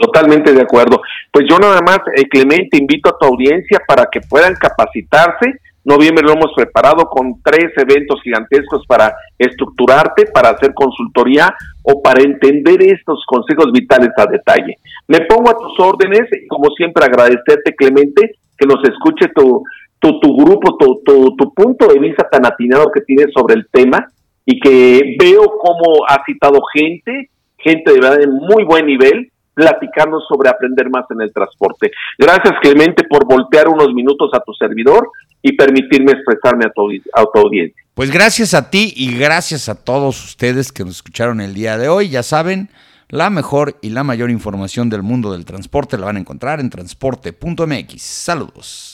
Totalmente 0.00 0.54
de 0.54 0.62
acuerdo. 0.62 1.02
Pues 1.30 1.44
yo 1.46 1.58
nada 1.58 1.82
más, 1.82 1.98
eh, 2.16 2.26
Clemente, 2.26 2.78
invito 2.78 3.10
a 3.10 3.18
tu 3.18 3.26
audiencia 3.26 3.82
para 3.86 4.06
que 4.10 4.22
puedan 4.22 4.54
capacitarse. 4.54 5.60
Noviembre 5.84 6.24
lo 6.24 6.32
hemos 6.32 6.52
preparado 6.56 7.04
con 7.04 7.42
tres 7.42 7.70
eventos 7.76 8.22
gigantescos 8.22 8.86
para 8.86 9.14
estructurarte, 9.38 10.24
para 10.32 10.50
hacer 10.50 10.72
consultoría 10.72 11.54
o 11.82 12.00
para 12.00 12.22
entender 12.22 12.82
estos 12.82 13.22
consejos 13.26 13.72
vitales 13.72 14.08
a 14.16 14.24
detalle. 14.24 14.78
Me 15.06 15.20
pongo 15.26 15.50
a 15.50 15.58
tus 15.58 15.78
órdenes 15.78 16.22
y 16.32 16.46
como 16.46 16.70
siempre 16.70 17.04
agradecerte, 17.04 17.74
Clemente, 17.76 18.36
que 18.56 18.66
nos 18.66 18.82
escuche 18.84 19.28
tu, 19.34 19.62
tu, 19.98 20.18
tu 20.18 20.34
grupo, 20.34 20.78
tu, 20.78 21.02
tu, 21.04 21.36
tu 21.36 21.52
punto 21.52 21.88
de 21.88 21.98
vista 21.98 22.26
tan 22.30 22.46
atinado 22.46 22.90
que 22.90 23.02
tienes 23.02 23.26
sobre 23.34 23.54
el 23.54 23.66
tema 23.70 24.08
y 24.46 24.58
que 24.58 25.16
veo 25.20 25.42
cómo 25.60 26.06
ha 26.08 26.24
citado 26.24 26.58
gente, 26.72 27.28
gente 27.58 27.92
de 27.92 28.00
verdad 28.00 28.18
de 28.18 28.28
muy 28.28 28.64
buen 28.64 28.86
nivel 28.86 29.30
platicando 29.60 30.20
sobre 30.20 30.48
aprender 30.48 30.88
más 30.88 31.04
en 31.10 31.20
el 31.20 31.32
transporte. 31.32 31.90
Gracias 32.18 32.54
Clemente 32.62 33.04
por 33.04 33.26
voltear 33.26 33.68
unos 33.68 33.92
minutos 33.92 34.30
a 34.32 34.40
tu 34.40 34.54
servidor 34.54 35.10
y 35.42 35.52
permitirme 35.52 36.12
expresarme 36.12 36.64
a 36.64 36.70
tu, 36.70 37.38
audiencia. 37.38 37.82
Pues 37.94 38.10
gracias 38.10 38.54
a 38.54 38.70
ti 38.70 38.92
y 38.96 39.18
gracias 39.18 39.68
a 39.68 39.74
todos 39.74 40.24
ustedes 40.24 40.72
que 40.72 40.84
nos 40.84 40.96
escucharon 40.96 41.42
el 41.42 41.52
día 41.52 41.76
de 41.76 41.88
hoy. 41.88 42.08
Ya 42.08 42.22
saben, 42.22 42.70
la 43.08 43.28
mejor 43.28 43.76
y 43.82 43.90
la 43.90 44.02
mayor 44.02 44.30
información 44.30 44.88
del 44.88 45.02
mundo 45.02 45.32
del 45.32 45.44
transporte 45.44 45.98
la 45.98 46.06
van 46.06 46.16
a 46.16 46.20
encontrar 46.20 46.60
en 46.60 46.70
transporte.mx. 46.70 48.00
Saludos. 48.00 48.89